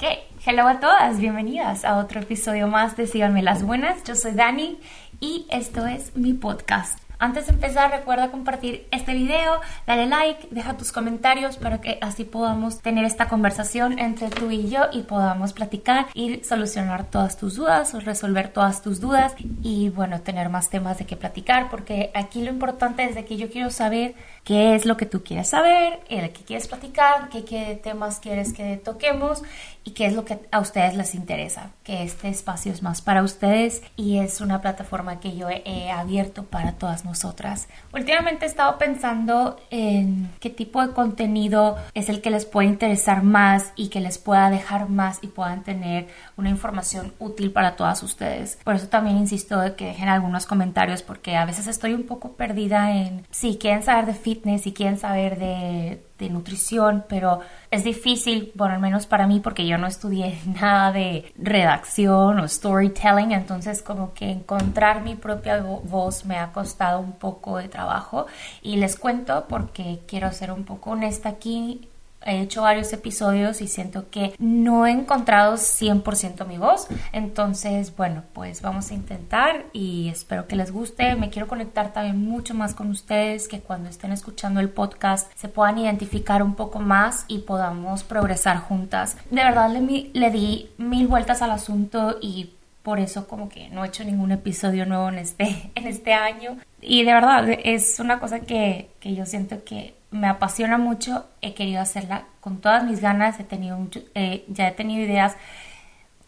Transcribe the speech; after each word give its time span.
Ok, 0.00 0.04
hello 0.46 0.68
a 0.68 0.78
todas, 0.78 1.18
bienvenidas 1.18 1.84
a 1.84 1.98
otro 1.98 2.20
episodio 2.20 2.68
más 2.68 2.96
de 2.96 3.08
Síganme 3.08 3.42
las 3.42 3.64
Buenas. 3.64 4.04
Yo 4.04 4.14
soy 4.14 4.30
Dani 4.30 4.78
y 5.18 5.44
esto 5.50 5.88
es 5.88 6.14
mi 6.14 6.34
podcast. 6.34 7.07
Antes 7.20 7.46
de 7.46 7.52
empezar, 7.52 7.90
recuerda 7.90 8.30
compartir 8.30 8.86
este 8.92 9.12
video, 9.12 9.60
dale 9.88 10.06
like, 10.06 10.46
deja 10.52 10.76
tus 10.76 10.92
comentarios 10.92 11.56
para 11.56 11.80
que 11.80 11.98
así 12.00 12.22
podamos 12.22 12.80
tener 12.80 13.04
esta 13.04 13.26
conversación 13.26 13.98
entre 13.98 14.28
tú 14.28 14.52
y 14.52 14.68
yo 14.68 14.82
y 14.92 15.02
podamos 15.02 15.52
platicar 15.52 16.06
y 16.14 16.44
solucionar 16.44 17.06
todas 17.10 17.36
tus 17.36 17.56
dudas 17.56 17.92
o 17.94 17.98
resolver 17.98 18.52
todas 18.52 18.82
tus 18.82 19.00
dudas 19.00 19.34
y 19.64 19.88
bueno, 19.88 20.20
tener 20.20 20.48
más 20.48 20.70
temas 20.70 20.98
de 20.98 21.06
qué 21.06 21.16
platicar 21.16 21.70
porque 21.70 22.12
aquí 22.14 22.40
lo 22.40 22.50
importante 22.50 23.02
es 23.02 23.16
de 23.16 23.24
que 23.24 23.36
yo 23.36 23.50
quiero 23.50 23.70
saber 23.70 24.14
qué 24.44 24.76
es 24.76 24.86
lo 24.86 24.96
que 24.96 25.06
tú 25.06 25.24
quieres 25.24 25.48
saber, 25.48 25.98
el 26.08 26.30
que 26.30 26.42
quieres 26.42 26.68
platicar, 26.68 27.30
qué, 27.30 27.44
qué 27.44 27.80
temas 27.82 28.20
quieres 28.20 28.52
que 28.52 28.76
toquemos 28.76 29.42
y 29.82 29.90
qué 29.90 30.06
es 30.06 30.12
lo 30.12 30.24
que 30.24 30.38
a 30.52 30.60
ustedes 30.60 30.94
les 30.94 31.16
interesa, 31.16 31.72
que 31.82 32.04
este 32.04 32.28
espacio 32.28 32.70
es 32.70 32.80
más 32.84 33.02
para 33.02 33.24
ustedes 33.24 33.82
y 33.96 34.18
es 34.18 34.40
una 34.40 34.60
plataforma 34.60 35.18
que 35.18 35.36
yo 35.36 35.48
he 35.50 35.90
abierto 35.90 36.44
para 36.44 36.74
todas 36.74 37.04
nosotras. 37.08 37.68
Últimamente 37.92 38.44
he 38.44 38.48
estado 38.48 38.78
pensando 38.78 39.60
en 39.70 40.30
qué 40.40 40.50
tipo 40.50 40.86
de 40.86 40.92
contenido 40.92 41.76
es 41.94 42.08
el 42.08 42.20
que 42.20 42.30
les 42.30 42.44
puede 42.44 42.68
interesar 42.68 43.22
más 43.22 43.72
y 43.76 43.88
que 43.88 44.00
les 44.00 44.18
pueda 44.18 44.50
dejar 44.50 44.88
más 44.88 45.18
y 45.22 45.28
puedan 45.28 45.64
tener 45.64 46.08
una 46.36 46.50
información 46.50 47.12
útil 47.18 47.50
para 47.50 47.76
todas 47.76 48.02
ustedes. 48.02 48.58
Por 48.64 48.74
eso 48.74 48.88
también 48.88 49.16
insisto 49.16 49.58
de 49.60 49.74
que 49.74 49.86
dejen 49.86 50.08
algunos 50.08 50.46
comentarios 50.46 51.02
porque 51.02 51.36
a 51.36 51.44
veces 51.44 51.66
estoy 51.66 51.94
un 51.94 52.04
poco 52.04 52.32
perdida 52.32 52.92
en 52.92 53.26
si 53.30 53.58
quieren 53.58 53.82
saber 53.82 54.06
de 54.06 54.14
fitness, 54.14 54.62
si 54.62 54.72
quieren 54.72 54.98
saber 54.98 55.38
de 55.38 56.07
de 56.18 56.30
nutrición, 56.30 57.04
pero 57.08 57.40
es 57.70 57.84
difícil, 57.84 58.52
bueno, 58.54 58.74
al 58.74 58.80
menos 58.80 59.06
para 59.06 59.26
mí, 59.26 59.40
porque 59.40 59.66
yo 59.66 59.78
no 59.78 59.86
estudié 59.86 60.38
nada 60.60 60.92
de 60.92 61.32
redacción 61.36 62.40
o 62.40 62.48
storytelling, 62.48 63.32
entonces 63.32 63.82
como 63.82 64.12
que 64.14 64.30
encontrar 64.30 65.02
mi 65.02 65.14
propia 65.14 65.60
voz 65.60 66.24
me 66.24 66.38
ha 66.38 66.52
costado 66.52 67.00
un 67.00 67.12
poco 67.12 67.58
de 67.58 67.68
trabajo. 67.68 68.26
Y 68.62 68.76
les 68.76 68.96
cuento 68.96 69.46
porque 69.48 70.00
quiero 70.06 70.32
ser 70.32 70.52
un 70.52 70.64
poco 70.64 70.90
honesta 70.90 71.28
aquí 71.28 71.88
he 72.24 72.40
hecho 72.40 72.62
varios 72.62 72.92
episodios 72.92 73.60
y 73.60 73.68
siento 73.68 74.10
que 74.10 74.34
no 74.38 74.86
he 74.86 74.90
encontrado 74.90 75.54
100% 75.54 76.46
mi 76.46 76.58
voz. 76.58 76.88
Entonces, 77.12 77.94
bueno, 77.96 78.22
pues 78.32 78.62
vamos 78.62 78.90
a 78.90 78.94
intentar 78.94 79.66
y 79.72 80.08
espero 80.08 80.46
que 80.46 80.56
les 80.56 80.70
guste. 80.70 81.14
Me 81.16 81.30
quiero 81.30 81.48
conectar 81.48 81.92
también 81.92 82.22
mucho 82.22 82.54
más 82.54 82.74
con 82.74 82.90
ustedes, 82.90 83.48
que 83.48 83.60
cuando 83.60 83.88
estén 83.88 84.12
escuchando 84.12 84.60
el 84.60 84.68
podcast 84.68 85.30
se 85.36 85.48
puedan 85.48 85.78
identificar 85.78 86.42
un 86.42 86.54
poco 86.54 86.80
más 86.80 87.24
y 87.28 87.38
podamos 87.38 88.04
progresar 88.04 88.58
juntas. 88.58 89.16
De 89.30 89.42
verdad 89.42 89.70
le, 89.70 90.10
le 90.12 90.30
di 90.30 90.70
mil 90.78 91.06
vueltas 91.06 91.42
al 91.42 91.50
asunto 91.50 92.18
y 92.20 92.50
por 92.82 93.00
eso 93.00 93.28
como 93.28 93.48
que 93.48 93.68
no 93.68 93.84
he 93.84 93.88
hecho 93.88 94.04
ningún 94.04 94.32
episodio 94.32 94.86
nuevo 94.86 95.08
en 95.08 95.18
este, 95.18 95.70
en 95.74 95.86
este 95.86 96.14
año. 96.14 96.56
Y 96.80 97.04
de 97.04 97.12
verdad 97.12 97.46
es 97.64 97.98
una 98.00 98.18
cosa 98.18 98.40
que, 98.40 98.90
que 99.00 99.14
yo 99.14 99.26
siento 99.26 99.64
que 99.64 99.97
me 100.10 100.28
apasiona 100.28 100.78
mucho, 100.78 101.26
he 101.42 101.54
querido 101.54 101.80
hacerla 101.80 102.24
con 102.40 102.60
todas 102.60 102.84
mis 102.84 103.00
ganas, 103.00 103.38
he 103.40 103.44
tenido 103.44 103.76
mucho, 103.76 104.00
eh, 104.14 104.44
ya 104.48 104.68
he 104.68 104.72
tenido 104.72 105.04
ideas, 105.04 105.36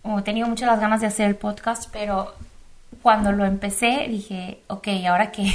o 0.02 0.18
he 0.18 0.22
tenido 0.22 0.48
muchas 0.48 0.68
las 0.68 0.80
ganas 0.80 1.00
de 1.00 1.06
hacer 1.06 1.26
el 1.26 1.36
podcast, 1.36 1.88
pero 1.92 2.34
cuando 3.02 3.32
lo 3.32 3.44
empecé 3.44 4.06
dije, 4.08 4.62
ok, 4.66 4.88
¿ahora 5.08 5.30
qué? 5.30 5.52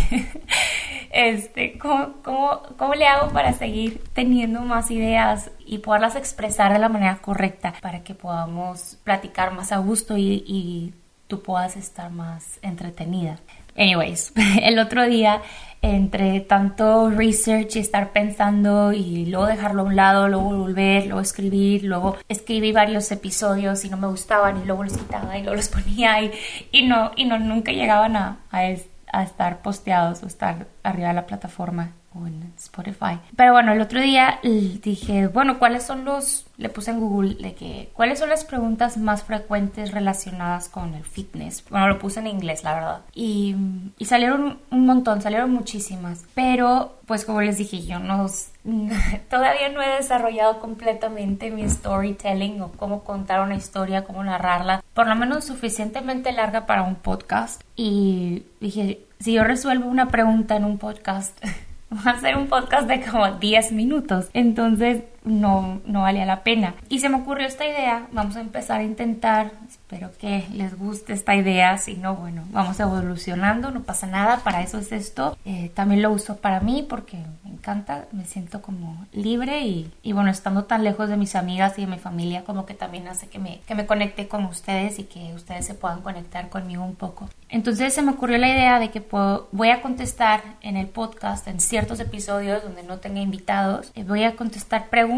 este, 1.12 1.78
¿cómo, 1.78 2.14
cómo, 2.24 2.62
cómo 2.78 2.96
le 2.96 3.08
hago 3.08 3.32
para 3.32 3.54
seguir 3.54 4.02
teniendo 4.14 4.62
más 4.62 4.90
ideas 4.92 5.52
y 5.66 5.80
poderlas 5.80 6.16
expresar 6.16 6.74
de 6.74 6.80
la 6.80 6.90
manera 6.90 7.18
correcta 7.18 7.74
para 7.82 8.04
que 8.04 8.16
podamos 8.16 8.98
platicar 9.04 9.54
más 9.54 9.72
a 9.72 9.78
gusto 9.78 10.18
y, 10.18 10.44
y 10.48 10.94
tú 11.28 11.42
puedas 11.42 11.76
estar 11.76 12.12
más 12.12 12.60
entretenida? 12.62 13.40
Anyways, 13.78 14.32
el 14.62 14.80
otro 14.80 15.06
día 15.06 15.42
entre 15.86 16.40
tanto 16.40 17.12
research 17.12 17.76
y 17.76 17.80
estar 17.80 18.12
pensando 18.12 18.92
y 18.92 19.28
luego 19.28 19.46
dejarlo 19.46 19.84
a 19.84 19.86
un 19.86 19.96
lado, 19.96 20.28
luego 20.28 20.58
volver, 20.58 21.06
luego 21.06 21.22
escribir, 21.22 21.84
luego 21.84 22.18
escribí 22.28 22.72
varios 22.72 23.12
episodios 23.12 23.86
y 23.86 23.90
no 23.90 23.98
me 23.98 24.08
gustaban 24.08 24.62
y 24.62 24.66
luego 24.66 24.84
los 24.84 24.98
quitaba 24.98 25.38
y 25.38 25.44
luego 25.44 25.56
los 25.56 25.68
ponía 25.76 26.22
y, 26.22 26.32
y 26.72 26.88
no, 26.88 27.12
y 27.16 27.26
no, 27.26 27.38
nunca 27.38 27.72
llegaban 27.72 28.16
a, 28.16 28.40
a 28.52 29.24
estar 29.24 29.62
posteados 29.62 30.24
o 30.24 30.28
estar 30.28 30.68
arriba 30.84 31.10
de 31.10 31.14
la 31.14 31.28
plataforma 31.28 31.92
en 32.26 32.54
Spotify. 32.58 33.20
Pero 33.36 33.52
bueno, 33.52 33.74
el 33.74 33.82
otro 33.82 34.00
día 34.00 34.40
dije, 34.44 35.28
bueno, 35.28 35.60
¿cuáles 35.60 35.84
son 35.84 36.06
los, 36.06 36.46
le 36.58 36.70
puse 36.70 36.92
en 36.92 37.00
Google 37.00 37.36
de 37.36 37.54
que, 37.54 37.90
¿cuáles 37.94 38.20
son 38.20 38.30
las 38.30 38.46
preguntas 38.46 38.98
más 38.98 39.24
frecuentes 39.24 39.92
relacionadas 39.92 40.70
con 40.70 40.94
el 40.94 41.04
fitness? 41.04 41.64
Bueno, 41.70 41.90
lo 41.90 42.00
puse 42.00 42.22
en 42.22 42.28
inglés, 42.28 42.64
la 42.64 42.74
verdad. 42.76 43.02
Y, 43.14 43.56
y 43.98 44.06
salieron 44.06 44.60
un 44.72 44.86
montón, 44.86 45.22
salieron 45.22 45.52
muchísimas. 45.52 46.24
Pero, 46.34 47.00
pues 47.06 47.26
como 47.26 47.42
les 47.42 47.58
dije, 47.58 47.86
yo 47.86 48.00
no, 48.00 48.28
todavía 49.30 49.70
no 49.70 49.82
he 49.82 49.96
desarrollado 49.98 50.60
completamente 50.60 51.52
mi 51.52 51.70
storytelling 51.70 52.62
o 52.62 52.72
cómo 52.72 53.04
contar 53.04 53.42
una 53.42 53.56
historia, 53.56 54.04
cómo 54.04 54.24
narrarla, 54.24 54.84
por 54.94 55.08
lo 55.08 55.16
menos 55.16 55.46
suficientemente 55.46 56.32
larga 56.32 56.66
para 56.66 56.84
un 56.84 56.96
podcast. 56.96 57.62
Y 57.76 58.44
dije, 58.62 59.02
si 59.20 59.34
yo 59.34 59.44
resuelvo 59.44 59.90
una 59.90 60.08
pregunta 60.08 60.56
en 60.56 60.66
un 60.66 60.78
podcast, 60.78 61.38
va 61.96 62.12
a 62.12 62.20
ser 62.20 62.38
un 62.38 62.48
podcast 62.48 62.88
de 62.88 63.02
como 63.02 63.30
10 63.32 63.72
minutos. 63.72 64.28
Entonces 64.34 65.04
no, 65.26 65.82
no 65.86 66.02
valía 66.02 66.26
la 66.26 66.44
pena. 66.44 66.76
Y 66.90 67.00
se 67.00 67.10
me 67.10 67.18
ocurrió 67.18 67.48
esta 67.48 67.66
idea, 67.66 68.08
vamos 68.12 68.36
a 68.36 68.42
empezar 68.42 68.80
a 68.80 68.84
intentar, 68.84 69.52
espero 69.68 70.12
que 70.20 70.46
les 70.54 70.78
guste 70.78 71.14
esta 71.14 71.36
idea, 71.36 71.78
si 71.78 71.96
no, 71.96 72.16
bueno, 72.16 72.44
vamos 72.52 72.80
evolucionando, 72.80 73.72
no 73.72 73.82
pasa 73.82 74.08
nada, 74.08 74.38
para 74.38 74.62
eso 74.62 74.78
es 74.78 74.92
esto. 74.92 75.38
Eh, 75.46 75.72
también 75.74 76.02
lo 76.02 76.12
uso 76.12 76.38
para 76.38 76.60
mí 76.60 76.86
porque 76.88 77.18
me 77.44 77.52
encanta, 77.52 78.06
me 78.12 78.26
siento 78.26 78.62
como 78.62 79.06
libre 79.12 79.62
y, 79.62 79.92
y, 80.04 80.14
bueno, 80.14 80.30
estando 80.30 80.66
tan 80.66 80.84
lejos 80.84 81.10
de 81.10 81.18
mis 81.18 81.36
amigas 81.36 81.78
y 81.78 81.82
de 81.82 81.88
mi 81.88 81.98
familia, 81.98 82.44
como 82.44 82.66
que 82.66 82.74
también 82.74 83.08
hace 83.08 83.28
que 83.28 83.40
me, 83.40 83.60
que 83.68 83.76
me 83.76 83.86
conecte 83.86 84.28
con 84.28 84.46
ustedes 84.46 85.00
y 85.00 85.04
que 85.06 85.34
ustedes 85.34 85.66
se 85.66 85.74
puedan 85.74 86.02
conectar 86.02 86.50
conmigo 86.50 86.84
un 86.84 86.96
poco. 86.96 87.30
Entonces 87.50 87.94
se 87.94 88.02
me 88.02 88.12
ocurrió 88.12 88.38
la 88.38 88.50
idea 88.50 88.80
de 88.80 88.90
que 88.90 89.02
puedo, 89.02 89.48
voy 89.52 89.70
a 89.70 89.82
contestar 89.82 90.42
en 90.62 90.78
el 90.78 90.88
podcast, 90.88 91.48
en 91.48 91.60
ciertos 91.60 92.00
episodios 92.00 92.64
donde 92.64 92.84
no 92.84 92.98
tenga 92.98 93.22
invitados, 93.22 93.92
eh, 93.96 94.04
voy 94.04 94.24
a 94.24 94.36
contestar 94.36 94.90
preguntas 94.90 95.15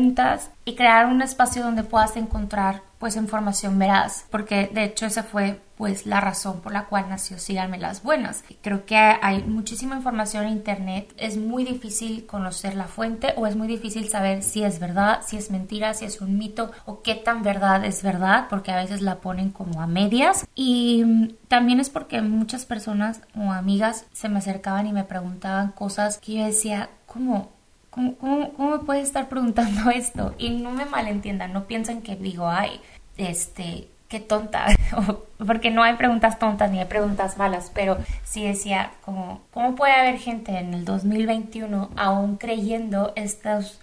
y 0.66 0.76
crear 0.76 1.06
un 1.08 1.22
espacio 1.22 1.64
donde 1.64 1.84
puedas 1.84 2.16
encontrar 2.18 2.82
pues 3.00 3.16
información 3.16 3.78
veraz, 3.78 4.26
porque 4.32 4.70
de 4.74 4.84
hecho 4.84 5.06
esa 5.06 5.24
fue 5.24 5.60
pues 5.78 6.08
la 6.08 6.20
razón 6.20 6.62
por 6.62 6.74
la 6.74 6.86
cual 6.86 7.06
nació 7.08 7.38
Síganme 7.38 7.78
las 7.78 8.02
Buenas. 8.02 8.44
Creo 8.64 8.86
que 8.86 8.96
hay 8.96 9.44
muchísima 9.44 9.96
información 9.96 10.46
en 10.46 10.54
internet, 10.54 11.14
es 11.18 11.38
muy 11.38 11.64
difícil 11.64 12.26
conocer 12.26 12.74
la 12.74 12.86
fuente 12.86 13.34
o 13.38 13.46
es 13.46 13.56
muy 13.56 13.68
difícil 13.68 14.10
saber 14.10 14.42
si 14.42 14.64
es 14.64 14.80
verdad, 14.80 15.22
si 15.26 15.38
es 15.38 15.52
mentira, 15.52 15.94
si 15.94 16.06
es 16.06 16.20
un 16.20 16.38
mito 16.38 16.72
o 16.86 17.04
qué 17.04 17.14
tan 17.14 17.44
verdad 17.44 17.86
es 17.86 18.02
verdad, 18.02 18.48
porque 18.50 18.72
a 18.72 18.78
veces 18.78 19.02
la 19.02 19.18
ponen 19.18 19.52
como 19.52 19.82
a 19.82 19.88
medias 19.88 20.48
y 20.56 21.36
también 21.48 21.80
es 21.80 21.92
porque 21.92 22.22
muchas 22.22 22.66
personas 22.66 23.22
o 23.38 23.52
amigas 23.52 24.06
se 24.14 24.30
me 24.30 24.40
acercaban 24.40 24.88
y 24.88 24.94
me 24.94 25.04
preguntaban 25.04 25.72
cosas 25.72 26.18
que 26.18 26.34
yo 26.34 26.46
decía, 26.46 26.90
¿cómo? 27.06 27.57
¿Cómo, 28.20 28.70
me 28.70 28.80
puedes 28.80 29.08
estar 29.08 29.28
preguntando 29.28 29.90
esto? 29.96 30.36
Y 30.38 30.52
no 30.52 30.72
me 30.72 30.86
malentiendan, 30.86 31.54
no 31.54 31.66
piensen 31.66 32.02
que 32.02 32.16
digo, 32.16 32.48
ay, 32.48 32.80
este, 33.18 33.88
qué 34.08 34.20
tonta, 34.20 34.68
porque 35.46 35.72
no 35.72 35.82
hay 35.84 35.96
preguntas 35.96 36.38
tontas 36.38 36.70
ni 36.70 36.80
hay 36.80 36.86
preguntas 36.86 37.38
malas, 37.38 37.72
pero 37.74 37.98
sí 38.24 38.46
decía, 38.46 38.92
como, 39.04 39.42
¿cómo 39.52 39.76
puede 39.76 39.94
haber 39.94 40.20
gente 40.20 40.58
en 40.58 40.76
el 40.76 40.86
2021 40.86 41.90
aún 41.96 42.38
creyendo 42.38 43.14
estas, 43.16 43.80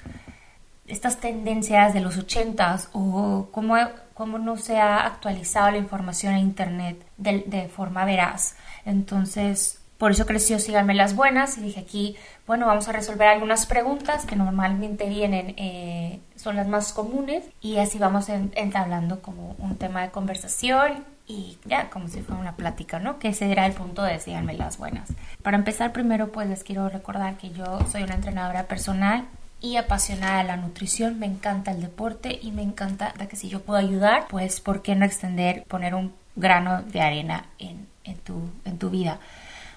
estas 0.87 1.19
tendencias 1.19 1.93
de 1.93 2.01
los 2.01 2.17
80s 2.17 2.91
o 2.93 3.49
cómo, 3.51 3.77
cómo 4.15 4.39
no 4.39 4.57
se 4.57 4.79
ha 4.79 5.05
actualizado 5.07 5.73
la 5.73 5.79
información 5.79 6.35
en 6.35 6.41
Internet 6.41 7.05
de, 7.17 7.43
de 7.49 7.69
forma 7.69 8.05
veraz? 8.05 8.57
Entonces, 8.85 9.84
por 10.05 10.11
eso 10.11 10.27
creció 10.27 10.59
Síganme 10.59 10.93
las 10.93 11.17
Buenas 11.17 11.57
y 11.57 11.63
dije 11.63 11.81
aquí, 11.81 12.15
bueno, 12.47 12.67
vamos 12.67 12.89
a 12.89 12.93
resolver 12.93 13.27
algunas 13.27 13.65
preguntas 13.65 14.27
que 14.27 14.37
normalmente 14.37 15.09
vienen, 15.09 15.55
eh, 15.57 16.21
son 16.37 16.57
las 16.57 16.69
más 16.69 16.93
comunes 16.93 17.43
y 17.63 17.79
así 17.79 17.97
vamos 17.97 18.29
entablando 18.29 19.23
como 19.23 19.57
un 19.59 19.77
tema 19.77 20.03
de 20.03 20.11
conversación 20.11 21.07
y 21.27 21.57
ya 21.65 21.89
como 21.89 22.09
si 22.09 22.21
fuera 22.21 22.39
una 22.39 22.55
plática, 22.55 22.99
¿no? 22.99 23.19
Que 23.19 23.29
ese 23.29 23.51
era 23.51 23.65
el 23.65 23.73
punto 23.73 24.03
de 24.03 24.21
Síganme 24.21 24.53
las 24.53 24.77
Buenas. 24.77 25.09
Para 25.43 25.57
empezar 25.57 25.95
primero 25.95 26.31
pues 26.33 26.51
les 26.51 26.65
quiero 26.65 26.91
recordar 26.91 27.39
que 27.39 27.53
yo 27.53 27.65
soy 27.91 28.03
una 28.03 28.17
entrenadora 28.17 28.65
personal 28.65 29.25
y 29.63 29.79
apasionada 29.79 30.43
de 30.43 30.45
la 30.45 30.59
nutrición, 30.59 31.19
me 31.19 31.25
encanta 31.25 31.71
el 31.71 31.81
deporte 31.81 32.39
y 32.43 32.53
me 32.53 32.61
encanta 32.61 33.15
que 33.15 33.37
si 33.37 33.49
yo 33.49 33.63
puedo 33.63 33.79
ayudar, 33.79 34.27
pues 34.29 34.61
¿por 34.61 34.83
qué 34.83 34.97
no 34.97 35.07
extender, 35.07 35.65
poner 35.65 35.95
un 35.95 36.13
grano 36.37 36.83
de 36.83 37.01
arena 37.01 37.47
en, 37.59 37.87
en, 38.05 38.19
tu, 38.19 38.51
en 38.67 38.77
tu 38.77 38.91
vida? 38.91 39.19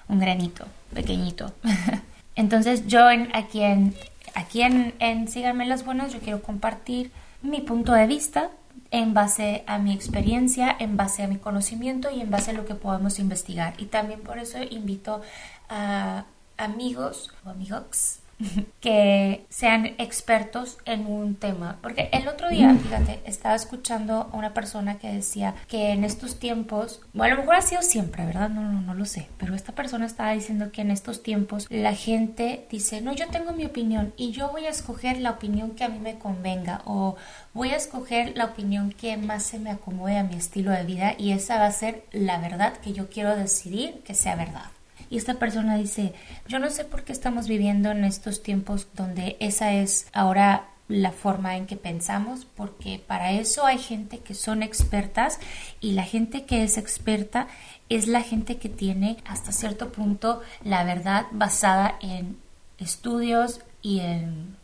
Un 0.08 0.18
granito 0.18 0.66
pequeñito. 0.94 1.52
Entonces 2.34 2.86
yo 2.86 3.10
en, 3.10 3.28
aquí 3.34 3.62
en, 3.62 3.94
aquí 4.34 4.62
en, 4.62 4.94
en 4.98 5.28
Síganme 5.28 5.66
las 5.66 5.84
Buenas 5.84 6.12
yo 6.12 6.20
quiero 6.20 6.42
compartir 6.42 7.10
mi 7.42 7.60
punto 7.60 7.92
de 7.92 8.06
vista 8.06 8.50
en 8.90 9.12
base 9.12 9.64
a 9.66 9.78
mi 9.78 9.92
experiencia, 9.92 10.74
en 10.78 10.96
base 10.96 11.22
a 11.22 11.28
mi 11.28 11.36
conocimiento 11.36 12.10
y 12.10 12.20
en 12.20 12.30
base 12.30 12.52
a 12.52 12.54
lo 12.54 12.64
que 12.64 12.74
podamos 12.74 13.18
investigar. 13.18 13.74
Y 13.78 13.86
también 13.86 14.20
por 14.20 14.38
eso 14.38 14.58
invito 14.70 15.20
a 15.68 16.24
amigos 16.56 17.32
o 17.44 17.50
amigos 17.50 18.17
que 18.80 19.46
sean 19.48 19.86
expertos 19.98 20.78
en 20.84 21.06
un 21.06 21.34
tema. 21.34 21.78
Porque 21.82 22.08
el 22.12 22.28
otro 22.28 22.48
día, 22.48 22.74
fíjate, 22.74 23.20
estaba 23.24 23.54
escuchando 23.54 24.30
a 24.32 24.36
una 24.36 24.54
persona 24.54 24.98
que 24.98 25.12
decía 25.12 25.54
que 25.66 25.90
en 25.90 26.04
estos 26.04 26.38
tiempos, 26.38 27.00
bueno, 27.12 27.34
a 27.34 27.36
lo 27.36 27.42
mejor 27.42 27.56
ha 27.56 27.62
sido 27.62 27.82
siempre, 27.82 28.24
¿verdad? 28.24 28.48
No, 28.48 28.62
no, 28.62 28.80
no 28.80 28.94
lo 28.94 29.04
sé, 29.04 29.28
pero 29.38 29.54
esta 29.54 29.72
persona 29.72 30.06
estaba 30.06 30.32
diciendo 30.32 30.70
que 30.72 30.82
en 30.82 30.90
estos 30.90 31.22
tiempos 31.22 31.66
la 31.70 31.94
gente 31.94 32.66
dice, 32.70 33.00
no, 33.00 33.12
yo 33.12 33.28
tengo 33.28 33.52
mi 33.52 33.64
opinión 33.64 34.12
y 34.16 34.30
yo 34.30 34.50
voy 34.50 34.66
a 34.66 34.70
escoger 34.70 35.18
la 35.18 35.30
opinión 35.30 35.72
que 35.72 35.84
a 35.84 35.88
mí 35.88 35.98
me 35.98 36.18
convenga 36.18 36.82
o 36.84 37.16
voy 37.54 37.70
a 37.70 37.76
escoger 37.76 38.36
la 38.36 38.46
opinión 38.46 38.92
que 38.92 39.16
más 39.16 39.42
se 39.42 39.58
me 39.58 39.70
acomode 39.70 40.16
a 40.16 40.24
mi 40.24 40.36
estilo 40.36 40.70
de 40.70 40.84
vida 40.84 41.14
y 41.18 41.32
esa 41.32 41.58
va 41.58 41.66
a 41.66 41.72
ser 41.72 42.04
la 42.12 42.38
verdad 42.38 42.74
que 42.78 42.92
yo 42.92 43.08
quiero 43.08 43.36
decidir 43.36 44.02
que 44.04 44.14
sea 44.14 44.36
verdad. 44.36 44.77
Y 45.10 45.16
esta 45.16 45.34
persona 45.34 45.76
dice, 45.76 46.12
yo 46.46 46.58
no 46.58 46.70
sé 46.70 46.84
por 46.84 47.04
qué 47.04 47.12
estamos 47.12 47.48
viviendo 47.48 47.90
en 47.90 48.04
estos 48.04 48.42
tiempos 48.42 48.88
donde 48.94 49.36
esa 49.40 49.72
es 49.72 50.06
ahora 50.12 50.68
la 50.88 51.12
forma 51.12 51.56
en 51.56 51.66
que 51.66 51.76
pensamos, 51.76 52.46
porque 52.56 53.02
para 53.06 53.32
eso 53.32 53.66
hay 53.66 53.78
gente 53.78 54.20
que 54.20 54.34
son 54.34 54.62
expertas 54.62 55.38
y 55.80 55.92
la 55.92 56.04
gente 56.04 56.44
que 56.44 56.62
es 56.62 56.78
experta 56.78 57.46
es 57.90 58.06
la 58.06 58.22
gente 58.22 58.56
que 58.56 58.70
tiene 58.70 59.18
hasta 59.26 59.52
cierto 59.52 59.92
punto 59.92 60.40
la 60.64 60.84
verdad 60.84 61.26
basada 61.30 61.98
en 62.00 62.38
estudios 62.78 63.60
y 63.82 64.00
en, 64.00 64.56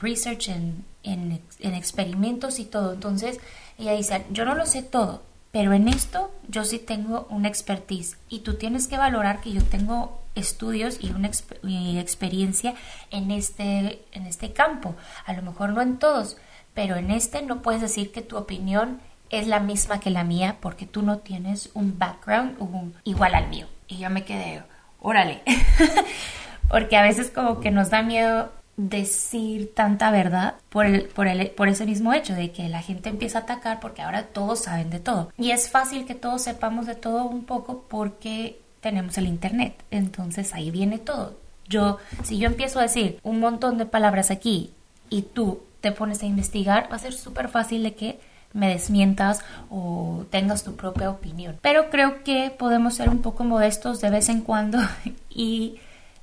research, 0.00 0.48
en, 0.48 0.84
en 1.02 1.74
experimentos 1.74 2.58
y 2.58 2.64
todo. 2.64 2.94
Entonces 2.94 3.38
ella 3.78 3.92
dice, 3.92 4.24
yo 4.30 4.46
no 4.46 4.54
lo 4.54 4.64
sé 4.64 4.82
todo, 4.82 5.22
pero 5.56 5.72
en 5.72 5.88
esto 5.88 6.30
yo 6.48 6.64
sí 6.64 6.78
tengo 6.78 7.26
una 7.30 7.48
expertise 7.48 8.18
y 8.28 8.40
tú 8.40 8.58
tienes 8.58 8.88
que 8.88 8.98
valorar 8.98 9.40
que 9.40 9.52
yo 9.52 9.64
tengo 9.64 10.20
estudios 10.34 10.98
y 11.00 11.12
una 11.12 11.28
experiencia 11.98 12.74
en 13.10 13.30
este, 13.30 14.04
en 14.12 14.26
este 14.26 14.52
campo. 14.52 14.96
A 15.24 15.32
lo 15.32 15.40
mejor 15.40 15.70
no 15.70 15.80
en 15.80 15.98
todos, 15.98 16.36
pero 16.74 16.96
en 16.96 17.10
este 17.10 17.40
no 17.40 17.62
puedes 17.62 17.80
decir 17.80 18.12
que 18.12 18.20
tu 18.20 18.36
opinión 18.36 19.00
es 19.30 19.46
la 19.46 19.58
misma 19.58 19.98
que 19.98 20.10
la 20.10 20.24
mía 20.24 20.58
porque 20.60 20.84
tú 20.84 21.00
no 21.00 21.20
tienes 21.20 21.70
un 21.72 21.98
background 21.98 22.58
igual 23.04 23.34
al 23.34 23.48
mío. 23.48 23.66
Y 23.88 23.96
yo 23.96 24.10
me 24.10 24.26
quedé, 24.26 24.62
órale, 25.00 25.40
porque 26.68 26.98
a 26.98 27.02
veces 27.02 27.30
como 27.30 27.60
que 27.60 27.70
nos 27.70 27.88
da 27.88 28.02
miedo 28.02 28.52
decir 28.76 29.74
tanta 29.74 30.10
verdad 30.10 30.56
por, 30.68 30.86
el, 30.86 31.04
por, 31.04 31.26
el, 31.26 31.50
por 31.50 31.68
ese 31.68 31.86
mismo 31.86 32.12
hecho 32.12 32.34
de 32.34 32.52
que 32.52 32.68
la 32.68 32.82
gente 32.82 33.08
empieza 33.08 33.38
a 33.38 33.42
atacar 33.42 33.80
porque 33.80 34.02
ahora 34.02 34.24
todos 34.24 34.64
saben 34.64 34.90
de 34.90 35.00
todo. 35.00 35.32
Y 35.38 35.50
es 35.50 35.70
fácil 35.70 36.04
que 36.04 36.14
todos 36.14 36.42
sepamos 36.42 36.86
de 36.86 36.94
todo 36.94 37.24
un 37.24 37.44
poco 37.44 37.84
porque 37.88 38.60
tenemos 38.80 39.16
el 39.18 39.26
Internet. 39.26 39.82
Entonces 39.90 40.52
ahí 40.54 40.70
viene 40.70 40.98
todo. 40.98 41.38
Yo, 41.68 41.98
si 42.22 42.38
yo 42.38 42.46
empiezo 42.46 42.78
a 42.78 42.82
decir 42.82 43.18
un 43.22 43.40
montón 43.40 43.78
de 43.78 43.86
palabras 43.86 44.30
aquí 44.30 44.72
y 45.10 45.22
tú 45.22 45.62
te 45.80 45.92
pones 45.92 46.22
a 46.22 46.26
investigar, 46.26 46.90
va 46.90 46.96
a 46.96 47.00
ser 47.00 47.14
súper 47.14 47.48
fácil 47.48 47.82
de 47.82 47.94
que 47.94 48.20
me 48.52 48.68
desmientas 48.68 49.40
o 49.70 50.24
tengas 50.30 50.64
tu 50.64 50.76
propia 50.76 51.10
opinión. 51.10 51.58
Pero 51.62 51.90
creo 51.90 52.24
que 52.24 52.54
podemos 52.56 52.94
ser 52.94 53.08
un 53.08 53.18
poco 53.18 53.44
modestos 53.44 54.00
de 54.00 54.10
vez 54.10 54.28
en 54.28 54.42
cuando 54.42 54.78
y 55.30 55.76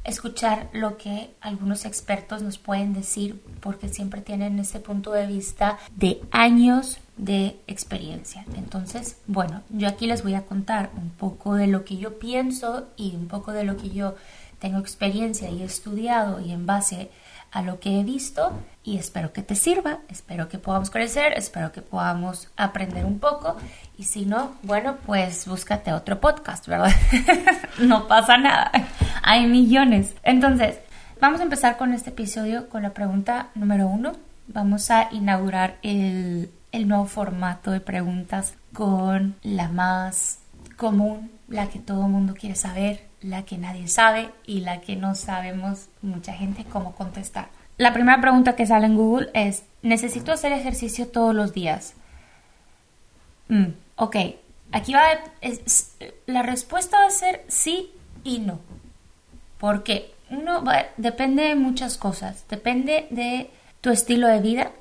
escuchar 0.04 0.70
lo 0.74 0.98
que 0.98 1.34
algunos 1.42 1.86
expertos 1.86 2.42
nos 2.42 2.58
pueden 2.58 2.94
decir 2.94 3.42
porque 3.62 3.90
siempre 3.90 4.22
tienen 4.22 4.60
ese 4.60 4.80
punto 4.80 5.12
de 5.12 5.28
vista 5.28 5.78
de 5.96 6.22
años 6.32 7.00
de 7.18 7.60
experiencia. 7.68 8.46
Entonces, 8.56 9.18
bueno, 9.28 9.62
yo 9.70 9.88
aquí 9.88 10.08
les 10.08 10.24
voy 10.24 10.34
a 10.34 10.46
contar 10.46 10.90
un 10.98 11.10
poco 11.10 11.56
de 11.56 11.68
lo 11.68 11.86
que 11.86 11.98
yo 11.98 12.20
pienso 12.20 12.88
y 12.98 13.16
un 13.16 13.28
poco 13.28 13.52
de 13.52 13.64
lo 13.64 13.78
que 13.78 13.90
yo 13.90 14.16
tengo 14.60 14.80
experiencia 14.80 15.50
y 15.50 15.62
estudiado 15.62 16.40
y 16.40 16.52
en 16.52 16.66
base 16.66 17.10
a 17.52 17.62
lo 17.62 17.80
que 17.80 18.00
he 18.00 18.04
visto 18.04 18.52
y 18.84 18.98
espero 18.98 19.32
que 19.32 19.44
te 19.44 19.56
sirva, 19.56 20.00
espero 20.10 20.50
que 20.50 20.58
podamos 20.58 20.90
crecer, 20.90 21.34
espero 21.34 21.72
que 21.72 21.82
podamos 21.82 22.50
aprender 22.58 23.06
un 23.06 23.20
poco 23.20 23.56
y 23.98 24.06
si 24.06 24.26
no, 24.26 24.56
bueno, 24.64 24.98
pues 25.06 25.48
búscate 25.48 25.94
otro 25.94 26.20
podcast, 26.20 26.68
¿verdad? 26.68 26.92
no 27.78 28.08
pasa 28.08 28.38
nada, 28.38 28.72
hay 29.24 29.48
millones. 29.48 30.14
Entonces, 30.22 30.78
vamos 31.20 31.40
a 31.40 31.44
empezar 31.44 31.78
con 31.78 31.94
este 31.94 32.12
episodio 32.12 32.70
con 32.70 32.84
la 32.84 32.94
pregunta 32.94 33.48
número 33.56 33.88
uno. 33.88 34.12
Vamos 34.48 34.92
a 34.92 35.08
inaugurar 35.12 35.78
el, 35.82 36.52
el 36.72 36.88
nuevo 36.88 37.06
formato 37.06 37.72
de 37.72 37.80
preguntas 37.80 38.56
con 38.74 39.36
la 39.42 39.70
más 39.70 40.40
común, 40.76 41.32
la 41.48 41.70
que 41.70 41.80
todo 41.80 42.06
el 42.06 42.12
mundo 42.12 42.36
quiere 42.36 42.56
saber, 42.56 43.08
la 43.22 43.44
que 43.44 43.58
nadie 43.58 43.88
sabe 43.88 44.30
y 44.46 44.60
la 44.60 44.82
que 44.82 44.98
no 44.98 45.16
sabemos 45.16 45.88
mucha 46.02 46.34
gente 46.34 46.66
cómo 46.66 46.94
contestar. 46.94 47.48
La 47.78 47.94
primera 47.94 48.20
pregunta 48.20 48.56
que 48.56 48.68
sale 48.68 48.86
en 48.86 48.96
Google 48.96 49.30
es, 49.34 49.64
¿necesito 49.82 50.34
hacer 50.34 50.52
ejercicio 50.52 51.08
todos 51.08 51.34
los 51.34 51.54
días? 51.54 51.94
Mm, 53.48 53.68
ok, 53.96 54.16
aquí 54.74 54.94
va, 54.94 55.02
la 56.26 56.44
respuesta 56.44 57.00
va 57.00 57.08
a 57.08 57.12
ser 57.12 57.44
sí 57.48 57.92
y 58.24 58.40
no. 58.40 58.60
Porque 59.64 60.14
uno 60.30 60.62
va, 60.62 60.88
depende 60.98 61.44
de 61.44 61.56
muchas 61.56 61.96
cosas, 61.98 62.44
depende 62.50 63.08
de 63.12 63.50
tu 63.80 63.92
estilo 63.92 64.28
de 64.28 64.42
vida, 64.42 64.72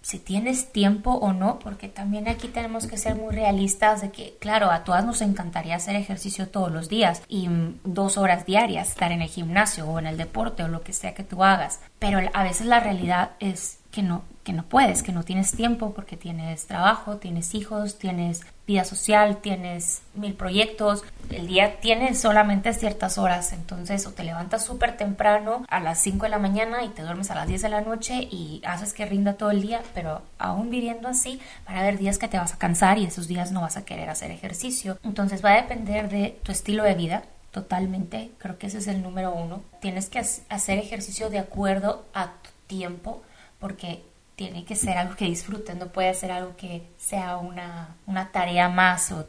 si 0.00 0.20
tienes 0.20 0.70
tiempo 0.70 1.10
o 1.10 1.32
no, 1.32 1.58
porque 1.58 1.88
también 1.88 2.28
aquí 2.28 2.46
tenemos 2.46 2.86
que 2.86 2.98
ser 2.98 3.16
muy 3.16 3.34
realistas 3.34 4.00
de 4.00 4.12
que, 4.12 4.36
claro, 4.38 4.70
a 4.70 4.84
todas 4.84 5.04
nos 5.04 5.22
encantaría 5.22 5.74
hacer 5.74 5.96
ejercicio 5.96 6.48
todos 6.48 6.70
los 6.70 6.88
días 6.88 7.20
y 7.26 7.48
mm, 7.48 7.80
dos 7.82 8.16
horas 8.16 8.46
diarias, 8.46 8.90
estar 8.90 9.10
en 9.10 9.22
el 9.22 9.28
gimnasio 9.28 9.88
o 9.88 9.98
en 9.98 10.06
el 10.06 10.16
deporte 10.16 10.62
o 10.62 10.68
lo 10.68 10.82
que 10.82 10.92
sea 10.92 11.14
que 11.14 11.24
tú 11.24 11.42
hagas, 11.42 11.80
pero 11.98 12.20
a 12.32 12.44
veces 12.44 12.68
la 12.68 12.78
realidad 12.78 13.32
es 13.40 13.80
que 13.90 14.04
no, 14.04 14.22
que 14.44 14.52
no 14.52 14.64
puedes, 14.64 15.02
que 15.02 15.12
no 15.12 15.22
tienes 15.22 15.52
tiempo 15.52 15.92
porque 15.94 16.16
tienes 16.16 16.66
trabajo, 16.66 17.16
tienes 17.18 17.54
hijos, 17.54 17.98
tienes 17.98 18.42
vida 18.66 18.84
social, 18.84 19.38
tienes 19.38 20.02
mil 20.14 20.34
proyectos, 20.34 21.04
el 21.30 21.46
día 21.46 21.80
tienes 21.80 22.20
solamente 22.20 22.72
ciertas 22.72 23.18
horas, 23.18 23.52
entonces 23.52 24.06
o 24.06 24.12
te 24.12 24.24
levantas 24.24 24.64
súper 24.64 24.96
temprano 24.96 25.64
a 25.68 25.80
las 25.80 26.00
5 26.00 26.24
de 26.24 26.30
la 26.30 26.38
mañana 26.38 26.82
y 26.84 26.88
te 26.88 27.02
duermes 27.02 27.30
a 27.30 27.34
las 27.34 27.48
10 27.48 27.62
de 27.62 27.68
la 27.68 27.80
noche 27.80 28.14
y 28.30 28.62
haces 28.64 28.94
que 28.94 29.06
rinda 29.06 29.34
todo 29.34 29.50
el 29.50 29.62
día, 29.62 29.82
pero 29.94 30.22
aún 30.38 30.70
viviendo 30.70 31.08
así 31.08 31.40
van 31.66 31.76
a 31.76 31.80
haber 31.80 31.98
días 31.98 32.18
que 32.18 32.28
te 32.28 32.38
vas 32.38 32.54
a 32.54 32.58
cansar 32.58 32.98
y 32.98 33.04
esos 33.04 33.28
días 33.28 33.52
no 33.52 33.60
vas 33.60 33.76
a 33.76 33.84
querer 33.84 34.08
hacer 34.08 34.30
ejercicio, 34.30 34.98
entonces 35.04 35.44
va 35.44 35.52
a 35.52 35.62
depender 35.62 36.08
de 36.08 36.38
tu 36.42 36.50
estilo 36.52 36.84
de 36.84 36.94
vida, 36.94 37.24
totalmente, 37.52 38.30
creo 38.38 38.58
que 38.58 38.68
ese 38.68 38.78
es 38.78 38.86
el 38.86 39.02
número 39.02 39.32
uno, 39.32 39.62
tienes 39.80 40.08
que 40.08 40.18
hacer 40.18 40.78
ejercicio 40.78 41.30
de 41.30 41.38
acuerdo 41.38 42.06
a 42.14 42.32
tu 42.42 42.50
tiempo, 42.66 43.22
porque 43.58 44.02
tiene 44.36 44.64
que 44.64 44.76
ser 44.76 44.96
algo 44.98 45.14
que 45.14 45.26
disfruten, 45.26 45.78
no 45.78 45.88
puede 45.88 46.14
ser 46.14 46.32
algo 46.32 46.56
que 46.56 46.88
sea 46.96 47.36
una, 47.36 47.96
tarea 48.32 48.68
más 48.68 49.12
o 49.12 49.26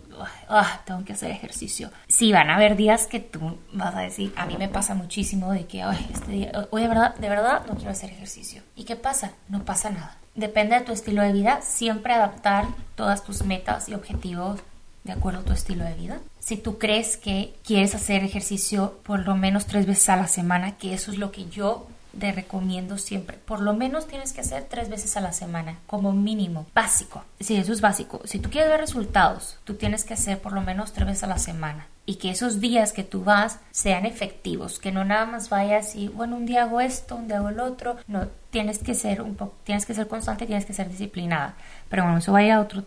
ah, 0.49 0.81
tengo 0.85 1.03
que 1.03 1.13
hacer 1.13 1.31
ejercicio. 1.31 1.91
Sí, 2.07 2.31
van 2.31 2.49
a 2.49 2.55
haber 2.55 2.75
días 2.75 3.07
que 3.07 3.19
tú 3.19 3.57
vas 3.73 3.95
a 3.95 4.01
decir, 4.01 4.33
a 4.35 4.45
mí 4.45 4.55
me 4.57 4.69
pasa 4.69 4.95
muchísimo 4.95 5.51
de 5.51 5.65
que 5.65 5.83
este 6.11 6.51
hoy 6.71 6.81
de 6.81 6.87
verdad, 6.87 7.15
de 7.15 7.29
verdad 7.29 7.65
no 7.67 7.75
quiero 7.75 7.91
hacer 7.91 8.11
ejercicio. 8.11 8.61
¿Y 8.75 8.85
qué 8.85 8.95
pasa? 8.95 9.33
No 9.49 9.65
pasa 9.65 9.89
nada. 9.89 10.17
Depende 10.35 10.79
de 10.79 10.85
tu 10.85 10.91
estilo 10.91 11.21
de 11.21 11.33
vida, 11.33 11.61
siempre 11.61 12.13
adaptar 12.13 12.65
todas 12.95 13.23
tus 13.23 13.43
metas 13.43 13.89
y 13.89 13.93
objetivos 13.93 14.61
de 15.03 15.11
acuerdo 15.11 15.41
a 15.41 15.43
tu 15.43 15.53
estilo 15.53 15.83
de 15.83 15.93
vida. 15.93 16.19
Si 16.39 16.57
tú 16.57 16.77
crees 16.77 17.17
que 17.17 17.53
quieres 17.63 17.93
hacer 17.93 18.23
ejercicio 18.23 18.99
por 19.03 19.19
lo 19.19 19.35
menos 19.35 19.65
tres 19.65 19.85
veces 19.85 20.09
a 20.09 20.15
la 20.15 20.27
semana, 20.27 20.77
que 20.77 20.93
eso 20.93 21.11
es 21.11 21.17
lo 21.17 21.31
que 21.31 21.45
yo 21.49 21.87
te 22.17 22.31
recomiendo 22.31 22.97
siempre. 22.97 23.37
Por 23.37 23.61
lo 23.61 23.73
menos 23.73 24.07
tienes 24.07 24.33
que 24.33 24.41
hacer 24.41 24.65
tres 24.69 24.89
veces 24.89 25.17
a 25.17 25.21
la 25.21 25.33
semana, 25.33 25.79
como 25.87 26.13
mínimo. 26.13 26.65
Básico. 26.73 27.23
Sí, 27.39 27.55
eso 27.55 27.73
es 27.73 27.81
básico. 27.81 28.21
Si 28.25 28.39
tú 28.39 28.49
quieres 28.49 28.69
ver 28.69 28.79
resultados, 28.79 29.57
tú 29.63 29.75
tienes 29.75 30.03
que 30.03 30.13
hacer 30.13 30.39
por 30.39 30.53
lo 30.53 30.61
menos 30.61 30.93
tres 30.93 31.07
veces 31.07 31.23
a 31.23 31.27
la 31.27 31.39
semana. 31.39 31.87
Y 32.05 32.15
que 32.15 32.31
esos 32.31 32.59
días 32.59 32.91
que 32.91 33.03
tú 33.03 33.23
vas 33.23 33.59
sean 33.71 34.05
efectivos, 34.05 34.77
que 34.77 34.91
no 34.91 35.05
nada 35.05 35.25
más 35.25 35.49
vayas 35.49 35.95
y, 35.95 36.09
bueno, 36.09 36.35
un 36.35 36.45
día 36.45 36.63
hago 36.63 36.81
esto, 36.81 37.15
un 37.15 37.27
día 37.27 37.37
hago 37.37 37.49
el 37.49 37.61
otro. 37.61 37.95
No, 38.07 38.27
tienes 38.49 38.79
que 38.79 38.93
ser 38.93 39.21
un 39.21 39.35
poco, 39.35 39.55
tienes 39.63 39.85
que 39.85 39.93
ser 39.93 40.07
constante, 40.07 40.45
tienes 40.45 40.65
que 40.65 40.73
ser 40.73 40.89
disciplinada. 40.89 41.55
Pero 41.89 42.03
bueno, 42.03 42.17
eso 42.17 42.33
vaya 42.33 42.57
a 42.57 42.61
otro, 42.61 42.83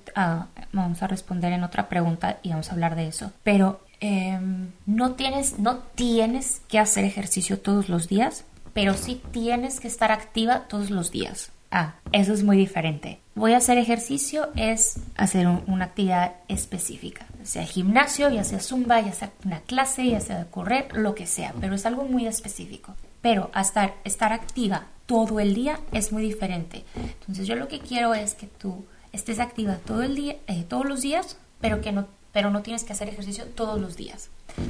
vamos 0.73 1.02
a 1.02 1.06
responder 1.06 1.52
en 1.52 1.64
otra 1.64 1.88
pregunta 1.88 2.38
y 2.42 2.50
vamos 2.50 2.68
a 2.68 2.73
hablar 2.73 2.95
de 2.95 3.09
eso. 3.09 3.33
Pero 3.42 3.80
em, 4.00 4.71
no 4.85 5.12
tienes, 5.12 5.59
no 5.59 5.78
tienes 5.78 6.61
que 6.68 6.78
hacer 6.78 7.04
ejercicio 7.04 7.59
todos 7.59 7.88
los 7.88 8.09
días, 8.09 8.45
pero 8.76 8.92
sí 8.92 9.23
tienes 9.30 9.80
que 9.80 9.88
estar 9.88 10.12
activa 10.12 10.68
todos 10.68 10.90
los 10.90 11.11
días. 11.11 11.50
Ah, 11.71 11.95
eso 12.12 12.35
es 12.35 12.42
muy 12.42 12.59
diferente. 12.59 13.21
Voy 13.35 13.54
a 13.54 13.56
hacer 13.56 13.78
ejercicio 13.78 14.50
es 14.54 15.00
hacer 15.16 15.47
una 15.47 15.87
actividad 15.87 16.35
específica, 16.49 17.25
sea 17.42 17.64
gimnasio, 17.64 18.28
ya 18.28 18.45
sea 18.45 18.61
zumba, 18.61 19.00
ya 19.00 19.14
sea 19.14 19.33
una 19.47 19.61
clase, 19.61 20.06
ya 20.06 20.21
sea 20.21 20.45
correr, 20.50 20.95
lo 20.95 21.14
que 21.14 21.26
sea, 21.26 21.54
pero 21.59 21.75
es 21.75 21.87
algo 21.87 22.04
muy 22.04 22.26
específico. 22.26 22.95
Pero 23.23 23.50
estar, 23.59 23.95
estar 24.04 24.35
activa 24.35 24.88
todo 25.06 25.40
el 25.40 25.54
día 25.54 25.80
es 25.92 26.12
muy 26.12 26.23
diferente. 26.23 26.85
Entonces 27.21 27.47
yo 27.47 27.56
lo 27.56 27.68
que 27.68 27.80
quiero 27.80 28.12
es 28.12 28.35
que 28.35 28.47
tú 28.47 28.85
estés 29.11 29.40
activa 29.40 29.76
todo 29.87 30.02
el 30.02 30.14
día, 30.14 30.37
eh, 30.49 30.66
todos 30.68 30.85
los 30.85 31.00
días, 31.00 31.38
pero 31.62 31.80
que 31.80 31.92
no, 31.92 32.09
pero 32.30 32.50
no 32.50 32.61
tienes 32.61 32.85
que 32.85 32.92
hacer 32.92 33.09
ejercicio 33.09 33.47
todos 33.47 33.80
los 33.80 33.97
días. 33.97 34.28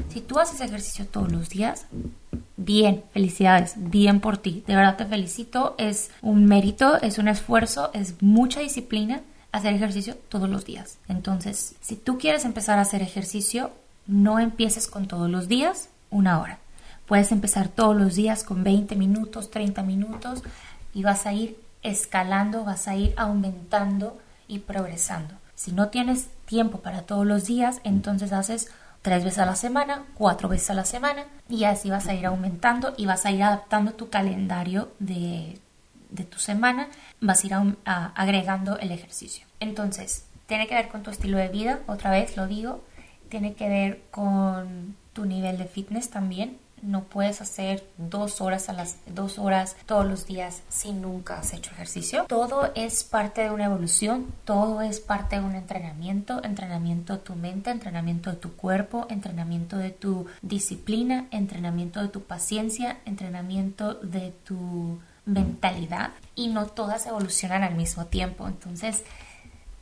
Si 0.09 0.21
tú 0.21 0.39
haces 0.39 0.61
ejercicio 0.61 1.07
todos 1.07 1.31
los 1.31 1.49
días, 1.49 1.87
bien, 2.57 3.05
felicidades, 3.13 3.75
bien 3.77 4.21
por 4.21 4.39
ti. 4.39 4.65
De 4.67 4.75
verdad 4.75 4.97
te 4.97 5.07
felicito, 5.07 5.75
es 5.79 6.11
un 6.23 6.47
mérito, 6.47 7.01
es 7.01 7.19
un 7.19 7.29
esfuerzo, 7.29 7.91
es 7.93 8.21
mucha 8.23 8.61
disciplina 8.61 9.21
hacer 9.53 9.75
ejercicio 9.75 10.17
todos 10.29 10.49
los 10.49 10.65
días. 10.65 10.99
Entonces, 11.09 11.75
si 11.81 11.97
tú 11.97 12.19
quieres 12.19 12.45
empezar 12.45 12.79
a 12.79 12.83
hacer 12.83 13.03
ejercicio, 13.03 13.71
no 14.07 14.39
empieces 14.39 14.87
con 14.87 15.09
todos 15.09 15.31
los 15.31 15.49
días 15.49 15.89
una 16.11 16.41
hora. 16.41 16.59
Puedes 17.07 17.31
empezar 17.33 17.69
todos 17.69 17.97
los 17.97 18.17
días 18.17 18.43
con 18.43 18.65
20 18.65 18.97
minutos, 18.97 19.51
30 19.51 19.83
minutos 19.83 20.43
y 20.93 21.03
vas 21.03 21.27
a 21.27 21.33
ir 21.33 21.59
escalando, 21.83 22.65
vas 22.65 22.89
a 22.89 22.97
ir 22.97 23.15
aumentando 23.17 24.19
y 24.49 24.61
progresando. 24.61 25.35
Si 25.55 25.73
no 25.73 25.89
tienes 25.89 26.29
tiempo 26.47 26.81
para 26.81 27.03
todos 27.03 27.27
los 27.27 27.47
días, 27.47 27.81
entonces 27.85 28.33
haces 28.33 28.71
tres 29.07 29.23
veces 29.23 29.39
a 29.39 29.47
la 29.47 29.55
semana, 29.55 30.05
cuatro 30.15 30.49
veces 30.49 30.71
a 30.71 30.75
la 30.75 30.85
semana 30.85 31.27
y 31.49 31.63
así 31.63 31.91
vas 31.91 32.09
a 32.09 32.15
ir 32.15 32.27
aumentando 32.27 32.93
y 32.97 33.07
vas 33.07 33.25
a 33.25 33.31
ir 33.31 33.41
adaptando 33.41 33.93
tu 33.93 34.11
calendario 34.11 34.91
de, 34.99 35.61
tu 36.29 36.41
semana, 36.41 36.89
vas 37.21 37.45
a 37.45 37.47
ir 37.47 37.55
agregando 37.85 38.77
el 38.81 38.91
ejercicio. 38.91 39.47
Entonces, 39.61 40.27
tiene 40.49 40.67
que 40.67 40.75
ver 40.75 40.89
con 40.89 41.05
tu 41.05 41.13
estilo 41.13 41.39
de 41.39 41.47
vida, 41.47 41.79
otra 41.87 42.11
vez 42.11 42.37
lo 42.37 42.49
digo, 42.49 42.83
tiene 43.29 43.55
que 43.55 43.69
ver 43.69 44.03
con 44.11 44.97
tu 45.13 45.25
nivel 45.25 45.57
de 45.57 45.67
fitness 45.67 46.11
también, 46.11 46.59
no 46.83 47.05
puedes 47.05 47.41
hacer 47.41 47.87
dos 47.97 48.41
horas 48.41 48.69
a 48.69 48.73
las 48.73 48.97
dos 49.07 49.39
horas 49.39 49.77
todos 49.87 50.07
los 50.07 50.27
días 50.27 50.63
si 50.69 50.93
nunca 50.93 51.39
has 51.39 51.53
hecho 51.53 51.71
ejercicio. 51.73 52.25
Todo 52.29 52.73
es 52.75 53.05
parte 53.05 53.43
de 53.43 53.51
una 53.51 53.65
evolución, 53.65 54.27
todo 54.45 54.83
es 54.83 55.01
parte 55.01 55.37
de 55.37 55.45
un 55.45 55.55
entrenamiento, 55.55 56.43
entrenamiento 56.45 57.15
de 57.15 57.19
tu 57.21 57.35
mente, 57.35 57.71
entrenamiento 57.71 58.31
de 58.31 58.37
tu 58.37 58.55
cuerpo, 58.55 59.07
entrenamiento 59.11 59.77
de 59.79 59.91
tu 59.91 60.27
disciplina, 60.43 61.27
entrenamiento 61.31 62.01
de 62.01 62.09
tu 62.09 62.23
paciencia, 62.23 62.99
entrenamiento 63.05 63.95
de 63.95 64.33
tu 64.45 65.01
mentalidad 65.25 66.11
y 66.35 66.49
no 66.49 66.67
todas 66.67 67.07
evolucionan 67.07 67.65
al 67.65 67.75
mismo 67.75 68.07
tiempo. 68.07 68.47
Entonces, 68.47 69.03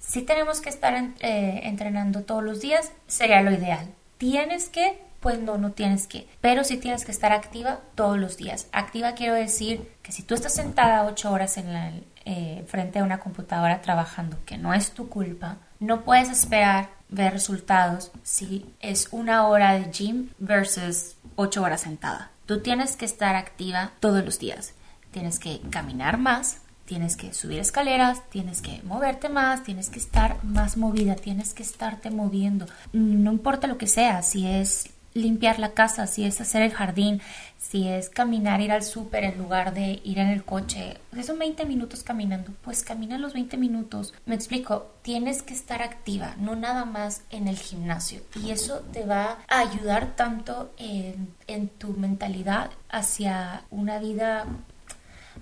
si 0.00 0.22
tenemos 0.22 0.60
que 0.60 0.70
estar 0.70 0.94
eh, 1.20 1.60
entrenando 1.64 2.22
todos 2.22 2.42
los 2.42 2.60
días, 2.60 2.92
sería 3.06 3.42
lo 3.42 3.52
ideal. 3.52 3.86
Tienes 4.18 4.68
que 4.68 4.98
pues 5.24 5.40
no, 5.40 5.56
no 5.56 5.72
tienes 5.72 6.06
que. 6.06 6.28
Pero 6.42 6.64
sí 6.64 6.76
tienes 6.76 7.06
que 7.06 7.10
estar 7.10 7.32
activa 7.32 7.80
todos 7.94 8.18
los 8.18 8.36
días. 8.36 8.66
Activa 8.72 9.14
quiero 9.14 9.32
decir 9.32 9.90
que 10.02 10.12
si 10.12 10.22
tú 10.22 10.34
estás 10.34 10.52
sentada 10.52 11.06
ocho 11.06 11.32
horas 11.32 11.56
en 11.56 11.72
la, 11.72 11.92
eh, 12.26 12.62
frente 12.68 12.98
a 12.98 13.04
una 13.04 13.20
computadora 13.20 13.80
trabajando, 13.80 14.36
que 14.44 14.58
no 14.58 14.74
es 14.74 14.90
tu 14.90 15.08
culpa, 15.08 15.56
no 15.80 16.02
puedes 16.02 16.28
esperar 16.28 16.90
ver 17.08 17.32
resultados 17.32 18.12
si 18.22 18.66
es 18.80 19.08
una 19.12 19.48
hora 19.48 19.72
de 19.72 19.90
gym 19.90 20.28
versus 20.36 21.16
ocho 21.36 21.62
horas 21.62 21.80
sentada. 21.80 22.30
Tú 22.44 22.60
tienes 22.60 22.94
que 22.94 23.06
estar 23.06 23.34
activa 23.34 23.92
todos 24.00 24.22
los 24.22 24.38
días. 24.38 24.74
Tienes 25.10 25.38
que 25.38 25.62
caminar 25.70 26.18
más, 26.18 26.58
tienes 26.84 27.16
que 27.16 27.32
subir 27.32 27.60
escaleras, 27.60 28.28
tienes 28.28 28.60
que 28.60 28.82
moverte 28.82 29.30
más, 29.30 29.62
tienes 29.62 29.88
que 29.88 29.98
estar 29.98 30.44
más 30.44 30.76
movida, 30.76 31.14
tienes 31.14 31.54
que 31.54 31.62
estarte 31.62 32.10
moviendo. 32.10 32.66
No 32.92 33.32
importa 33.32 33.66
lo 33.66 33.78
que 33.78 33.86
sea, 33.86 34.20
si 34.20 34.46
es 34.46 34.90
limpiar 35.14 35.58
la 35.58 35.70
casa, 35.70 36.06
si 36.06 36.24
es 36.24 36.40
hacer 36.40 36.62
el 36.62 36.72
jardín, 36.72 37.22
si 37.56 37.88
es 37.88 38.10
caminar, 38.10 38.60
ir 38.60 38.72
al 38.72 38.82
súper 38.82 39.24
en 39.24 39.38
lugar 39.38 39.72
de 39.72 40.00
ir 40.04 40.18
en 40.18 40.28
el 40.28 40.44
coche. 40.44 40.98
Son 41.22 41.38
20 41.38 41.64
minutos 41.64 42.02
caminando, 42.02 42.52
pues 42.62 42.82
camina 42.82 43.16
los 43.16 43.32
20 43.32 43.56
minutos. 43.56 44.12
Me 44.26 44.34
explico, 44.34 44.90
tienes 45.02 45.42
que 45.42 45.54
estar 45.54 45.82
activa, 45.82 46.34
no 46.38 46.56
nada 46.56 46.84
más 46.84 47.22
en 47.30 47.48
el 47.48 47.56
gimnasio. 47.56 48.20
Y 48.44 48.50
eso 48.50 48.80
te 48.92 49.06
va 49.06 49.38
a 49.48 49.58
ayudar 49.60 50.16
tanto 50.16 50.72
en, 50.76 51.32
en 51.46 51.68
tu 51.68 51.94
mentalidad 51.94 52.70
hacia 52.90 53.64
una 53.70 53.98
vida 53.98 54.46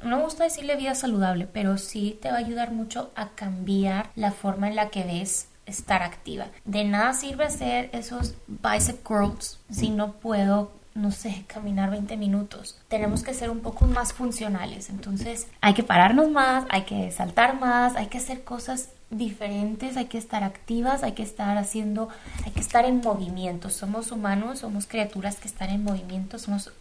no 0.03 0.17
me 0.17 0.25
gusta 0.25 0.45
decirle 0.45 0.75
vida 0.77 0.95
saludable, 0.95 1.47
pero 1.47 1.79
sí 1.79 2.19
te 2.21 2.31
va 2.31 2.37
a 2.37 2.41
ayudar 2.41 2.73
mucho 2.73 3.13
a 3.15 3.29
cambiar 3.31 4.11
la 4.17 4.33
forma 4.33 4.69
en 4.69 4.75
la 4.75 4.89
que 4.89 5.05
ves 5.05 5.49
estar 5.73 6.03
activa. 6.03 6.47
De 6.65 6.85
nada 6.85 7.13
sirve 7.15 7.45
hacer 7.45 7.91
esos 7.93 8.35
bicep 8.47 9.03
curls 9.03 9.59
si 9.71 9.91
no 9.91 10.13
puedo 10.13 10.71
no 10.95 11.11
sé, 11.11 11.45
caminar 11.47 11.91
20 11.91 12.17
minutos. 12.17 12.79
Tenemos 12.89 13.23
que 13.23 13.35
ser 13.35 13.51
un 13.51 13.61
poco 13.61 13.87
más 13.87 14.13
funcionales. 14.13 14.91
Entonces, 14.91 15.47
hay 15.61 15.75
que 15.75 15.83
pararnos 15.83 16.31
más, 16.31 16.67
hay 16.69 16.83
que 16.83 17.11
saltar 17.11 17.59
más, 17.59 17.97
hay 17.97 18.09
que 18.09 18.19
hacer 18.19 18.45
cosas 18.45 18.91
diferentes, 19.11 19.97
hay 19.97 20.07
que 20.07 20.19
estar 20.19 20.43
activas, 20.43 21.03
hay 21.03 21.13
que 21.13 21.23
estar 21.23 21.57
haciendo, 21.59 22.09
hay 22.45 22.53
que 22.53 22.61
estar 22.61 22.85
en 22.85 23.01
movimiento. 23.01 23.71
Somos 23.71 24.11
humanos, 24.13 24.61
somos 24.61 24.87
criaturas 24.87 25.37
que 25.37 25.49
están 25.49 25.71
en 25.71 25.85
movimiento, 25.85 26.39
somos 26.39 26.73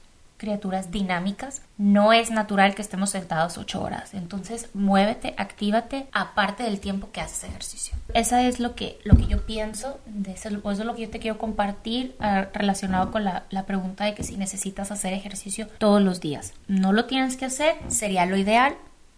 criaturas 0.41 0.89
dinámicas. 0.89 1.62
No 1.77 2.13
es 2.13 2.31
natural 2.31 2.74
que 2.74 2.81
estemos 2.81 3.12
sentados 3.12 3.60
ocho 3.60 3.79
horas. 3.79 4.15
Entonces, 4.15 4.69
muévete, 4.74 5.36
actívate, 5.38 6.07
aparte 6.12 6.63
del 6.63 6.79
tiempo 6.79 7.12
que 7.12 7.21
haces 7.21 7.43
ejercicio. 7.43 7.95
Esa 8.15 8.41
es 8.48 8.60
lo 8.60 8.74
que, 8.74 8.98
lo 9.03 9.15
que 9.15 9.27
yo 9.27 9.45
pienso, 9.45 10.00
de 10.07 10.31
eso, 10.31 10.50
es 10.50 10.79
lo 10.79 10.95
que 10.95 11.03
yo 11.03 11.10
te 11.12 11.19
quiero 11.19 11.38
compartir 11.38 12.15
ah, 12.19 12.48
relacionado 12.55 13.12
con 13.12 13.24
la, 13.24 13.43
la 13.51 13.67
pregunta 13.67 14.03
de 14.05 14.15
que 14.15 14.24
si 14.24 14.36
necesitas 14.36 14.89
hacer 14.89 15.13
ejercicio 15.13 15.67
todos 15.77 16.01
los 16.01 16.21
días. 16.21 16.53
No 16.67 16.91
lo 16.91 17.05
tienes 17.05 17.38
que 17.38 17.45
hacer, 17.45 17.75
sería 17.89 18.25
lo 18.25 18.36
ideal, 18.36 18.75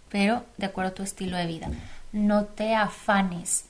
pero 0.10 0.44
de 0.58 0.66
acuerdo 0.66 0.92
a 0.92 0.96
tu 0.96 1.04
estilo 1.04 1.38
de 1.38 1.46
vida. 1.46 1.70
No 2.12 2.44
te 2.44 2.76
afanes. 2.76 3.64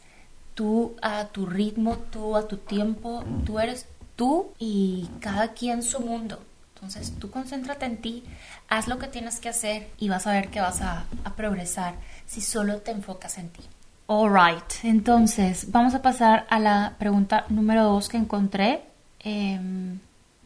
Tú 0.55 0.95
a 1.03 1.25
tu 1.25 1.45
ritmo, 1.45 1.98
tú 2.12 2.36
a 2.36 2.48
tu 2.48 2.57
tiempo, 2.57 3.24
tú 3.45 3.60
eres 3.60 3.86
tú 4.15 4.53
y 4.57 5.07
cada 5.19 5.50
quien 5.50 5.83
su 5.83 6.00
mundo. 6.00 6.39
Entonces 6.83 7.17
tú 7.17 7.31
concéntrate 7.31 7.85
en 7.85 7.95
ti, 7.95 8.25
haz 8.67 8.89
lo 8.89 8.99
que 8.99 9.07
tienes 9.07 9.39
que 9.39 9.47
hacer 9.47 9.87
y 9.99 10.09
vas 10.09 10.27
a 10.27 10.33
ver 10.33 10.49
que 10.49 10.59
vas 10.59 10.81
a, 10.81 11.05
progresar 11.37 11.95
si 12.27 12.41
solo 12.41 12.79
te 12.79 12.91
enfocas 12.91 13.37
en 13.37 13.47
ti. 13.47 13.61
Alright, 14.07 14.83
entonces 14.83 15.71
vamos 15.71 15.95
a 15.95 16.01
pasar 16.01 16.45
a 16.49 16.59
la 16.59 16.95
pregunta 16.99 17.45
número 17.47 17.85
dos 17.85 18.09
que 18.09 18.17
encontré. 18.17 18.81
Em, 19.21 19.97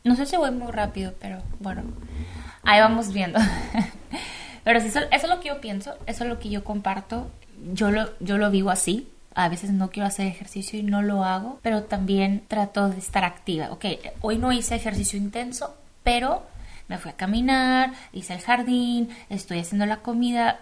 no 0.03 0.15
sé 0.15 0.27
si 0.27 0.38
voy 0.38 0.51
muy 0.51 0.72
rápido, 0.72 1.15
pero 1.20 1.41
bueno, 1.60 1.82
ahí 2.62 2.82
vamos 2.82 3.12
viendo. 3.12 3.39
pero 4.63 4.77
eso, 4.77 5.00
eso, 5.00 5.08
es 5.12 5.27
lo 5.27 5.39
que 5.39 5.48
yo 5.48 5.60
pienso, 5.60 5.96
eso 6.06 6.24
es 6.24 6.29
lo 6.29 6.38
que 6.38 6.50
yo 6.50 6.63
comparto. 6.63 7.32
Yo 7.74 7.89
lo, 7.89 8.12
yo 8.20 8.38
lo 8.38 8.51
vivo 8.51 8.70
así, 8.70 9.10
a 9.34 9.50
veces 9.50 9.72
no 9.72 9.89
quiero 9.89 10.06
hacer 10.06 10.27
ejercicio 10.27 10.77
y 10.77 10.84
no 10.84 11.01
lo 11.01 11.24
hago, 11.24 11.60
pero 11.63 11.86
también 11.86 12.44
trato 12.48 12.89
de 12.89 13.00
estar 13.00 13.25
activa. 13.25 13.72
Ok, 13.72 13.86
hoy 14.22 14.38
no 14.38 14.51
hice 14.51 14.75
ejercicio 14.75 15.17
intenso, 15.17 15.75
pero 16.08 16.42
me 16.88 16.98
fui 17.00 17.12
a 17.12 17.16
caminar, 17.16 17.92
hice 18.14 18.34
el 18.34 18.40
jardín, 18.40 19.10
estoy 19.30 19.60
haciendo 19.60 19.86
la 19.86 19.98
comida, 19.98 20.62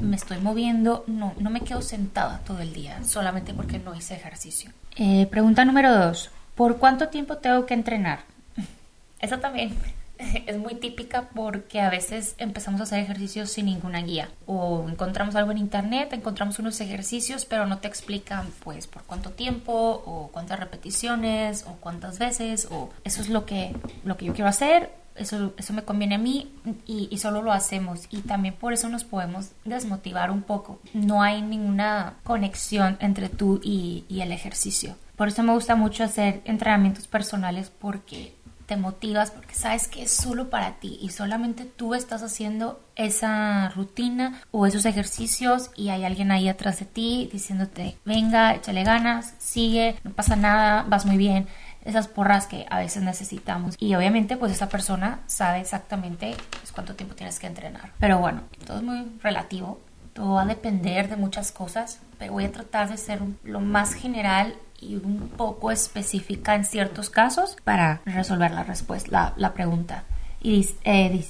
me 0.00 0.14
estoy 0.14 0.38
moviendo, 0.38 1.02
no, 1.08 1.34
no 1.40 1.50
me 1.50 1.62
quedo 1.62 1.82
sentada 1.82 2.38
todo 2.46 2.60
el 2.60 2.72
día 2.72 3.02
solamente 3.02 3.52
porque 3.52 3.80
no 3.80 3.96
hice 3.96 4.14
ejercicio. 4.14 4.70
Eh, 4.94 5.26
pregunta 5.28 5.64
número 5.64 5.92
dos, 5.92 6.30
¿por 6.54 6.76
cuánto 6.76 7.08
tiempo 7.08 7.38
tengo 7.38 7.66
que 7.66 7.74
entrenar? 7.74 8.20
Eso 9.20 9.40
también 9.40 9.74
es 10.46 10.58
muy 10.58 10.74
típica 10.74 11.28
porque 11.34 11.80
a 11.80 11.90
veces 11.90 12.34
empezamos 12.38 12.80
a 12.80 12.84
hacer 12.84 13.00
ejercicios 13.00 13.50
sin 13.50 13.66
ninguna 13.66 14.02
guía 14.02 14.30
o 14.46 14.86
encontramos 14.88 15.36
algo 15.36 15.52
en 15.52 15.58
internet, 15.58 16.12
encontramos 16.12 16.58
unos 16.58 16.80
ejercicios 16.80 17.44
pero 17.44 17.66
no 17.66 17.78
te 17.78 17.88
explican 17.88 18.46
pues 18.64 18.86
por 18.86 19.02
cuánto 19.02 19.30
tiempo 19.30 19.72
o 19.72 20.30
cuántas 20.32 20.58
repeticiones 20.60 21.64
o 21.66 21.76
cuántas 21.80 22.18
veces 22.18 22.68
o 22.70 22.90
eso 23.04 23.20
es 23.20 23.28
lo 23.28 23.46
que, 23.46 23.74
lo 24.04 24.16
que 24.16 24.26
yo 24.26 24.34
quiero 24.34 24.48
hacer, 24.48 24.90
eso, 25.16 25.54
eso 25.56 25.72
me 25.72 25.82
conviene 25.82 26.16
a 26.16 26.18
mí 26.18 26.52
y, 26.86 27.08
y 27.10 27.18
solo 27.18 27.42
lo 27.42 27.52
hacemos 27.52 28.06
y 28.10 28.20
también 28.20 28.54
por 28.54 28.72
eso 28.72 28.88
nos 28.88 29.04
podemos 29.04 29.50
desmotivar 29.64 30.30
un 30.30 30.42
poco. 30.42 30.78
No 30.92 31.22
hay 31.22 31.42
ninguna 31.42 32.14
conexión 32.22 32.96
entre 33.00 33.28
tú 33.28 33.60
y, 33.62 34.04
y 34.08 34.20
el 34.20 34.32
ejercicio. 34.32 34.96
Por 35.16 35.28
eso 35.28 35.42
me 35.42 35.52
gusta 35.52 35.74
mucho 35.74 36.04
hacer 36.04 36.42
entrenamientos 36.44 37.06
personales 37.06 37.70
porque 37.70 38.34
te 38.66 38.76
motivas 38.76 39.30
porque 39.30 39.54
sabes 39.54 39.88
que 39.88 40.02
es 40.02 40.10
solo 40.10 40.50
para 40.50 40.72
ti 40.74 40.98
y 41.00 41.10
solamente 41.10 41.64
tú 41.64 41.94
estás 41.94 42.22
haciendo 42.22 42.80
esa 42.96 43.70
rutina 43.70 44.42
o 44.50 44.66
esos 44.66 44.84
ejercicios 44.84 45.70
y 45.76 45.90
hay 45.90 46.04
alguien 46.04 46.32
ahí 46.32 46.48
atrás 46.48 46.80
de 46.80 46.86
ti 46.86 47.28
diciéndote, 47.32 47.96
venga, 48.04 48.54
échale 48.54 48.82
ganas, 48.82 49.34
sigue, 49.38 49.96
no 50.02 50.10
pasa 50.10 50.36
nada, 50.36 50.84
vas 50.88 51.06
muy 51.06 51.16
bien. 51.16 51.46
Esas 51.84 52.08
porras 52.08 52.48
que 52.48 52.66
a 52.68 52.80
veces 52.80 53.04
necesitamos. 53.04 53.76
Y 53.78 53.94
obviamente 53.94 54.36
pues 54.36 54.50
esa 54.50 54.68
persona 54.68 55.20
sabe 55.26 55.60
exactamente 55.60 56.34
pues, 56.58 56.72
cuánto 56.72 56.96
tiempo 56.96 57.14
tienes 57.14 57.38
que 57.38 57.46
entrenar. 57.46 57.92
Pero 58.00 58.18
bueno, 58.18 58.42
todo 58.66 58.78
es 58.78 58.82
muy 58.82 59.06
relativo. 59.22 59.80
Todo 60.12 60.34
va 60.34 60.42
a 60.42 60.46
depender 60.46 61.08
de 61.08 61.16
muchas 61.16 61.52
cosas, 61.52 62.00
pero 62.18 62.32
voy 62.32 62.46
a 62.46 62.50
tratar 62.50 62.88
de 62.88 62.96
ser 62.96 63.20
lo 63.44 63.60
más 63.60 63.92
general 63.92 64.54
y 64.80 64.96
un 64.96 65.28
poco 65.36 65.70
específica 65.70 66.54
en 66.54 66.64
ciertos 66.64 67.10
casos 67.10 67.56
para 67.64 68.00
resolver 68.04 68.50
la 68.50 68.64
respuesta, 68.64 69.34
la, 69.36 69.54
pregunta. 69.54 70.04
Y 70.40 70.68
eh, 70.84 71.24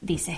dice, 0.00 0.36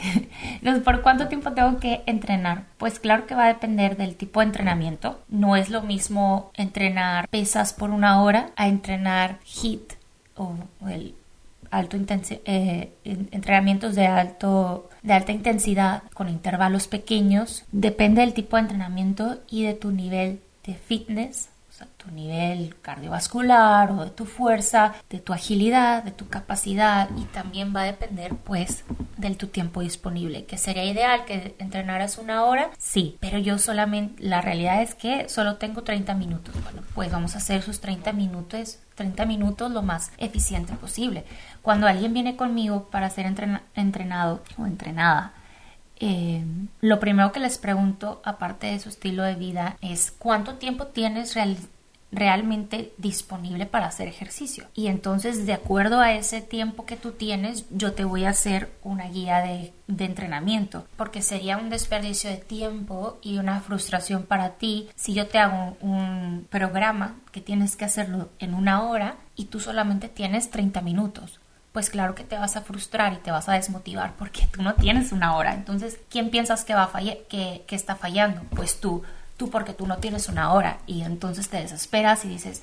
¿por 0.85 1.03
cuánto 1.03 1.29
tiempo 1.29 1.53
tengo 1.53 1.79
que 1.79 2.03
entrenar? 2.07 2.65
Pues 2.79 2.99
claro 2.99 3.27
que 3.27 3.35
va 3.35 3.45
a 3.45 3.49
depender 3.49 3.97
del 3.97 4.17
tipo 4.17 4.41
de 4.41 4.47
entrenamiento. 4.47 5.21
No 5.29 5.57
es 5.57 5.71
lo 5.71 5.83
mismo 5.83 6.51
entrenar 6.55 7.29
pesas 7.29 7.73
por 7.73 7.91
una 7.91 8.23
hora 8.23 8.51
a 8.57 8.69
entrenar 8.69 9.39
HIT 9.45 9.95
o 10.37 10.55
el 10.89 11.15
alto 11.71 11.97
eh, 12.45 12.93
entrenamientos 13.05 13.97
de 13.97 14.07
alto 14.07 14.89
de 15.03 15.13
alta 15.13 15.33
intensidad 15.33 16.05
con 16.15 16.29
intervalos 16.29 16.87
pequeños 16.87 17.65
depende 17.73 18.21
del 18.21 18.33
tipo 18.33 18.57
de 18.57 18.63
entrenamiento 18.63 19.41
y 19.51 19.65
de 19.65 19.75
tu 19.75 19.91
nivel 19.91 20.41
de 20.65 20.75
fitness 20.75 21.49
tu 22.05 22.11
nivel 22.11 22.77
cardiovascular 22.83 23.91
o 23.93 24.05
de 24.05 24.11
tu 24.11 24.27
fuerza, 24.27 24.95
de 25.11 25.19
tu 25.19 25.33
agilidad, 25.33 26.03
de 26.03 26.11
tu 26.11 26.29
capacidad 26.29 27.09
y 27.17 27.25
también 27.25 27.75
va 27.75 27.83
a 27.83 27.85
depender 27.85 28.35
pues 28.35 28.85
del 29.17 29.37
tu 29.37 29.47
tiempo 29.47 29.81
disponible, 29.81 30.45
que 30.45 30.59
sería 30.59 30.85
ideal 30.85 31.25
que 31.25 31.55
entrenaras 31.59 32.19
una 32.19 32.45
hora, 32.45 32.71
sí, 32.79 33.17
pero 33.21 33.39
yo 33.39 33.59
solamente, 33.59 34.23
la 34.23 34.41
realidad 34.41 34.83
es 34.83 34.95
que 34.95 35.29
solo 35.29 35.57
tengo 35.57 35.83
30 35.83 36.15
minutos, 36.15 36.55
bueno, 36.63 36.83
pues 36.95 37.11
vamos 37.11 37.35
a 37.35 37.39
hacer 37.39 37.63
sus 37.63 37.81
30 37.81 38.13
minutos 38.13 38.79
30 38.95 39.25
minutos 39.27 39.73
lo 39.73 39.83
más 39.83 40.13
eficiente 40.19 40.73
posible. 40.75 41.25
Cuando 41.63 41.89
alguien 41.89 42.15
viene 42.15 42.37
conmigo 42.37 42.91
para 42.91 43.11
ser 43.11 43.27
entrenado 43.75 44.43
o 44.57 44.67
entrenada, 44.67 45.33
eh, 46.01 46.45
lo 46.81 47.01
primero 47.01 47.33
que 47.33 47.41
les 47.41 47.59
pregunto, 47.59 48.21
aparte 48.25 48.67
de 48.69 48.79
su 48.79 48.89
estilo 48.89 49.23
de 49.23 49.37
vida, 49.37 49.77
es 49.81 50.11
cuánto 50.11 50.57
tiempo 50.57 50.89
tienes 50.89 51.35
realmente 52.15 52.93
disponible 52.97 53.67
para 53.67 53.87
hacer 53.87 54.09
ejercicio. 54.09 54.67
Y 54.75 54.87
entonces, 54.87 55.47
de 55.47 55.53
acuerdo 55.53 56.01
a 56.01 56.13
ese 56.13 56.41
tiempo 56.41 56.87
que 56.87 56.97
tú 56.97 57.13
tienes, 57.13 57.67
yo 57.71 57.93
te 57.93 58.05
voy 58.05 58.25
a 58.25 58.31
hacer 58.31 58.73
una 58.83 59.09
guía 59.09 59.39
de, 59.41 59.73
entrenamiento, 59.87 60.87
porque 60.97 61.23
sería 61.23 61.57
un 61.57 61.71
desperdicio 61.71 62.31
de 62.31 62.37
tiempo 62.37 63.19
y 63.23 63.39
una 63.39 63.61
frustración 63.61 64.25
para 64.25 64.51
ti 64.51 64.89
si 64.97 65.15
yo 65.15 65.27
te 65.29 65.39
hago 65.39 65.77
un 65.81 66.47
programa 66.51 67.17
que 67.33 67.41
tienes 67.41 67.77
que 67.77 67.85
hacerlo 67.85 68.29
en 68.39 68.55
una 68.55 68.83
hora 68.83 69.17
y 69.35 69.47
tú 69.47 69.61
solamente 69.61 70.09
tienes 70.09 70.51
30 70.51 70.81
minutos 70.83 71.41
pues 71.73 71.91
claro 71.91 72.15
que 72.15 72.23
te 72.23 72.39
vas 72.39 72.55
a 72.55 72.61
frustrar 72.61 73.15
y 73.15 73.17
te 73.17 73.33
vas 73.33 73.49
a 73.49 73.55
desmotivar 73.55 74.15
porque 74.17 74.47
tú 74.53 74.63
no 74.63 74.75
tienes 74.75 75.11
una 75.11 75.35
hora. 75.35 75.55
Entonces, 75.55 75.99
¿quién 76.09 76.31
piensas 76.31 76.65
que 76.65 76.73
va 76.73 76.85
a 76.85 77.01
que, 77.29 77.65
que 77.67 77.75
está 77.75 77.97
fallando? 77.97 78.43
Pues 78.55 78.81
tú, 78.81 79.03
tú 79.37 79.51
porque 79.51 79.73
tú 79.73 79.87
no 79.87 79.99
tienes 79.99 80.29
una 80.29 80.53
hora 80.53 80.79
y 80.87 81.03
entonces 81.03 81.49
te 81.49 81.59
desesperas 81.59 82.25
y 82.25 82.29
dices, 82.29 82.63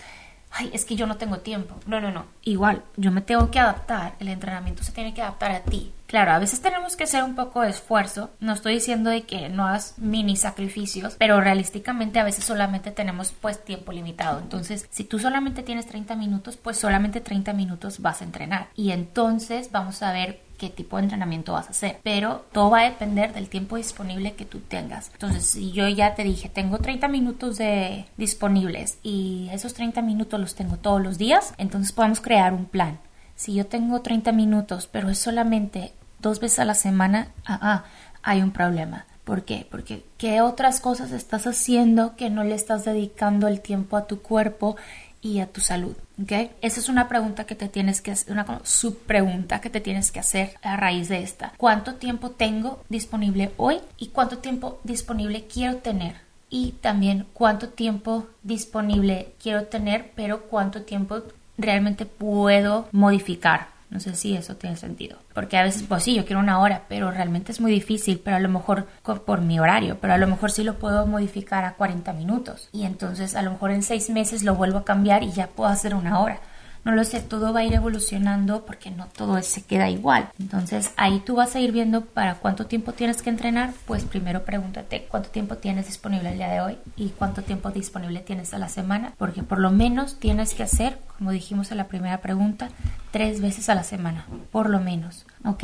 ay, 0.51 0.70
es 0.74 0.86
que 0.86 0.96
yo 0.96 1.08
no 1.08 1.18
tengo 1.18 1.40
tiempo. 1.40 1.75
No, 1.86 2.01
no, 2.01 2.12
no. 2.12 2.25
Igual, 2.44 2.84
yo 2.98 3.12
me 3.12 3.22
tengo 3.22 3.50
que 3.51 3.60
adaptar. 3.60 4.16
El 4.20 4.28
entrenamiento 4.28 4.84
se 4.84 4.92
tiene 4.92 5.13
que 5.13 5.22
adaptar 5.22 5.51
a 5.51 5.62
ti. 5.62 5.94
Claro, 6.08 6.32
a 6.32 6.40
veces 6.40 6.62
tenemos 6.62 6.98
que 6.98 7.06
hacer 7.06 7.24
un 7.24 7.36
poco 7.36 7.62
de 7.62 7.70
esfuerzo. 7.70 8.32
No 8.42 8.51
estoy 8.51 8.74
diciendo 8.74 9.10
de 9.10 9.22
que 9.22 9.48
no 9.48 9.66
hagas 9.66 9.98
mini 9.98 10.36
sacrificios, 10.36 11.16
pero 11.18 11.40
realísticamente 11.40 12.20
a 12.20 12.25
veces 12.25 12.44
solamente 12.44 12.92
tenemos 12.92 13.32
pues 13.32 13.63
tiempo 13.63 13.94
limitado. 13.94 14.40
Entonces, 14.40 14.88
si 14.90 15.06
tú 15.06 15.20
solamente 15.20 15.63
tienes 15.63 15.88
30 15.88 16.16
minutos, 16.16 16.58
pues 16.58 16.78
solamente 16.78 17.22
30 17.22 17.54
minutos 17.54 18.01
vas 18.01 18.22
a 18.22 18.25
entrenar. 18.25 18.68
Y 18.75 18.92
entonces 18.92 19.72
vamos 19.72 20.04
a 20.04 20.12
ver 20.12 20.42
qué 20.62 20.70
tipo 20.70 20.98
de 20.98 21.03
entrenamiento 21.03 21.53
vas 21.53 21.65
a 21.65 21.72
hacer. 21.72 22.00
Pero 22.03 22.46
todo 22.51 22.70
va 22.70 22.82
a 22.82 22.84
depender 22.84 23.34
del 23.34 23.50
tiempo 23.50 23.77
disponible 23.77 24.34
que 24.34 24.46
tú 24.46 24.60
tengas. 24.60 25.10
Entonces, 25.13 25.44
si 25.44 25.72
yo 25.72 25.88
ya 25.88 26.13
te 26.13 26.24
dije, 26.24 26.50
tengo 26.50 26.77
30 26.77 27.08
minutos 27.08 27.58
de 27.58 28.06
disponibles 28.15 29.00
y 29.01 29.50
esos 29.51 29.74
30 29.74 30.03
minutos 30.03 30.39
los 30.39 30.53
tengo 30.53 30.77
todos 30.77 31.01
los 31.01 31.18
días, 31.18 31.56
entonces 31.58 31.91
podemos 31.91 32.22
crear 32.22 32.53
un 32.53 32.65
plan. 32.65 33.00
Si 33.36 33.56
yo 33.56 33.65
tengo 33.65 34.01
30 34.01 34.32
minutos, 34.34 34.88
pero 34.91 35.10
es 35.10 35.18
solamente 35.18 35.94
dos 36.20 36.39
veces 36.39 36.60
a 36.60 36.65
la 36.65 36.75
semana, 36.75 37.30
ah, 37.48 37.58
ah, 37.60 37.84
hay 38.22 38.44
un 38.44 38.51
problema. 38.51 39.08
¿Por 39.24 39.46
qué? 39.46 39.68
Porque 39.72 40.06
¿qué 40.20 40.41
otras 40.41 40.80
cosas 40.80 41.12
estás 41.12 41.48
haciendo 41.48 42.15
que 42.15 42.30
no 42.30 42.44
le 42.44 42.53
estás 42.53 42.86
dedicando 42.86 43.48
el 43.48 43.62
tiempo 43.62 43.98
a 43.98 44.06
tu 44.06 44.22
cuerpo 44.22 44.75
y 45.22 45.40
a 45.40 45.48
tu 45.48 45.62
salud? 45.62 45.96
¿Ok? 46.22 46.32
Esa 46.62 46.80
es 46.80 46.90
una 46.90 47.08
pregunta 47.08 47.46
que 47.46 47.56
te 47.56 47.70
tienes 47.70 48.01
que 48.01 48.12
hacer, 48.12 48.32
una 48.34 48.62
subpregunta 48.63 49.62
que 49.62 49.69
te 49.69 49.82
tienes 49.82 50.12
que 50.12 50.19
hacer 50.19 50.56
a 50.62 50.78
raíz 50.78 51.10
de 51.10 51.24
esta. 51.24 51.54
¿Cuánto 51.58 51.95
tiempo 51.95 52.32
tengo 52.32 52.84
disponible 52.89 53.52
hoy 53.58 53.80
y 53.98 54.08
cuánto 54.08 54.39
tiempo 54.39 54.80
disponible 54.84 55.45
quiero 55.45 55.78
tener? 55.78 56.15
Y 56.50 56.74
también 56.82 57.28
cuánto 57.34 57.69
tiempo 57.69 58.28
disponible 58.43 59.34
quiero 59.41 59.65
tener, 59.65 60.12
pero 60.15 60.41
cuánto 60.43 60.82
tiempo 60.82 61.24
realmente 61.58 62.06
puedo 62.06 62.89
modificar 62.91 63.70
no 63.91 63.99
sé 63.99 64.15
si 64.15 64.36
eso 64.36 64.56
tiene 64.56 64.77
sentido. 64.77 65.17
Porque 65.34 65.58
a 65.58 65.63
veces, 65.63 65.84
pues 65.88 66.04
sí, 66.04 66.15
yo 66.15 66.25
quiero 66.25 66.39
una 66.39 66.60
hora, 66.60 66.86
pero 66.88 67.12
realmente 67.12 67.51
es 67.51 67.62
muy 67.62 67.71
difícil, 67.71 68.21
pero 68.23 68.38
a 68.38 68.39
lo 68.39 68.49
mejor 68.49 68.88
por 69.04 69.41
mi 69.41 69.60
horario, 69.60 69.97
pero 69.99 70.13
a 70.13 70.17
lo 70.17 70.27
mejor 70.27 70.49
sí 70.49 70.63
lo 70.63 70.80
puedo 70.80 71.06
modificar 71.06 71.65
a 71.65 71.73
40 71.73 72.13
minutos. 72.13 72.69
Y 72.71 72.86
entonces 72.86 73.36
a 73.36 73.41
lo 73.41 73.51
mejor 73.51 73.71
en 73.71 73.84
seis 73.84 74.10
meses 74.10 74.43
lo 74.43 74.56
vuelvo 74.56 74.80
a 74.80 74.86
cambiar 74.86 75.23
y 75.23 75.32
ya 75.32 75.47
puedo 75.47 75.69
hacer 75.69 75.93
una 75.93 76.19
hora 76.19 76.39
no 76.84 76.94
lo 76.94 77.04
sé, 77.04 77.22
todo 77.22 77.54
va 77.54 77.60
a 77.60 77.63
ir 77.63 77.74
evolucionando 77.74 78.65
porque 78.65 78.89
no 78.89 79.06
todo 79.08 79.41
se 79.41 79.63
queda 79.63 79.89
igual. 79.89 80.30
Entonces 80.39 80.91
ahí 80.98 81.20
tú 81.20 81.36
vas 81.36 81.56
a 81.56 81.60
ir 81.60 81.72
viendo 81.72 82.06
para 82.06 82.36
cuánto 82.36 82.65
tiempo 82.65 82.94
tienes 82.94 83.22
que 83.22 83.30
entrenar, 83.30 83.74
pues 83.86 84.04
primero 84.04 84.44
pregúntate 84.44 85.06
cuánto 85.10 85.30
tiempo 85.30 85.58
tienes 85.58 85.86
disponible 85.86 86.30
el 86.30 86.38
día 86.38 86.50
de 86.50 86.62
hoy 86.62 86.78
y 86.96 87.10
cuánto 87.10 87.44
tiempo 87.44 87.70
disponible 87.72 88.20
tienes 88.22 88.54
a 88.54 88.58
la 88.58 88.70
semana, 88.70 89.13
porque 89.17 89.44
por 89.44 89.60
lo 89.60 89.72
menos 89.72 90.20
tienes 90.20 90.54
que 90.54 90.63
hacer, 90.63 91.00
como 91.17 91.32
dijimos 91.32 91.72
en 91.72 91.78
la 91.78 91.88
primera 91.88 92.20
pregunta, 92.20 92.70
tres 93.12 93.41
veces 93.41 93.70
a 93.70 93.76
la 93.76 93.84
semana, 93.84 94.26
por 94.52 94.70
lo 94.70 94.80
menos. 94.80 95.26
Ok, 95.46 95.63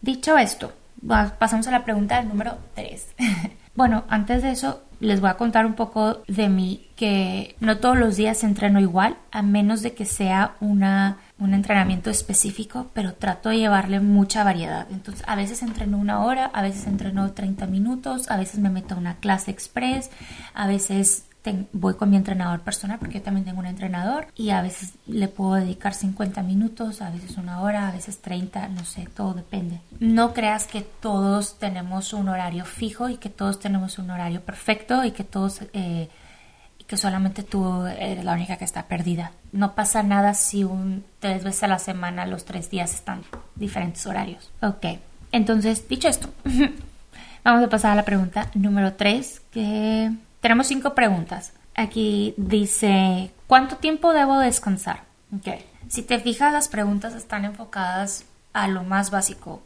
dicho 0.00 0.36
esto, 0.38 0.72
pasamos 1.38 1.66
a 1.68 1.70
la 1.70 1.84
pregunta 1.84 2.22
número 2.22 2.58
tres. 2.74 3.08
bueno, 3.74 4.04
antes 4.08 4.42
de 4.42 4.50
eso, 4.50 4.82
les 5.00 5.20
voy 5.20 5.30
a 5.30 5.34
contar 5.34 5.66
un 5.66 5.74
poco 5.74 6.22
de 6.26 6.48
mí 6.48 6.88
que 6.96 7.56
no 7.60 7.78
todos 7.78 7.96
los 7.96 8.16
días 8.16 8.42
entreno 8.42 8.80
igual, 8.80 9.16
a 9.30 9.42
menos 9.42 9.82
de 9.82 9.92
que 9.92 10.06
sea 10.06 10.56
una, 10.60 11.18
un 11.38 11.52
entrenamiento 11.52 12.10
específico, 12.10 12.90
pero 12.94 13.14
trato 13.14 13.50
de 13.50 13.58
llevarle 13.58 14.00
mucha 14.00 14.44
variedad. 14.44 14.86
Entonces, 14.90 15.22
a 15.26 15.36
veces 15.36 15.62
entreno 15.62 15.98
una 15.98 16.24
hora, 16.24 16.46
a 16.46 16.62
veces 16.62 16.86
entreno 16.86 17.32
30 17.32 17.66
minutos, 17.66 18.30
a 18.30 18.36
veces 18.36 18.60
me 18.60 18.70
meto 18.70 18.94
a 18.94 18.98
una 18.98 19.16
clase 19.16 19.50
express, 19.50 20.10
a 20.54 20.66
veces 20.66 21.26
voy 21.72 21.94
con 21.94 22.10
mi 22.10 22.16
entrenador 22.16 22.60
personal 22.60 22.98
porque 22.98 23.18
yo 23.18 23.22
también 23.22 23.44
tengo 23.44 23.60
un 23.60 23.66
entrenador 23.66 24.28
y 24.34 24.50
a 24.50 24.62
veces 24.62 24.94
le 25.06 25.28
puedo 25.28 25.54
dedicar 25.54 25.94
50 25.94 26.42
minutos, 26.42 27.02
a 27.02 27.10
veces 27.10 27.36
una 27.36 27.60
hora, 27.62 27.88
a 27.88 27.92
veces 27.92 28.20
30, 28.20 28.68
no 28.68 28.84
sé, 28.84 29.08
todo 29.14 29.34
depende. 29.34 29.80
No 30.00 30.34
creas 30.34 30.66
que 30.66 30.82
todos 30.82 31.58
tenemos 31.58 32.12
un 32.12 32.28
horario 32.28 32.64
fijo 32.64 33.08
y 33.08 33.16
que 33.16 33.28
todos 33.28 33.58
tenemos 33.58 33.98
un 33.98 34.10
horario 34.10 34.40
perfecto 34.40 35.04
y 35.04 35.12
que 35.12 35.24
todos... 35.24 35.60
Eh, 35.72 36.08
que 36.86 36.96
solamente 36.96 37.42
tú 37.42 37.84
eres 37.86 38.24
la 38.24 38.32
única 38.32 38.56
que 38.56 38.64
está 38.64 38.84
perdida. 38.84 39.32
No 39.52 39.74
pasa 39.74 40.02
nada 40.02 40.34
si 40.34 40.64
un 40.64 41.04
tres 41.18 41.42
veces 41.42 41.64
a 41.64 41.68
la 41.68 41.78
semana 41.78 42.26
los 42.26 42.44
tres 42.44 42.70
días 42.70 42.94
están 42.94 43.22
diferentes 43.56 44.06
horarios. 44.06 44.50
Ok, 44.62 44.86
entonces 45.32 45.88
dicho 45.88 46.08
esto, 46.08 46.28
vamos 47.44 47.64
a 47.64 47.68
pasar 47.68 47.92
a 47.92 47.96
la 47.96 48.04
pregunta 48.04 48.50
número 48.54 48.94
tres 48.94 49.42
que 49.50 50.12
tenemos 50.40 50.66
cinco 50.66 50.94
preguntas. 50.94 51.52
Aquí 51.74 52.34
dice, 52.36 53.30
¿cuánto 53.46 53.76
tiempo 53.76 54.12
debo 54.12 54.38
descansar? 54.38 55.02
Okay. 55.38 55.64
Si 55.88 56.02
te 56.02 56.18
fijas, 56.18 56.52
las 56.52 56.68
preguntas 56.68 57.14
están 57.14 57.44
enfocadas 57.44 58.24
a 58.52 58.68
lo 58.68 58.82
más 58.82 59.10
básico. 59.10 59.62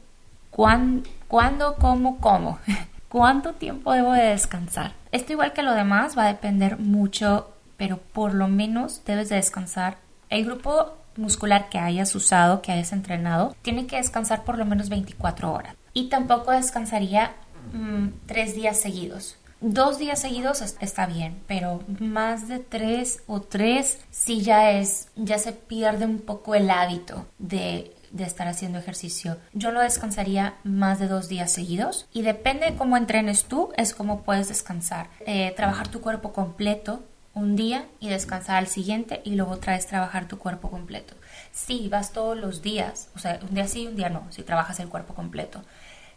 ¿Cuándo, 0.50 1.76
cómo, 1.78 2.18
cómo? 2.18 2.58
¿Cuánto 3.08 3.54
tiempo 3.54 3.92
debo 3.92 4.12
de 4.12 4.24
descansar? 4.24 4.92
Esto 5.12 5.32
igual 5.32 5.52
que 5.52 5.62
lo 5.62 5.74
demás 5.74 6.16
va 6.16 6.24
a 6.24 6.28
depender 6.28 6.78
mucho, 6.78 7.50
pero 7.76 7.98
por 7.98 8.34
lo 8.34 8.48
menos 8.48 9.02
debes 9.04 9.28
de 9.28 9.36
descansar. 9.36 9.98
El 10.28 10.44
grupo 10.44 10.96
muscular 11.16 11.68
que 11.68 11.78
hayas 11.78 12.14
usado, 12.14 12.62
que 12.62 12.72
hayas 12.72 12.92
entrenado, 12.92 13.54
tiene 13.62 13.86
que 13.86 13.96
descansar 13.96 14.44
por 14.44 14.58
lo 14.58 14.64
menos 14.64 14.88
24 14.88 15.52
horas. 15.52 15.74
Y 15.92 16.08
tampoco 16.08 16.52
descansaría 16.52 17.32
mm, 17.72 18.08
tres 18.26 18.54
días 18.54 18.80
seguidos. 18.80 19.36
Dos 19.60 19.98
días 19.98 20.20
seguidos 20.20 20.62
está 20.80 21.06
bien, 21.06 21.42
pero 21.46 21.82
más 21.98 22.48
de 22.48 22.58
tres 22.58 23.22
o 23.26 23.40
tres 23.40 23.98
sí 24.10 24.40
ya 24.40 24.70
es, 24.70 25.08
ya 25.16 25.38
se 25.38 25.52
pierde 25.52 26.06
un 26.06 26.20
poco 26.20 26.54
el 26.54 26.70
hábito 26.70 27.26
de 27.38 27.94
de 28.10 28.24
estar 28.24 28.48
haciendo 28.48 28.78
ejercicio. 28.78 29.38
Yo 29.52 29.70
lo 29.70 29.80
descansaría 29.80 30.54
más 30.64 30.98
de 30.98 31.08
dos 31.08 31.28
días 31.28 31.52
seguidos 31.52 32.06
y 32.12 32.22
depende 32.22 32.66
de 32.66 32.76
cómo 32.76 32.96
entrenes 32.96 33.44
tú, 33.44 33.70
es 33.76 33.94
como 33.94 34.22
puedes 34.22 34.48
descansar. 34.48 35.08
Eh, 35.20 35.52
trabajar 35.56 35.88
tu 35.88 36.00
cuerpo 36.00 36.32
completo 36.32 37.04
un 37.32 37.54
día 37.54 37.86
y 38.00 38.08
descansar 38.08 38.56
al 38.56 38.66
siguiente 38.66 39.22
y 39.24 39.36
luego 39.36 39.52
otra 39.52 39.74
vez 39.74 39.86
trabajar 39.86 40.26
tu 40.26 40.38
cuerpo 40.38 40.70
completo. 40.70 41.14
Si 41.52 41.88
vas 41.88 42.12
todos 42.12 42.36
los 42.36 42.62
días, 42.62 43.08
o 43.14 43.18
sea, 43.18 43.38
un 43.48 43.54
día 43.54 43.68
sí, 43.68 43.86
un 43.86 43.96
día 43.96 44.08
no, 44.08 44.26
si 44.30 44.42
trabajas 44.42 44.80
el 44.80 44.88
cuerpo 44.88 45.14
completo. 45.14 45.62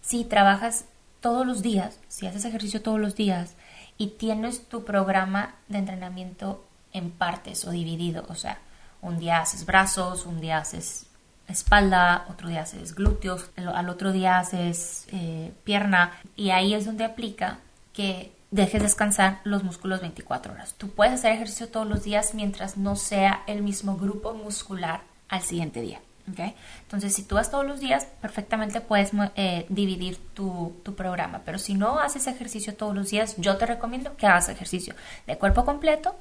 Si 0.02 0.26
trabajas 0.26 0.86
todos 1.24 1.48
los 1.48 1.62
días, 1.62 2.02
si 2.10 2.28
haces 2.28 2.44
ejercicio 2.44 2.82
todos 2.82 3.00
los 3.00 3.16
días 3.16 3.56
y 3.98 4.08
tienes 4.08 4.68
tu 4.68 4.84
programa 4.84 5.56
de 5.70 5.78
entrenamiento 5.78 6.66
en 6.92 7.12
partes 7.12 7.64
o 7.66 7.72
dividido, 7.72 8.26
o 8.28 8.36
sea, 8.36 8.60
un 9.02 9.20
día 9.20 9.40
haces 9.40 9.66
brazos, 9.66 10.26
un 10.26 10.42
día 10.42 10.58
haces 10.58 11.06
espalda, 11.48 12.26
otro 12.30 12.50
día 12.50 12.64
haces 12.64 12.94
glúteos, 12.94 13.50
al 13.56 13.88
otro 13.88 14.12
día 14.12 14.38
haces 14.38 15.08
eh, 15.14 15.54
pierna 15.64 16.12
y 16.36 16.50
ahí 16.50 16.74
es 16.74 16.86
donde 16.86 17.06
aplica 17.06 17.60
que 17.94 18.36
dejes 18.52 18.84
descansar 18.84 19.40
los 19.46 19.64
músculos 19.64 20.02
24 20.02 20.52
horas. 20.52 20.76
Tú 20.78 20.90
puedes 20.90 21.14
hacer 21.14 21.32
ejercicio 21.32 21.70
todos 21.70 21.88
los 21.88 22.04
días 22.04 22.34
mientras 22.34 22.76
no 22.76 22.98
sea 22.98 23.44
el 23.48 23.64
mismo 23.64 23.96
grupo 23.96 24.34
muscular 24.34 25.04
al 25.30 25.42
siguiente 25.42 25.80
día. 25.80 26.02
¿Okay? 26.32 26.56
Entonces, 26.82 27.14
si 27.14 27.24
tú 27.24 27.36
vas 27.36 27.52
todos 27.52 27.66
los 27.66 27.80
días, 27.80 28.08
perfectamente 28.22 28.82
puedes 28.82 29.12
eh, 29.36 29.66
dividir 29.70 30.18
tu, 30.34 30.74
programa. 30.96 31.42
Pero 31.46 31.60
si 31.60 31.74
no 31.74 32.00
haces 32.00 32.28
ejercicio 32.28 32.76
todos 32.76 32.96
los 32.96 33.10
días, 33.10 33.36
yo 33.38 33.58
te 33.58 33.66
recomiendo 33.66 34.16
que 34.16 34.28
hagas 34.28 34.50
ejercicio 34.50 34.96
de 35.28 35.38
cuerpo 35.38 35.66
completo 35.66 36.16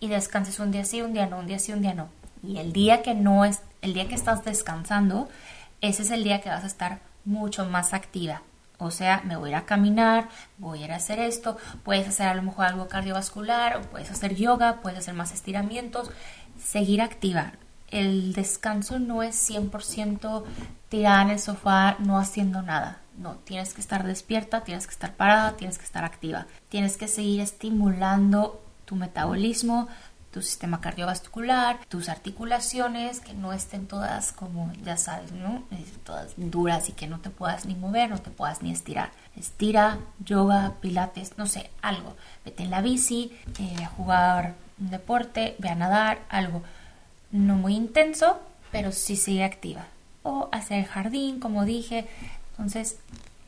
y 0.00 0.08
descanses 0.08 0.58
un 0.58 0.70
día 0.70 0.84
sí, 0.84 1.02
un 1.02 1.12
día 1.12 1.26
no, 1.26 1.38
un 1.38 1.46
día 1.46 1.58
sí, 1.58 1.72
un 1.72 1.82
día 1.82 1.94
no. 1.94 2.08
Y 2.42 2.58
el 2.58 2.72
día 2.72 3.02
que 3.02 3.14
no 3.14 3.44
es, 3.44 3.60
el 3.82 3.94
día 3.94 4.08
que 4.08 4.14
estás 4.14 4.44
descansando, 4.44 5.28
ese 5.80 6.02
es 6.02 6.10
el 6.10 6.24
día 6.24 6.40
que 6.40 6.48
vas 6.48 6.64
a 6.64 6.66
estar 6.66 7.00
mucho 7.24 7.66
más 7.66 7.92
activa. 7.92 8.42
O 8.78 8.90
sea, 8.90 9.22
me 9.24 9.36
voy 9.36 9.48
a 9.48 9.52
ir 9.52 9.56
a 9.56 9.64
caminar, 9.64 10.28
voy 10.58 10.82
a 10.82 10.84
ir 10.84 10.92
a 10.92 10.96
hacer 10.96 11.18
esto, 11.18 11.56
puedes 11.82 12.06
hacer 12.06 12.28
a 12.28 12.34
lo 12.34 12.42
mejor 12.42 12.66
algo 12.66 12.88
cardiovascular, 12.88 13.80
puedes 13.88 14.10
hacer 14.10 14.34
yoga, 14.34 14.80
puedes 14.82 14.98
hacer 14.98 15.14
más 15.14 15.32
estiramientos, 15.32 16.10
seguir 16.62 17.00
activa. 17.00 17.52
El 17.90 18.32
descanso 18.32 18.98
no 18.98 19.22
es 19.22 19.50
100% 19.50 20.44
tirada 20.88 21.22
en 21.22 21.30
el 21.30 21.38
sofá, 21.38 21.96
no 21.98 22.18
haciendo 22.18 22.62
nada. 22.62 23.00
No, 23.18 23.36
tienes 23.36 23.72
que 23.72 23.80
estar 23.80 24.04
despierta, 24.04 24.64
tienes 24.64 24.86
que 24.86 24.92
estar 24.92 25.14
parada, 25.14 25.56
tienes 25.56 25.78
que 25.78 25.84
estar 25.84 26.04
activa. 26.04 26.46
Tienes 26.68 26.96
que 26.96 27.08
seguir 27.08 27.40
estimulando 27.40 28.62
tu 28.84 28.94
metabolismo, 28.96 29.88
tu 30.36 30.42
sistema 30.42 30.82
cardiovascular, 30.82 31.78
tus 31.88 32.10
articulaciones, 32.10 33.20
que 33.20 33.32
no 33.32 33.54
estén 33.54 33.86
todas 33.86 34.32
como, 34.32 34.70
ya 34.84 34.98
sabes, 34.98 35.32
¿no? 35.32 35.62
Todas 36.04 36.34
duras 36.36 36.90
y 36.90 36.92
que 36.92 37.06
no 37.06 37.20
te 37.20 37.30
puedas 37.30 37.64
ni 37.64 37.74
mover, 37.74 38.10
no 38.10 38.18
te 38.18 38.30
puedas 38.30 38.60
ni 38.60 38.70
estirar. 38.70 39.12
Estira, 39.34 39.98
yoga, 40.22 40.74
pilates, 40.82 41.38
no 41.38 41.46
sé, 41.46 41.70
algo. 41.80 42.16
Vete 42.44 42.64
en 42.64 42.70
la 42.70 42.82
bici, 42.82 43.34
eh, 43.58 43.82
a 43.82 43.88
jugar 43.88 44.56
un 44.78 44.90
deporte, 44.90 45.56
ve 45.58 45.70
a 45.70 45.74
nadar, 45.74 46.20
algo. 46.28 46.62
No 47.30 47.54
muy 47.54 47.74
intenso, 47.74 48.40
pero 48.72 48.92
sí 48.92 49.16
sigue 49.16 49.44
activa. 49.44 49.86
O 50.22 50.48
hacer 50.52 50.84
jardín, 50.86 51.40
como 51.40 51.64
dije. 51.64 52.06
Entonces, 52.52 52.98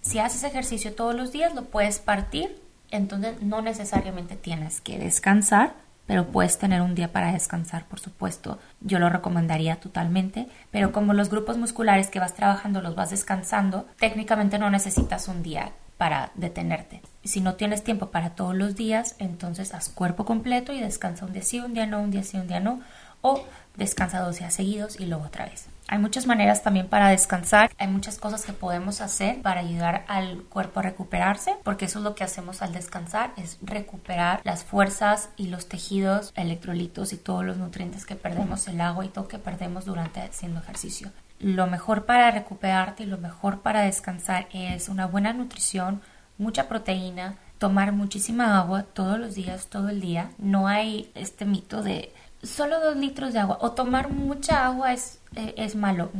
si 0.00 0.18
haces 0.18 0.44
ejercicio 0.44 0.94
todos 0.94 1.14
los 1.14 1.32
días, 1.32 1.54
lo 1.54 1.64
puedes 1.64 1.98
partir. 1.98 2.60
Entonces, 2.90 3.42
no 3.42 3.62
necesariamente 3.62 4.36
tienes 4.36 4.80
que 4.80 4.98
descansar 4.98 5.74
pero 6.08 6.26
puedes 6.26 6.56
tener 6.56 6.80
un 6.80 6.94
día 6.94 7.12
para 7.12 7.32
descansar, 7.32 7.84
por 7.84 8.00
supuesto. 8.00 8.58
Yo 8.80 8.98
lo 8.98 9.10
recomendaría 9.10 9.76
totalmente, 9.76 10.48
pero 10.70 10.90
como 10.90 11.12
los 11.12 11.28
grupos 11.28 11.58
musculares 11.58 12.08
que 12.08 12.18
vas 12.18 12.34
trabajando 12.34 12.80
los 12.80 12.94
vas 12.96 13.10
descansando, 13.10 13.86
técnicamente 13.98 14.58
no 14.58 14.70
necesitas 14.70 15.28
un 15.28 15.42
día 15.42 15.72
para 15.98 16.32
detenerte. 16.34 17.02
Si 17.24 17.42
no 17.42 17.56
tienes 17.56 17.84
tiempo 17.84 18.10
para 18.10 18.30
todos 18.30 18.54
los 18.54 18.74
días, 18.74 19.16
entonces 19.18 19.74
haz 19.74 19.90
cuerpo 19.90 20.24
completo 20.24 20.72
y 20.72 20.80
descansa 20.80 21.26
un 21.26 21.34
día 21.34 21.42
sí, 21.42 21.60
un 21.60 21.74
día 21.74 21.84
no, 21.84 22.00
un 22.00 22.10
día 22.10 22.22
sí, 22.22 22.38
un 22.38 22.48
día 22.48 22.60
no, 22.60 22.80
o 23.20 23.44
descansa 23.76 24.20
dos 24.20 24.38
días 24.38 24.54
seguidos 24.54 24.98
y 25.00 25.06
luego 25.06 25.24
otra 25.24 25.46
vez. 25.46 25.66
Hay 25.90 25.98
muchas 25.98 26.26
maneras 26.26 26.62
también 26.62 26.86
para 26.86 27.08
descansar, 27.08 27.70
hay 27.78 27.88
muchas 27.88 28.18
cosas 28.18 28.44
que 28.44 28.52
podemos 28.52 29.00
hacer 29.00 29.40
para 29.40 29.60
ayudar 29.60 30.04
al 30.06 30.42
cuerpo 30.42 30.80
a 30.80 30.82
recuperarse, 30.82 31.56
porque 31.64 31.86
eso 31.86 32.00
es 32.00 32.04
lo 32.04 32.14
que 32.14 32.24
hacemos 32.24 32.60
al 32.60 32.74
descansar, 32.74 33.32
es 33.38 33.56
recuperar 33.62 34.42
las 34.44 34.64
fuerzas 34.64 35.30
y 35.38 35.46
los 35.46 35.66
tejidos, 35.66 36.32
electrolitos 36.34 37.14
y 37.14 37.16
todos 37.16 37.42
los 37.42 37.56
nutrientes 37.56 38.04
que 38.04 38.16
perdemos, 38.16 38.68
el 38.68 38.82
agua 38.82 39.06
y 39.06 39.08
todo 39.08 39.28
que 39.28 39.38
perdemos 39.38 39.86
durante 39.86 40.20
haciendo 40.20 40.60
ejercicio. 40.60 41.10
Lo 41.38 41.66
mejor 41.68 42.04
para 42.04 42.30
recuperarte 42.32 43.04
y 43.04 43.06
lo 43.06 43.16
mejor 43.16 43.60
para 43.60 43.82
descansar 43.82 44.46
es 44.52 44.90
una 44.90 45.06
buena 45.06 45.32
nutrición, 45.32 46.02
mucha 46.36 46.68
proteína, 46.68 47.36
tomar 47.56 47.92
muchísima 47.92 48.58
agua 48.58 48.82
todos 48.82 49.18
los 49.18 49.34
días, 49.34 49.68
todo 49.68 49.88
el 49.88 50.00
día. 50.00 50.32
No 50.36 50.68
hay 50.68 51.10
este 51.14 51.44
mito 51.44 51.82
de 51.82 52.12
solo 52.42 52.80
dos 52.80 52.96
litros 52.96 53.32
de 53.32 53.40
agua 53.40 53.58
o 53.60 53.72
tomar 53.72 54.10
mucha 54.10 54.66
agua 54.66 54.92
es, 54.92 55.20
eh, 55.34 55.54
es 55.56 55.74
malo. 55.74 56.10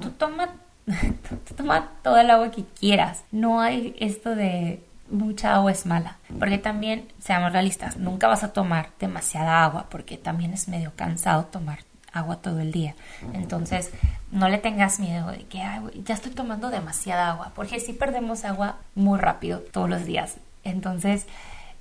Tú 0.00 0.10
toma, 0.10 0.50
toma 1.56 1.90
toda 2.02 2.20
el 2.22 2.30
agua 2.30 2.50
que 2.50 2.64
quieras. 2.78 3.24
No 3.32 3.60
hay 3.60 3.96
esto 3.98 4.34
de 4.34 4.82
mucha 5.10 5.54
agua 5.54 5.72
es 5.72 5.86
mala. 5.86 6.18
Porque 6.38 6.58
también, 6.58 7.08
seamos 7.18 7.52
realistas, 7.52 7.96
nunca 7.96 8.28
vas 8.28 8.44
a 8.44 8.52
tomar 8.52 8.90
demasiada 8.98 9.64
agua 9.64 9.86
porque 9.90 10.16
también 10.16 10.52
es 10.52 10.68
medio 10.68 10.92
cansado 10.96 11.44
tomar 11.44 11.80
agua 12.12 12.36
todo 12.36 12.60
el 12.60 12.72
día. 12.72 12.94
Entonces, 13.34 13.90
no 14.32 14.48
le 14.48 14.58
tengas 14.58 14.98
miedo 14.98 15.30
de 15.30 15.44
que 15.44 15.58
ya 15.58 16.14
estoy 16.14 16.32
tomando 16.32 16.70
demasiada 16.70 17.30
agua, 17.30 17.52
porque 17.54 17.78
si 17.78 17.92
perdemos 17.92 18.44
agua 18.44 18.76
muy 18.94 19.18
rápido 19.18 19.60
todos 19.60 19.88
los 19.88 20.04
días. 20.06 20.36
Entonces, 20.64 21.26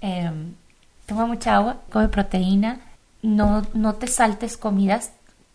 em, 0.02 0.54
toma 1.06 1.26
mucha 1.26 1.56
agua, 1.56 1.78
come 1.90 2.10
proteína, 2.10 2.82
no, 3.26 3.64
no 3.74 3.96
te 3.96 4.08
saltes 4.08 4.58
comidas, 4.58 5.12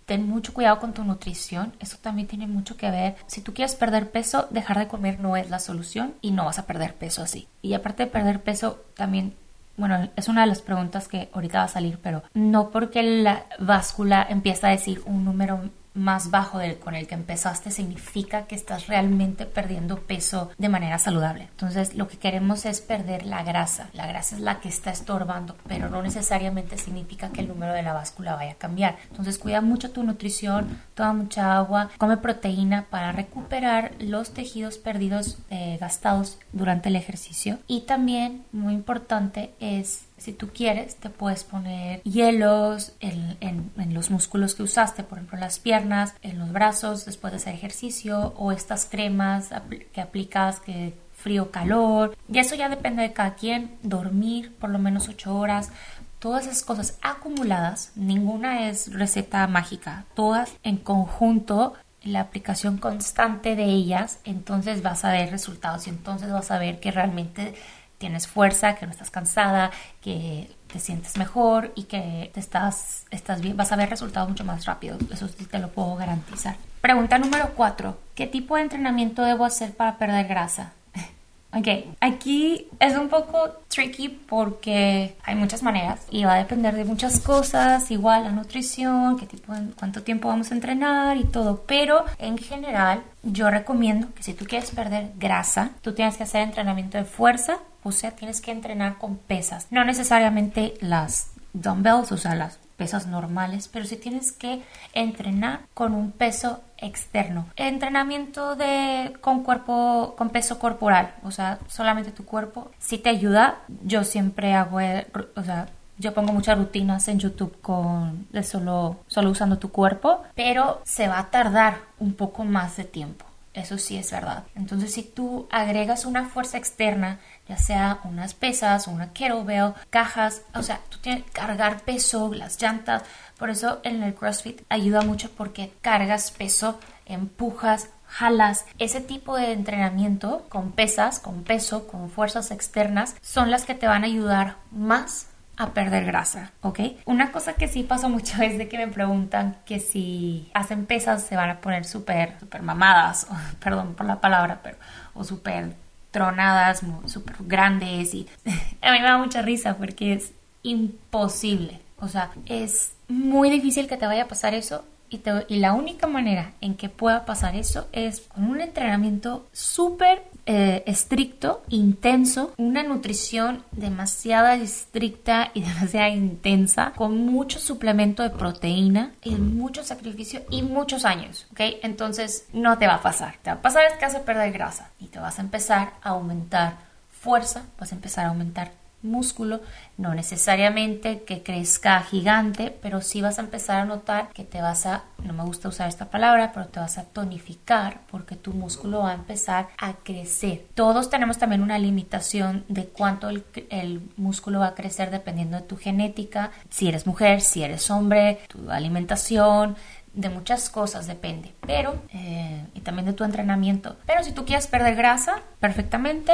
ten 0.06 0.28
mucho 0.28 0.52
cuidado 0.52 0.80
con 0.80 0.92
tu 0.92 1.04
nutrición, 1.04 1.72
eso 1.78 1.96
también 2.00 2.26
tiene 2.26 2.46
mucho 2.46 2.76
que 2.76 2.90
ver. 2.90 3.16
Si 3.26 3.42
tú 3.42 3.54
quieres 3.54 3.74
perder 3.74 4.10
peso, 4.10 4.48
dejar 4.50 4.78
de 4.78 4.88
comer 4.88 5.20
no 5.20 5.36
es 5.36 5.50
la 5.50 5.60
solución 5.60 6.14
y 6.20 6.32
no 6.32 6.46
vas 6.46 6.58
a 6.58 6.66
perder 6.66 6.94
peso 6.94 7.22
así. 7.22 7.46
Y 7.62 7.74
aparte 7.74 8.04
de 8.04 8.10
perder 8.10 8.42
peso, 8.42 8.80
también 8.94 9.34
bueno, 9.76 10.10
es 10.14 10.28
una 10.28 10.42
de 10.42 10.46
las 10.46 10.60
preguntas 10.60 11.08
que 11.08 11.30
ahorita 11.32 11.60
va 11.60 11.64
a 11.64 11.68
salir, 11.68 11.98
pero 12.02 12.22
no 12.34 12.68
porque 12.68 13.02
la 13.02 13.46
báscula 13.58 14.26
empieza 14.28 14.68
a 14.68 14.72
decir 14.72 15.00
un 15.06 15.24
número 15.24 15.70
más 15.94 16.30
bajo 16.30 16.58
del 16.58 16.78
con 16.78 16.94
el 16.94 17.06
que 17.06 17.14
empezaste 17.14 17.70
significa 17.70 18.46
que 18.46 18.54
estás 18.54 18.86
realmente 18.86 19.46
perdiendo 19.46 20.00
peso 20.00 20.50
de 20.58 20.68
manera 20.68 20.98
saludable. 20.98 21.48
Entonces, 21.50 21.94
lo 21.94 22.08
que 22.08 22.18
queremos 22.18 22.64
es 22.64 22.80
perder 22.80 23.26
la 23.26 23.42
grasa. 23.42 23.90
La 23.92 24.06
grasa 24.06 24.36
es 24.36 24.40
la 24.40 24.60
que 24.60 24.68
está 24.68 24.90
estorbando, 24.90 25.56
pero 25.66 25.88
no 25.88 26.02
necesariamente 26.02 26.78
significa 26.78 27.30
que 27.30 27.40
el 27.40 27.48
número 27.48 27.72
de 27.72 27.82
la 27.82 27.92
báscula 27.92 28.36
vaya 28.36 28.52
a 28.52 28.56
cambiar. 28.56 28.96
Entonces, 29.10 29.38
cuida 29.38 29.60
mucho 29.60 29.90
tu 29.90 30.02
nutrición, 30.02 30.80
toma 30.94 31.12
mucha 31.12 31.56
agua, 31.56 31.90
come 31.98 32.16
proteína 32.16 32.86
para 32.90 33.12
recuperar 33.12 33.92
los 33.98 34.30
tejidos 34.32 34.78
perdidos, 34.78 35.38
eh, 35.50 35.78
gastados 35.80 36.38
durante 36.52 36.88
el 36.88 36.96
ejercicio. 36.96 37.58
Y 37.66 37.82
también, 37.82 38.44
muy 38.52 38.74
importante, 38.74 39.54
es 39.60 40.06
si 40.20 40.32
tú 40.32 40.50
quieres, 40.50 40.96
te 40.96 41.08
puedes 41.08 41.44
poner 41.44 42.02
hielos 42.02 42.92
en, 43.00 43.36
en, 43.40 43.94
los 43.94 44.10
músculos 44.10 44.54
que 44.54 44.62
usaste, 44.62 45.02
por 45.02 45.18
ejemplo, 45.18 45.38
las 45.38 45.58
piernas, 45.58 46.14
en 46.22 46.38
los 46.38 46.52
brazos 46.52 47.06
después 47.06 47.32
de 47.32 47.38
hacer 47.38 47.54
ejercicio 47.54 48.34
o 48.36 48.52
estas 48.52 48.84
cremas 48.84 49.50
que 49.92 50.00
aplicas 50.00 50.60
que 50.60 50.94
frío, 51.14 51.50
calor. 51.50 52.16
Y 52.32 52.38
eso 52.38 52.54
ya 52.54 52.68
depende 52.68 53.02
de 53.02 53.12
cada 53.12 53.34
quien. 53.34 53.76
Dormir 53.82 54.54
por 54.56 54.70
lo 54.70 54.78
menos 54.78 55.08
8 55.08 55.34
horas. 55.34 55.70
Todas 56.18 56.46
esas 56.46 56.62
cosas 56.62 56.98
acumuladas, 57.00 57.92
ninguna 57.94 58.68
es 58.68 58.92
receta 58.92 59.46
mágica. 59.46 60.04
Todas 60.14 60.52
en 60.62 60.76
conjunto 60.76 61.74
la 62.02 62.20
aplicación 62.20 62.78
constante 62.78 63.56
de 63.56 63.64
ellas, 63.64 64.20
entonces 64.24 64.82
vas 64.82 65.04
a 65.04 65.12
ver 65.12 65.30
resultados 65.30 65.86
y 65.86 65.90
entonces 65.90 66.32
vas 66.32 66.50
a 66.50 66.58
ver 66.58 66.80
que 66.80 66.90
realmente 66.90 67.54
tienes 68.00 68.26
fuerza, 68.26 68.76
que 68.76 68.86
no 68.86 68.92
estás 68.92 69.10
cansada, 69.10 69.70
que 70.00 70.50
te 70.72 70.80
sientes 70.80 71.18
mejor 71.18 71.70
y 71.74 71.84
que 71.84 72.30
te 72.32 72.40
estás, 72.40 73.04
estás 73.10 73.42
bien, 73.42 73.58
vas 73.58 73.72
a 73.72 73.76
ver 73.76 73.90
resultados 73.90 74.26
mucho 74.26 74.42
más 74.42 74.64
rápido. 74.64 74.96
Eso 75.12 75.28
sí 75.28 75.44
te 75.44 75.58
lo 75.58 75.68
puedo 75.68 75.96
garantizar. 75.96 76.56
Pregunta 76.80 77.18
número 77.18 77.50
4. 77.54 77.98
¿Qué 78.14 78.26
tipo 78.26 78.56
de 78.56 78.62
entrenamiento 78.62 79.22
debo 79.22 79.44
hacer 79.44 79.72
para 79.74 79.98
perder 79.98 80.26
grasa? 80.26 80.72
Ok, 81.52 81.66
aquí 81.98 82.68
es 82.78 82.96
un 82.96 83.08
poco 83.08 83.56
tricky 83.66 84.08
porque 84.08 85.16
hay 85.24 85.34
muchas 85.34 85.64
maneras 85.64 86.00
y 86.08 86.22
va 86.22 86.34
a 86.34 86.38
depender 86.38 86.76
de 86.76 86.84
muchas 86.84 87.18
cosas, 87.18 87.90
igual 87.90 88.22
la 88.22 88.30
nutrición, 88.30 89.18
qué 89.18 89.26
tipo, 89.26 89.52
cuánto 89.76 90.04
tiempo 90.04 90.28
vamos 90.28 90.52
a 90.52 90.54
entrenar 90.54 91.16
y 91.16 91.24
todo, 91.24 91.64
pero 91.66 92.04
en 92.18 92.38
general 92.38 93.02
yo 93.24 93.50
recomiendo 93.50 94.14
que 94.14 94.22
si 94.22 94.32
tú 94.32 94.44
quieres 94.44 94.70
perder 94.70 95.10
grasa, 95.18 95.70
tú 95.82 95.92
tienes 95.92 96.16
que 96.16 96.22
hacer 96.22 96.42
entrenamiento 96.42 96.98
de 96.98 97.04
fuerza, 97.04 97.58
o 97.82 97.92
sea, 97.92 98.12
tienes 98.12 98.40
que 98.40 98.50
entrenar 98.50 98.98
con 98.98 99.16
pesas, 99.16 99.66
no 99.70 99.84
necesariamente 99.84 100.74
las 100.80 101.30
dumbbells, 101.52 102.12
o 102.12 102.16
sea, 102.16 102.34
las 102.34 102.58
pesas 102.76 103.06
normales, 103.06 103.68
pero 103.68 103.84
si 103.84 103.96
tienes 103.96 104.32
que 104.32 104.62
entrenar 104.94 105.60
con 105.74 105.92
un 105.92 106.12
peso 106.12 106.62
externo. 106.78 107.46
Entrenamiento 107.56 108.56
de 108.56 109.12
con 109.20 109.42
cuerpo 109.42 110.14
con 110.16 110.30
peso 110.30 110.58
corporal, 110.58 111.14
o 111.22 111.30
sea, 111.30 111.58
solamente 111.68 112.10
tu 112.10 112.24
cuerpo, 112.24 112.70
si 112.78 112.96
te 112.96 113.10
ayuda. 113.10 113.58
Yo 113.84 114.02
siempre 114.02 114.54
hago, 114.54 114.80
eh, 114.80 115.06
o 115.36 115.42
sea, 115.42 115.68
yo 115.98 116.14
pongo 116.14 116.32
muchas 116.32 116.56
rutinas 116.56 117.06
en 117.08 117.18
YouTube 117.18 117.60
con 117.60 118.26
de 118.30 118.42
solo 118.42 119.00
solo 119.06 119.28
usando 119.30 119.58
tu 119.58 119.70
cuerpo, 119.70 120.22
pero 120.34 120.80
se 120.84 121.06
va 121.06 121.18
a 121.18 121.30
tardar 121.30 121.80
un 121.98 122.14
poco 122.14 122.44
más 122.44 122.78
de 122.78 122.84
tiempo. 122.84 123.26
Eso 123.52 123.78
sí 123.78 123.96
es 123.96 124.10
verdad. 124.12 124.44
Entonces, 124.54 124.92
si 124.94 125.02
tú 125.02 125.48
agregas 125.50 126.06
una 126.06 126.24
fuerza 126.24 126.56
externa, 126.56 127.18
ya 127.50 127.56
sea 127.56 127.98
unas 128.04 128.32
pesas, 128.34 128.86
una 128.86 129.12
kettlebell, 129.12 129.74
cajas, 129.90 130.42
o 130.54 130.62
sea, 130.62 130.78
tú 130.88 130.98
tienes 130.98 131.24
que 131.24 131.32
cargar 131.32 131.80
peso, 131.80 132.32
las 132.32 132.62
llantas. 132.62 133.02
Por 133.40 133.50
eso 133.50 133.80
en 133.82 134.04
el 134.04 134.14
CrossFit 134.14 134.62
ayuda 134.68 135.00
mucho 135.00 135.32
porque 135.32 135.72
cargas 135.80 136.30
peso 136.30 136.78
empujas, 137.06 137.88
jalas. 138.06 138.66
Ese 138.78 139.00
tipo 139.00 139.36
de 139.36 139.50
entrenamiento 139.50 140.46
con 140.48 140.70
pesas, 140.70 141.18
con 141.18 141.42
peso, 141.42 141.88
con 141.88 142.08
fuerzas 142.08 142.52
externas, 142.52 143.16
son 143.20 143.50
las 143.50 143.64
que 143.64 143.74
te 143.74 143.88
van 143.88 144.04
a 144.04 144.06
ayudar 144.06 144.54
más 144.70 145.26
a 145.56 145.74
perder 145.74 146.04
grasa, 146.04 146.52
¿ok? 146.62 146.80
Una 147.04 147.32
cosa 147.32 147.54
que 147.54 147.66
sí 147.66 147.82
pasa 147.82 148.06
mucho 148.06 148.40
es 148.42 148.58
de 148.58 148.68
que 148.68 148.78
me 148.78 148.86
preguntan 148.86 149.56
que 149.64 149.80
si 149.80 150.52
hacen 150.54 150.86
pesas 150.86 151.24
se 151.24 151.34
van 151.34 151.50
a 151.50 151.60
poner 151.60 151.84
súper, 151.84 152.38
súper 152.38 152.62
mamadas, 152.62 153.26
perdón 153.58 153.94
por 153.94 154.06
la 154.06 154.20
palabra, 154.20 154.60
pero, 154.62 154.76
o 155.14 155.24
súper 155.24 155.74
tronadas, 156.10 156.82
súper 157.06 157.36
grandes 157.40 158.14
y 158.14 158.28
a 158.82 158.92
mí 158.92 158.98
me 158.98 159.04
da 159.04 159.18
mucha 159.18 159.42
risa 159.42 159.76
porque 159.76 160.14
es 160.14 160.32
imposible, 160.62 161.80
o 161.98 162.08
sea, 162.08 162.30
es 162.46 162.92
muy 163.08 163.50
difícil 163.50 163.88
que 163.88 163.96
te 163.96 164.06
vaya 164.06 164.24
a 164.24 164.28
pasar 164.28 164.54
eso 164.54 164.84
y, 165.08 165.20
y, 165.48 165.58
la 165.58 165.72
única 165.72 166.06
manera 166.06 166.52
en 166.60 166.76
que 166.76 166.88
pueda 166.88 167.24
pasar 167.24 167.56
eso 167.56 167.88
es 167.92 168.20
con 168.20 168.44
un 168.44 168.60
entrenamiento 168.60 169.48
súper 169.52 170.22
eh, 170.46 170.82
estricto, 170.86 171.62
intenso, 171.68 172.52
una 172.56 172.82
nutrición 172.82 173.64
demasiado 173.72 174.48
estricta 174.48 175.50
y 175.54 175.60
demasiado 175.62 176.12
intensa, 176.12 176.92
con 176.96 177.26
mucho 177.26 177.58
suplemento 177.58 178.22
de 178.22 178.30
proteína, 178.30 179.12
y 179.22 179.34
mucho 179.36 179.84
sacrificio 179.84 180.42
y 180.50 180.62
muchos 180.62 181.04
años, 181.04 181.46
¿ok? 181.52 181.60
Entonces 181.82 182.46
no 182.52 182.78
te 182.78 182.86
va 182.86 182.94
a 182.94 183.02
pasar. 183.02 183.36
Te 183.42 183.50
va 183.50 183.56
a 183.56 183.62
pasar 183.62 183.84
es 183.84 183.94
que 183.94 184.04
vas 184.04 184.14
a 184.14 184.24
perder 184.24 184.52
grasa 184.52 184.90
y 184.98 185.06
te 185.06 185.18
vas 185.18 185.38
a 185.38 185.42
empezar 185.42 185.92
a 186.02 186.10
aumentar 186.10 186.78
fuerza, 187.20 187.64
vas 187.78 187.92
a 187.92 187.94
empezar 187.94 188.26
a 188.26 188.28
aumentar 188.28 188.79
músculo, 189.02 189.60
no 189.96 190.14
necesariamente 190.14 191.22
que 191.22 191.42
crezca 191.42 192.00
gigante, 192.02 192.76
pero 192.82 193.00
sí 193.00 193.20
vas 193.20 193.38
a 193.38 193.42
empezar 193.42 193.80
a 193.80 193.84
notar 193.84 194.28
que 194.32 194.44
te 194.44 194.60
vas 194.60 194.86
a, 194.86 195.04
no 195.24 195.32
me 195.32 195.44
gusta 195.44 195.68
usar 195.68 195.88
esta 195.88 196.10
palabra, 196.10 196.52
pero 196.52 196.66
te 196.66 196.80
vas 196.80 196.98
a 196.98 197.04
tonificar 197.04 198.00
porque 198.10 198.36
tu 198.36 198.52
músculo 198.52 199.00
va 199.00 199.12
a 199.12 199.14
empezar 199.14 199.68
a 199.78 199.94
crecer. 199.94 200.66
Todos 200.74 201.10
tenemos 201.10 201.38
también 201.38 201.62
una 201.62 201.78
limitación 201.78 202.64
de 202.68 202.86
cuánto 202.86 203.28
el, 203.28 204.10
músculo 204.16 204.60
va 204.60 204.68
a 204.68 204.74
crecer 204.74 205.10
dependiendo 205.10 205.56
de 205.56 205.62
tu 205.62 205.76
genética, 205.76 206.50
si 206.68 206.88
eres 206.88 207.06
mujer, 207.06 207.40
si 207.40 207.62
eres 207.62 207.90
hombre, 207.90 208.40
tu 208.48 208.70
alimentación, 208.70 209.76
de 210.12 210.28
muchas 210.28 210.70
cosas 210.70 211.06
depende, 211.06 211.52
pero 211.66 212.02
eh, 212.12 212.64
y 212.74 212.80
también 212.80 213.06
de 213.06 213.12
tu 213.12 213.24
entrenamiento. 213.24 213.96
Pero 214.06 214.24
si 214.24 214.32
tú 214.32 214.44
quieres 214.44 214.66
perder 214.66 214.96
grasa, 214.96 215.40
perfectamente 215.60 216.32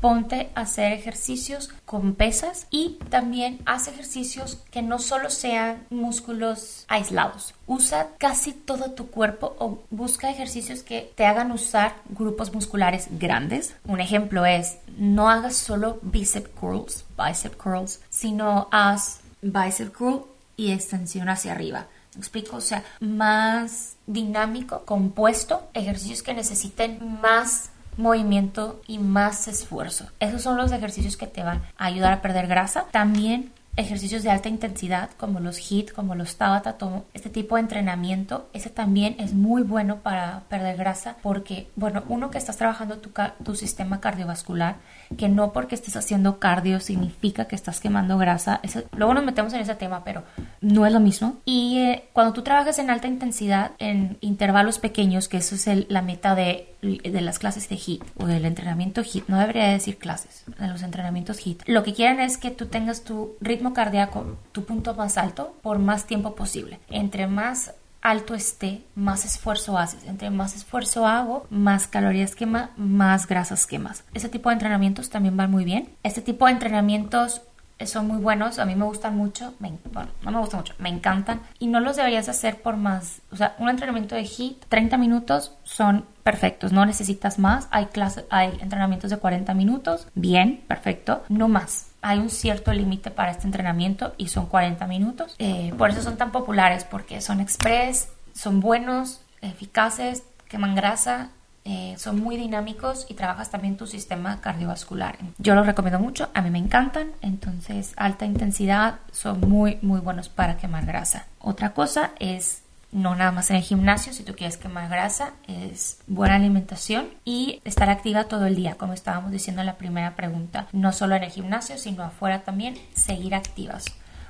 ponte 0.00 0.50
a 0.54 0.62
hacer 0.62 0.92
ejercicios 0.92 1.70
con 1.84 2.14
pesas 2.14 2.66
y 2.70 2.98
también 3.08 3.60
haz 3.66 3.88
ejercicios 3.88 4.58
que 4.70 4.82
no 4.82 4.98
solo 4.98 5.30
sean 5.30 5.86
músculos 5.90 6.84
aislados. 6.88 7.54
Usa 7.66 8.08
casi 8.18 8.52
todo 8.52 8.92
tu 8.92 9.08
cuerpo 9.08 9.56
o 9.58 9.82
busca 9.90 10.30
ejercicios 10.30 10.82
que 10.82 11.12
te 11.14 11.26
hagan 11.26 11.52
usar 11.52 11.96
grupos 12.10 12.52
musculares 12.54 13.08
grandes. 13.10 13.74
Un 13.86 14.00
ejemplo 14.00 14.46
es 14.46 14.78
no 14.96 15.30
hagas 15.30 15.56
solo 15.56 15.98
bicep 16.02 16.54
curls, 16.54 17.04
bicep 17.16 17.56
curls, 17.56 18.00
sino 18.10 18.68
haz 18.70 19.20
bicep 19.42 19.92
curl 19.96 20.24
y 20.56 20.72
extensión 20.72 21.28
hacia 21.28 21.52
arriba. 21.52 21.86
¿Me 22.14 22.20
explico? 22.20 22.56
O 22.56 22.60
sea, 22.60 22.82
más 23.00 23.96
dinámico, 24.06 24.84
compuesto, 24.84 25.68
ejercicios 25.74 26.22
que 26.22 26.34
necesiten 26.34 27.20
más 27.20 27.70
movimiento 27.98 28.80
y 28.86 28.98
más 28.98 29.48
esfuerzo. 29.48 30.06
Esos 30.20 30.40
son 30.40 30.56
los 30.56 30.72
ejercicios 30.72 31.16
que 31.16 31.26
te 31.26 31.42
van 31.42 31.62
a 31.76 31.86
ayudar 31.86 32.12
a 32.12 32.22
perder 32.22 32.46
grasa. 32.46 32.86
También 32.90 33.52
ejercicios 33.78 34.24
de 34.24 34.30
alta 34.30 34.48
intensidad 34.48 35.10
como 35.16 35.38
los 35.38 35.56
HIIT, 35.58 35.92
como 35.92 36.16
los 36.16 36.36
Tabata, 36.36 36.76
este 37.14 37.30
tipo 37.30 37.54
de 37.54 37.62
entrenamiento, 37.62 38.48
ese 38.52 38.70
también 38.70 39.14
es 39.20 39.34
muy 39.34 39.62
bueno 39.62 39.98
para 39.98 40.42
perder 40.48 40.76
grasa 40.76 41.16
porque, 41.22 41.68
bueno, 41.76 42.02
uno 42.08 42.30
que 42.30 42.38
estás 42.38 42.56
trabajando 42.56 42.98
tu, 42.98 43.10
tu 43.44 43.54
sistema 43.54 44.00
cardiovascular, 44.00 44.76
que 45.16 45.28
no 45.28 45.52
porque 45.52 45.76
estés 45.76 45.96
haciendo 45.96 46.40
cardio 46.40 46.80
significa 46.80 47.46
que 47.46 47.54
estás 47.54 47.80
quemando 47.80 48.18
grasa, 48.18 48.60
luego 48.96 49.14
nos 49.14 49.24
metemos 49.24 49.52
en 49.54 49.60
ese 49.60 49.76
tema, 49.76 50.02
pero 50.04 50.24
no 50.60 50.84
es 50.84 50.92
lo 50.92 51.00
mismo. 51.00 51.36
Y 51.44 51.78
eh, 51.78 52.08
cuando 52.12 52.32
tú 52.32 52.42
trabajas 52.42 52.80
en 52.80 52.90
alta 52.90 53.06
intensidad, 53.06 53.70
en 53.78 54.18
intervalos 54.20 54.80
pequeños, 54.80 55.28
que 55.28 55.36
eso 55.36 55.54
es 55.54 55.88
la 55.88 56.02
meta 56.02 56.34
de 56.34 56.74
de 56.80 57.20
las 57.20 57.38
clases 57.38 57.68
de 57.68 57.76
HIT 57.76 58.04
o 58.16 58.26
del 58.26 58.44
entrenamiento 58.44 59.02
HIT, 59.02 59.26
no 59.26 59.38
debería 59.38 59.68
decir 59.68 59.98
clases, 59.98 60.44
de 60.46 60.68
los 60.68 60.82
entrenamientos 60.82 61.44
HIT, 61.44 61.62
lo 61.66 61.82
que 61.82 61.92
quieren 61.92 62.20
es 62.20 62.38
que 62.38 62.50
tú 62.50 62.66
tengas 62.66 63.02
tu 63.02 63.34
ritmo 63.40 63.67
cardíaco, 63.72 64.36
tu 64.52 64.64
punto 64.64 64.94
más 64.94 65.18
alto, 65.18 65.56
por 65.62 65.78
más 65.78 66.06
tiempo 66.06 66.34
posible. 66.34 66.80
Entre 66.88 67.26
más 67.26 67.74
alto 68.00 68.34
esté, 68.34 68.82
más 68.94 69.24
esfuerzo 69.24 69.78
haces. 69.78 70.04
Entre 70.04 70.30
más 70.30 70.54
esfuerzo 70.54 71.06
hago, 71.06 71.46
más 71.50 71.86
calorías 71.86 72.34
quema, 72.34 72.70
más 72.76 73.26
grasas 73.26 73.66
quemas. 73.66 74.04
Ese 74.14 74.28
tipo 74.28 74.48
de 74.48 74.54
entrenamientos 74.54 75.10
también 75.10 75.36
van 75.36 75.50
muy 75.50 75.64
bien. 75.64 75.90
Este 76.02 76.22
tipo 76.22 76.46
de 76.46 76.52
entrenamientos 76.52 77.42
son 77.86 78.08
muy 78.08 78.18
buenos, 78.18 78.58
a 78.58 78.64
mí 78.64 78.74
me 78.74 78.84
gustan 78.84 79.16
mucho, 79.16 79.54
bueno, 79.60 80.10
no 80.22 80.30
me 80.32 80.38
gustan 80.38 80.60
mucho, 80.60 80.74
me 80.78 80.88
encantan 80.88 81.42
y 81.58 81.68
no 81.68 81.80
los 81.80 81.96
deberías 81.96 82.28
hacer 82.28 82.60
por 82.60 82.76
más, 82.76 83.20
o 83.30 83.36
sea, 83.36 83.54
un 83.58 83.68
entrenamiento 83.68 84.16
de 84.16 84.24
HIIT, 84.24 84.64
30 84.68 84.96
minutos 84.98 85.52
son 85.62 86.04
perfectos, 86.24 86.72
no 86.72 86.84
necesitas 86.84 87.38
más, 87.38 87.68
hay 87.70 87.86
clases, 87.86 88.24
hay 88.30 88.58
entrenamientos 88.60 89.10
de 89.10 89.18
40 89.18 89.54
minutos, 89.54 90.08
bien, 90.14 90.64
perfecto, 90.66 91.22
no 91.28 91.48
más. 91.48 91.87
Hay 92.00 92.18
un 92.18 92.30
cierto 92.30 92.72
límite 92.72 93.10
para 93.10 93.30
este 93.30 93.46
entrenamiento 93.46 94.14
y 94.18 94.28
son 94.28 94.46
40 94.46 94.86
minutos. 94.86 95.34
Eh, 95.38 95.72
por 95.76 95.90
eso 95.90 96.02
son 96.02 96.16
tan 96.16 96.32
populares, 96.32 96.84
porque 96.84 97.20
son 97.20 97.40
express, 97.40 98.08
son 98.34 98.60
buenos, 98.60 99.20
eficaces, 99.40 100.22
queman 100.48 100.74
grasa 100.74 101.30
eh, 101.70 101.96
son 101.98 102.18
muy 102.18 102.38
dinámicos 102.38 103.04
y 103.10 103.14
trabajas 103.14 103.50
también 103.50 103.76
tu 103.76 103.86
sistema 103.86 104.40
cardiovascular. 104.40 105.18
Yo 105.36 105.54
los 105.54 105.66
recomiendo 105.66 106.00
mucho, 106.00 106.30
a 106.32 106.40
mí 106.40 106.48
me 106.48 106.58
encantan, 106.58 107.08
entonces 107.20 107.92
alta 107.98 108.24
intensidad 108.24 109.00
son 109.12 109.40
muy 109.40 109.78
muy 109.82 110.00
buenos 110.00 110.30
para 110.30 110.56
quemar 110.56 110.86
grasa. 110.86 111.26
Otra 111.38 111.74
cosa 111.74 112.12
es 112.20 112.62
no 112.90 113.14
nada 113.14 113.32
más 113.32 113.50
en 113.50 113.56
el 113.56 113.62
gimnasio, 113.62 114.12
si 114.12 114.22
tú 114.22 114.34
quieres 114.34 114.56
quemar 114.56 114.88
grasa, 114.88 115.34
es 115.46 115.98
buena 116.06 116.36
alimentación 116.36 117.10
y 117.24 117.60
estar 117.64 117.90
activa 117.90 118.24
todo 118.24 118.46
el 118.46 118.56
día, 118.56 118.76
como 118.76 118.92
estábamos 118.92 119.30
diciendo 119.30 119.60
en 119.60 119.66
la 119.66 119.76
primera 119.76 120.16
pregunta, 120.16 120.68
no 120.72 120.92
solo 120.92 121.14
en 121.14 121.24
el 121.24 121.30
gimnasio, 121.30 121.76
sino 121.76 122.02
afuera 122.02 122.42
también, 122.42 122.76
seguir 122.94 123.34
activas. 123.34 123.84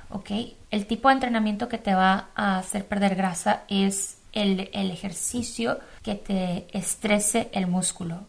¿Ok? 0.09 0.31
El 0.71 0.87
tipo 0.87 1.07
de 1.07 1.13
entrenamiento 1.13 1.69
que 1.69 1.77
te 1.77 1.93
va 1.93 2.29
a 2.35 2.57
hacer 2.57 2.87
perder 2.87 3.15
grasa 3.15 3.63
es 3.67 4.17
el, 4.33 4.69
ejercicio 4.73 5.79
que 6.03 6.15
te 6.15 6.67
estrese 6.77 7.49
el 7.53 7.67
músculo. 7.67 8.25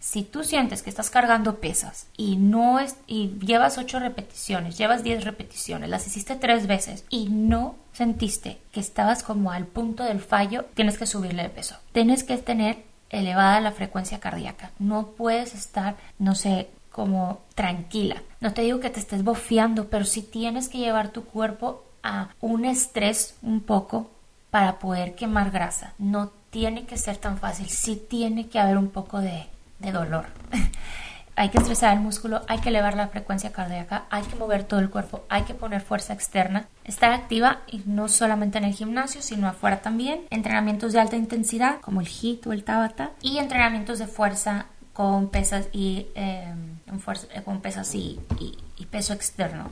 Si 0.00 0.22
tú 0.22 0.44
sientes 0.44 0.82
que 0.82 0.88
estás 0.88 1.10
cargando 1.10 1.60
pesas 1.60 2.06
y 2.16 2.36
no 2.36 2.80
es, 2.80 2.96
y 3.06 3.38
llevas 3.44 3.76
8 3.76 4.00
repeticiones, 4.00 4.78
llevas 4.78 5.04
10 5.04 5.24
repeticiones, 5.24 5.90
las 5.90 6.06
hiciste 6.06 6.36
tres 6.36 6.66
veces 6.66 7.04
y 7.10 7.28
no 7.28 7.76
sentiste 7.92 8.58
que 8.72 8.80
estabas 8.80 9.22
como 9.22 9.52
al 9.52 9.66
punto 9.66 10.02
del 10.02 10.20
fallo, 10.20 10.64
tienes 10.74 10.96
que 10.96 11.06
subirle 11.06 11.44
el 11.44 11.50
peso. 11.50 11.76
Tienes 11.92 12.24
que 12.24 12.38
tener 12.38 12.82
elevada 13.10 13.60
la 13.60 13.72
frecuencia 13.72 14.20
cardíaca. 14.20 14.70
No 14.78 15.08
puedes 15.08 15.54
estar, 15.54 15.96
no 16.18 16.34
sé, 16.34 16.70
como 16.90 17.40
tranquila. 17.54 18.22
No 18.40 18.54
te 18.54 18.62
digo 18.62 18.80
que 18.80 18.90
te 18.90 19.00
estés 19.00 19.22
bofeando, 19.22 19.88
pero 19.88 20.04
sí 20.04 20.22
tienes 20.22 20.68
que 20.68 20.78
llevar 20.78 21.10
tu 21.10 21.24
cuerpo 21.24 21.84
a 22.02 22.30
un 22.40 22.64
estrés 22.64 23.34
un 23.42 23.60
poco 23.60 24.10
para 24.50 24.78
poder 24.78 25.14
quemar 25.14 25.50
grasa. 25.50 25.92
No 25.98 26.32
tiene 26.50 26.86
que 26.86 26.96
ser 26.96 27.16
tan 27.16 27.38
fácil, 27.38 27.68
sí 27.68 27.96
tiene 27.96 28.48
que 28.48 28.58
haber 28.58 28.78
un 28.78 28.88
poco 28.88 29.20
de, 29.20 29.46
dolor. 29.80 30.26
hay 31.36 31.48
que 31.48 31.58
estresar 31.58 31.94
el 31.94 32.00
músculo, 32.00 32.42
hay 32.48 32.58
que 32.58 32.68
elevar 32.68 32.96
la 32.96 33.08
frecuencia 33.08 33.50
cardíaca, 33.50 34.04
hay 34.10 34.22
que 34.24 34.36
mover 34.36 34.64
todo 34.64 34.80
el 34.80 34.90
cuerpo, 34.90 35.24
hay 35.30 35.44
que 35.44 35.54
poner 35.54 35.80
fuerza 35.80 36.12
externa, 36.12 36.68
estar 36.84 37.12
activa 37.12 37.60
y 37.66 37.82
no 37.86 38.08
solamente 38.08 38.58
en 38.58 38.64
el 38.64 38.74
gimnasio, 38.74 39.22
sino 39.22 39.48
afuera 39.48 39.80
también. 39.80 40.20
Entrenamientos 40.28 40.92
de 40.92 41.00
alta 41.00 41.16
intensidad 41.16 41.80
como 41.80 42.02
el 42.02 42.08
HIIT 42.08 42.46
o 42.46 42.52
el 42.52 42.64
Tabata 42.64 43.12
y 43.22 43.38
entrenamientos 43.38 43.98
de 43.98 44.06
fuerza 44.06 44.66
con 44.92 45.30
pesas 45.30 45.68
y 45.72 46.08
em, 46.14 46.76
con 47.44 47.60
pesas 47.62 47.94
y 47.94 48.20
peso 48.90 49.14
externo. 49.14 49.70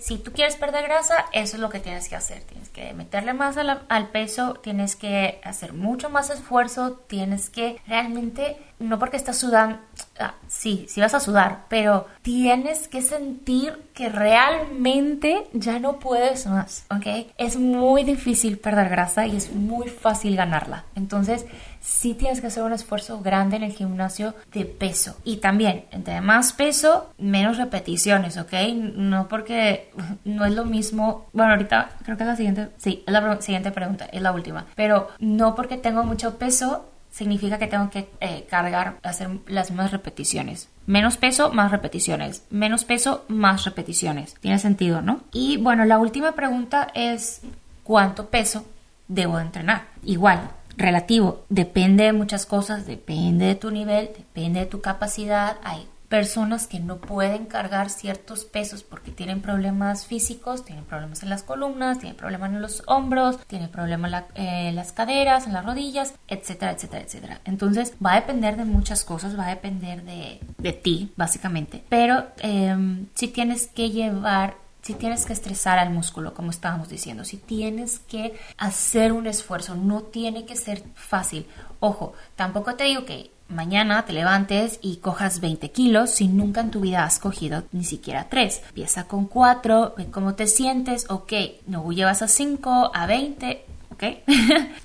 Si 0.00 0.18
tú 0.18 0.32
quieres 0.32 0.56
perder 0.56 0.84
grasa, 0.84 1.26
eso 1.32 1.56
es 1.56 1.60
lo 1.60 1.70
que 1.70 1.80
tienes 1.80 2.08
que 2.08 2.16
hacer. 2.16 2.42
Tienes 2.42 2.68
que 2.68 2.92
meterle 2.94 3.32
más 3.32 3.56
al 3.56 4.08
peso, 4.08 4.54
tienes 4.54 4.96
que 4.96 5.40
hacer 5.44 5.72
mucho 5.72 6.10
más 6.10 6.30
esfuerzo, 6.30 7.00
tienes 7.06 7.50
que 7.50 7.80
realmente 7.86 8.56
no 8.82 8.98
porque 8.98 9.16
estás 9.16 9.38
sudando, 9.38 9.78
ah, 10.18 10.34
sí, 10.48 10.86
sí 10.88 11.00
vas 11.00 11.14
a 11.14 11.20
sudar, 11.20 11.66
pero 11.68 12.06
tienes 12.22 12.88
que 12.88 13.00
sentir 13.00 13.90
que 13.94 14.08
realmente 14.08 15.46
ya 15.52 15.78
no 15.78 15.98
puedes 15.98 16.46
más, 16.46 16.84
¿ok? 16.90 17.32
Es 17.38 17.56
muy 17.56 18.04
difícil 18.04 18.58
perder 18.58 18.88
grasa 18.88 19.26
y 19.26 19.36
es 19.36 19.52
muy 19.52 19.88
fácil 19.88 20.36
ganarla. 20.36 20.84
Entonces, 20.96 21.46
sí 21.82 22.14
tienes 22.14 22.40
que 22.40 22.46
hacer 22.46 22.62
un 22.62 22.72
esfuerzo 22.72 23.20
grande 23.20 23.56
en 23.56 23.64
el 23.64 23.72
gimnasio 23.72 24.34
de 24.52 24.64
peso. 24.64 25.16
Y 25.24 25.38
también, 25.38 25.84
entre 25.90 26.20
más 26.20 26.52
peso, 26.52 27.12
menos 27.18 27.58
repeticiones, 27.58 28.38
¿ok? 28.38 28.52
No 28.94 29.28
porque 29.28 29.90
no 30.24 30.44
es 30.46 30.54
lo 30.54 30.64
mismo. 30.64 31.26
Bueno, 31.32 31.52
ahorita 31.52 31.90
creo 32.04 32.16
que 32.16 32.22
es 32.22 32.28
la 32.28 32.36
siguiente. 32.36 32.68
Sí, 32.78 33.02
es 33.06 33.12
la 33.12 33.40
siguiente 33.42 33.72
pregunta, 33.72 34.06
es 34.06 34.22
la 34.22 34.32
última. 34.32 34.66
Pero 34.76 35.08
no 35.18 35.54
porque 35.54 35.76
tengo 35.76 36.04
mucho 36.04 36.38
peso 36.38 36.88
significa 37.12 37.58
que 37.58 37.66
tengo 37.66 37.90
que 37.90 38.08
eh, 38.20 38.46
cargar, 38.48 38.96
hacer 39.02 39.28
las 39.46 39.70
mismas 39.70 39.90
repeticiones. 39.90 40.68
Menos 40.86 41.18
peso, 41.18 41.52
más 41.52 41.70
repeticiones. 41.70 42.44
Menos 42.50 42.84
peso, 42.84 43.24
más 43.28 43.64
repeticiones. 43.64 44.34
Tiene 44.40 44.58
sentido, 44.58 45.02
¿no? 45.02 45.20
Y 45.30 45.58
bueno, 45.58 45.84
la 45.84 45.98
última 45.98 46.32
pregunta 46.32 46.88
es 46.94 47.42
¿cuánto 47.84 48.30
peso 48.30 48.64
debo 49.08 49.38
entrenar? 49.38 49.88
Igual, 50.02 50.50
relativo, 50.82 51.44
depende 51.48 52.04
de 52.04 52.12
muchas 52.12 52.44
cosas, 52.44 52.86
depende 52.86 53.46
de 53.46 53.54
tu 53.54 53.70
nivel, 53.70 54.10
depende 54.16 54.60
de 54.60 54.66
tu 54.66 54.80
capacidad. 54.80 55.56
Hay 55.64 55.88
personas 56.12 56.66
que 56.66 56.78
no 56.78 56.98
pueden 56.98 57.46
cargar 57.46 57.88
ciertos 57.88 58.44
pesos 58.44 58.82
porque 58.82 59.10
tienen 59.10 59.40
problemas 59.40 60.04
físicos, 60.04 60.62
tienen 60.62 60.84
problemas 60.84 61.22
en 61.22 61.30
las 61.30 61.42
columnas, 61.42 62.00
tienen 62.00 62.18
problemas 62.18 62.50
en 62.50 62.60
los 62.60 62.82
hombros, 62.86 63.38
tienen 63.46 63.70
problemas 63.70 64.24
en 64.34 64.76
las 64.76 64.92
caderas, 64.92 65.46
en 65.46 65.54
las 65.54 65.64
rodillas, 65.64 66.12
etcétera, 66.28 66.72
etcétera, 66.72 67.02
etcétera. 67.04 67.40
Entonces 67.46 67.94
va 68.04 68.12
a 68.12 68.20
depender 68.20 68.58
de 68.58 68.66
muchas 68.66 69.04
cosas, 69.04 69.38
va 69.38 69.46
a 69.46 69.54
depender 69.54 70.02
de, 70.02 70.40
de 70.58 70.72
ti, 70.74 71.14
básicamente. 71.16 71.82
Pero 71.88 72.26
eh, 72.42 72.76
si 73.14 73.28
tienes 73.28 73.68
que 73.68 73.88
llevar 73.88 74.56
si 74.82 74.94
tienes 74.94 75.24
que 75.24 75.32
estresar 75.32 75.78
al 75.78 75.90
músculo, 75.90 76.34
como 76.34 76.50
estábamos 76.50 76.88
diciendo, 76.88 77.24
si 77.24 77.36
tienes 77.36 78.00
que 78.00 78.36
hacer 78.58 79.12
un 79.12 79.26
esfuerzo, 79.26 79.76
no 79.76 80.02
tiene 80.02 80.44
que 80.44 80.56
ser 80.56 80.82
fácil. 80.94 81.46
Ojo, 81.78 82.14
tampoco 82.34 82.74
te 82.74 82.84
digo 82.84 83.04
que 83.04 83.30
mañana 83.48 84.04
te 84.04 84.12
levantes 84.12 84.80
y 84.82 84.96
cojas 84.96 85.40
20 85.40 85.70
kilos 85.70 86.10
si 86.10 86.26
nunca 86.26 86.62
en 86.62 86.70
tu 86.70 86.80
vida 86.80 87.04
has 87.04 87.20
cogido 87.20 87.62
ni 87.70 87.84
siquiera 87.84 88.28
3. 88.28 88.62
Empieza 88.68 89.04
con 89.04 89.26
4, 89.26 89.94
ve 89.96 90.06
cómo 90.10 90.34
te 90.34 90.48
sientes, 90.48 91.06
ok, 91.08 91.32
no 91.66 91.90
llevas 91.92 92.22
a 92.22 92.28
5, 92.28 92.90
a 92.92 93.06
20, 93.06 93.64
¿ok? 93.92 94.02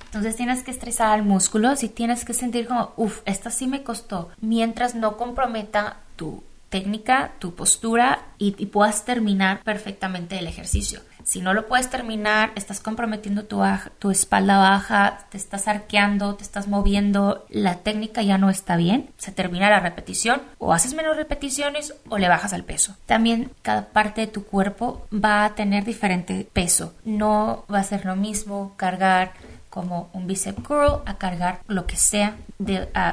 Entonces 0.06 0.36
tienes 0.36 0.62
que 0.62 0.72
estresar 0.72 1.12
al 1.12 1.24
músculo, 1.24 1.76
si 1.76 1.90
tienes 1.90 2.24
que 2.24 2.36
sentir 2.36 2.68
como, 2.68 2.94
uff, 2.98 3.22
esta 3.26 3.50
sí 3.50 3.66
me 3.66 3.84
costó, 3.84 4.30
mientras 4.42 4.94
no 4.94 5.18
comprometa 5.18 5.98
tu 6.16 6.44
técnica, 6.70 7.32
tu 7.40 7.56
postura 7.56 8.20
y, 8.38 8.52
puedas 8.68 9.06
terminar 9.06 9.62
perfectamente 9.64 10.38
el 10.38 10.48
ejercicio. 10.48 11.02
Si 11.24 11.42
no 11.42 11.54
lo 11.54 11.68
puedes 11.68 11.90
terminar, 11.90 12.52
estás 12.56 12.80
comprometiendo 12.80 13.44
tu, 13.44 14.12
espalda 14.12 14.58
baja, 14.58 15.20
te 15.30 15.38
estás 15.38 15.68
arqueando, 15.68 16.36
te 16.36 16.44
estás 16.44 16.68
moviendo, 16.68 17.46
la 17.50 17.80
técnica 17.80 18.22
ya 18.22 18.38
no 18.38 18.50
está 18.50 18.78
bien, 18.78 19.10
se 19.18 19.32
termina 19.32 19.70
la 19.70 19.80
repetición, 19.80 20.42
o 20.58 20.74
haces 20.74 20.94
menos 20.94 21.18
repeticiones 21.18 21.94
o 22.08 22.18
le 22.18 22.30
bajas 22.30 22.54
al 22.54 22.64
peso. 22.64 22.96
También 23.06 23.52
cada 23.62 23.88
parte 23.88 24.22
de 24.22 24.28
tu 24.28 24.46
cuerpo 24.46 25.06
va 25.14 25.46
a 25.46 25.56
tener 25.56 25.84
diferente 25.84 26.48
peso. 26.54 26.94
No 27.04 27.66
va 27.72 27.80
a 27.80 27.84
ser 27.84 28.06
lo 28.06 28.16
mismo 28.16 28.74
cargar 28.78 29.34
como 29.70 30.10
un 30.14 30.28
bicep 30.28 30.62
curl 30.64 31.02
a 31.06 31.18
cargar 31.18 31.60
lo 31.68 31.86
que 31.86 31.98
sea 31.98 32.38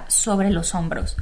sobre 0.08 0.50
los 0.50 0.74
hombros 0.74 1.16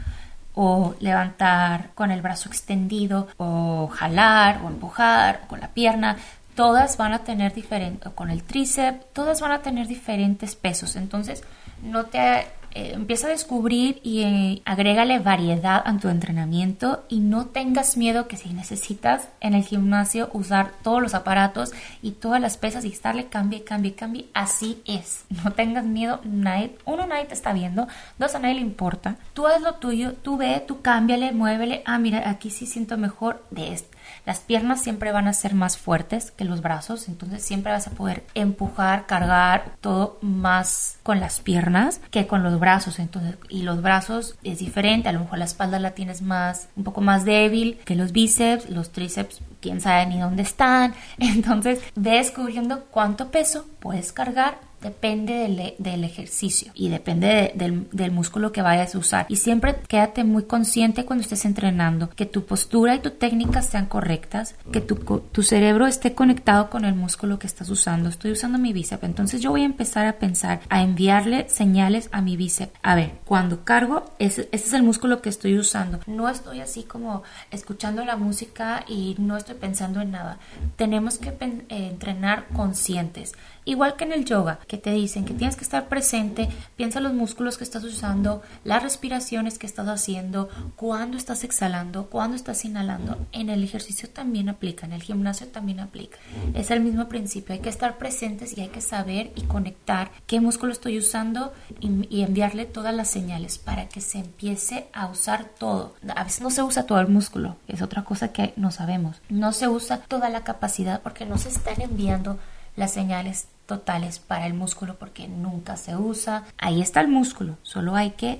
o 0.54 0.94
levantar 1.00 1.90
con 1.94 2.10
el 2.10 2.22
brazo 2.22 2.48
extendido 2.48 3.28
o 3.36 3.88
jalar 3.88 4.60
o 4.64 4.68
empujar 4.68 5.46
con 5.48 5.60
la 5.60 5.68
pierna. 5.68 6.16
Todas 6.54 6.96
van 6.96 7.14
a 7.14 7.20
tener 7.20 7.54
diferentes 7.54 8.12
con 8.12 8.30
el 8.30 8.42
tríceps 8.42 9.06
todas 9.12 9.40
van 9.40 9.52
a 9.52 9.62
tener 9.62 9.86
diferentes 9.86 10.54
pesos. 10.54 10.96
Entonces 10.96 11.42
no 11.82 12.04
te 12.06 12.46
eh, 12.74 12.92
empieza 12.94 13.26
a 13.26 13.30
descubrir 13.30 14.00
y 14.02 14.22
eh, 14.22 14.62
agrégale 14.64 15.18
variedad 15.18 15.82
a 15.84 15.96
tu 15.98 16.08
entrenamiento 16.08 17.04
y 17.08 17.20
no 17.20 17.46
tengas 17.46 17.96
miedo 17.96 18.28
que 18.28 18.36
si 18.36 18.50
necesitas 18.52 19.28
en 19.40 19.54
el 19.54 19.62
gimnasio 19.62 20.30
usar 20.32 20.72
todos 20.82 21.02
los 21.02 21.14
aparatos 21.14 21.72
y 22.00 22.12
todas 22.12 22.40
las 22.40 22.56
pesas 22.56 22.84
y 22.84 22.88
estarle 22.88 23.26
cambie, 23.26 23.62
cambie, 23.64 23.94
cambie, 23.94 24.26
así 24.34 24.82
es. 24.86 25.24
No 25.44 25.52
tengas 25.52 25.84
miedo, 25.84 26.20
nadie, 26.24 26.76
uno 26.84 27.06
nadie 27.06 27.24
te 27.24 27.34
está 27.34 27.52
viendo, 27.52 27.88
dos 28.18 28.34
a 28.34 28.38
nadie 28.38 28.54
le 28.54 28.60
importa. 28.60 29.16
Tú 29.34 29.46
haz 29.46 29.60
lo 29.60 29.74
tuyo, 29.74 30.14
tú 30.14 30.36
ve, 30.36 30.62
tú 30.66 30.82
cámbiale, 30.82 31.32
muévele, 31.32 31.82
ah 31.84 31.98
mira, 31.98 32.28
aquí 32.30 32.50
sí 32.50 32.66
siento 32.66 32.96
mejor 32.96 33.44
de 33.50 33.72
esto 33.72 33.91
las 34.24 34.40
piernas 34.40 34.82
siempre 34.82 35.12
van 35.12 35.28
a 35.28 35.32
ser 35.32 35.54
más 35.54 35.76
fuertes 35.76 36.30
que 36.30 36.44
los 36.44 36.62
brazos, 36.62 37.08
entonces 37.08 37.42
siempre 37.42 37.72
vas 37.72 37.86
a 37.86 37.92
poder 37.92 38.24
empujar, 38.34 39.06
cargar 39.06 39.72
todo 39.80 40.18
más 40.20 40.98
con 41.02 41.20
las 41.20 41.40
piernas 41.40 42.00
que 42.10 42.26
con 42.26 42.42
los 42.42 42.60
brazos. 42.60 42.98
Entonces, 42.98 43.36
y 43.48 43.62
los 43.62 43.82
brazos 43.82 44.36
es 44.44 44.58
diferente, 44.58 45.08
a 45.08 45.12
lo 45.12 45.20
mejor 45.20 45.38
la 45.38 45.44
espalda 45.44 45.78
la 45.78 45.92
tienes 45.92 46.22
más, 46.22 46.68
un 46.76 46.84
poco 46.84 47.00
más 47.00 47.24
débil 47.24 47.78
que 47.84 47.96
los 47.96 48.12
bíceps, 48.12 48.70
los 48.70 48.92
tríceps, 48.92 49.40
quién 49.60 49.80
sabe 49.80 50.06
ni 50.06 50.20
dónde 50.20 50.42
están. 50.42 50.94
Entonces, 51.18 51.80
descubriendo 51.94 52.84
cuánto 52.90 53.30
peso 53.30 53.66
puedes 53.80 54.12
cargar 54.12 54.71
depende 54.82 55.74
del, 55.78 56.04
ejercicio 56.04 56.72
y 56.74 56.88
depende 56.88 57.52
del, 57.54 58.10
músculo 58.10 58.52
que 58.52 58.62
vayas 58.62 58.94
a 58.94 58.98
usar. 58.98 59.26
Y 59.28 59.36
siempre 59.36 59.76
quédate 59.88 60.24
muy 60.24 60.44
consciente 60.44 61.04
cuando 61.04 61.22
estés 61.22 61.44
entrenando 61.44 62.10
que 62.10 62.26
tu 62.26 62.44
postura 62.44 62.94
y 62.94 62.98
tu 62.98 63.10
técnica 63.10 63.62
sean 63.62 63.86
correctas, 63.86 64.56
que 64.72 64.80
tu, 64.80 64.96
tu 64.96 65.42
cerebro 65.42 65.86
esté 65.86 66.14
conectado 66.14 66.68
con 66.68 66.84
el 66.84 66.94
músculo 66.94 67.38
que 67.38 67.46
estás 67.46 67.70
usando. 67.70 68.08
Estoy 68.08 68.32
usando 68.32 68.58
mi 68.58 68.72
bíceps, 68.72 69.04
entonces 69.04 69.40
yo 69.40 69.50
voy 69.50 69.62
a 69.62 69.66
empezar 69.66 70.06
a 70.06 70.18
pensar, 70.18 70.60
a 70.68 70.82
enviarle 70.82 71.48
señales 71.48 72.08
a 72.12 72.20
mi 72.20 72.36
bíceps. 72.36 72.72
A 72.82 72.94
ver, 72.94 73.12
cuando 73.24 73.64
cargo, 73.64 74.12
ese, 74.18 74.48
ese 74.52 74.66
es 74.66 74.72
el 74.72 74.82
músculo 74.82 75.22
que 75.22 75.28
estoy 75.28 75.56
usando. 75.56 76.00
No 76.06 76.28
estoy 76.28 76.60
así 76.60 76.82
como 76.82 77.22
escuchando 77.50 78.04
la 78.04 78.16
música 78.16 78.84
y 78.88 79.14
no 79.18 79.36
estoy 79.36 79.54
pensando 79.54 80.00
en 80.00 80.10
nada. 80.10 80.38
Tenemos 80.76 81.18
que 81.18 81.28
eh, 81.28 81.66
entrenar 81.68 82.48
conscientes. 82.48 83.32
Igual 83.64 83.96
que 83.96 84.04
en 84.04 84.12
el 84.12 84.24
yoga, 84.24 84.58
que 84.66 84.76
te 84.76 84.90
dicen 84.90 85.24
que 85.24 85.34
tienes 85.34 85.56
que 85.56 85.62
estar 85.62 85.88
presente, 85.88 86.48
piensa 86.76 87.00
los 87.00 87.12
músculos 87.12 87.58
que 87.58 87.64
estás 87.64 87.84
usando, 87.84 88.42
las 88.64 88.82
respiraciones 88.82 89.58
que 89.58 89.66
estás 89.66 89.86
haciendo, 89.88 90.48
cuándo 90.74 91.16
estás 91.16 91.44
exhalando, 91.44 92.06
cuándo 92.06 92.36
estás 92.36 92.64
inhalando. 92.64 93.18
En 93.30 93.50
el 93.50 93.62
ejercicio 93.62 94.08
también 94.10 94.48
aplica, 94.48 94.86
en 94.86 94.92
el 94.92 95.02
gimnasio 95.02 95.46
también 95.48 95.80
aplica. 95.80 96.18
Es 96.54 96.70
el 96.70 96.80
mismo 96.80 97.08
principio, 97.08 97.54
hay 97.54 97.60
que 97.60 97.68
estar 97.68 97.98
presentes 97.98 98.56
y 98.58 98.62
hay 98.62 98.68
que 98.68 98.80
saber 98.80 99.32
y 99.36 99.42
conectar 99.42 100.10
qué 100.26 100.40
músculo 100.40 100.72
estoy 100.72 100.98
usando 100.98 101.52
y, 101.80 102.06
y 102.10 102.22
enviarle 102.22 102.64
todas 102.64 102.94
las 102.94 103.08
señales 103.08 103.58
para 103.58 103.88
que 103.88 104.00
se 104.00 104.18
empiece 104.18 104.88
a 104.92 105.06
usar 105.06 105.44
todo. 105.44 105.94
A 106.16 106.24
veces 106.24 106.40
no 106.40 106.50
se 106.50 106.62
usa 106.62 106.86
todo 106.86 107.00
el 107.00 107.08
músculo, 107.08 107.56
es 107.68 107.80
otra 107.80 108.02
cosa 108.02 108.32
que 108.32 108.54
no 108.56 108.72
sabemos. 108.72 109.20
No 109.28 109.52
se 109.52 109.68
usa 109.68 109.98
toda 109.98 110.28
la 110.28 110.42
capacidad 110.42 111.00
porque 111.00 111.26
no 111.26 111.38
se 111.38 111.48
están 111.48 111.80
enviando 111.80 112.38
las 112.76 112.92
señales 112.92 113.48
totales 113.66 114.18
para 114.18 114.46
el 114.46 114.54
músculo 114.54 114.96
porque 114.98 115.28
nunca 115.28 115.76
se 115.76 115.96
usa. 115.96 116.44
Ahí 116.58 116.80
está 116.80 117.00
el 117.00 117.08
músculo, 117.08 117.56
solo 117.62 117.94
hay 117.94 118.12
que 118.12 118.38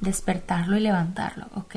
despertarlo 0.00 0.76
y 0.76 0.80
levantarlo, 0.80 1.46
¿ok? 1.54 1.76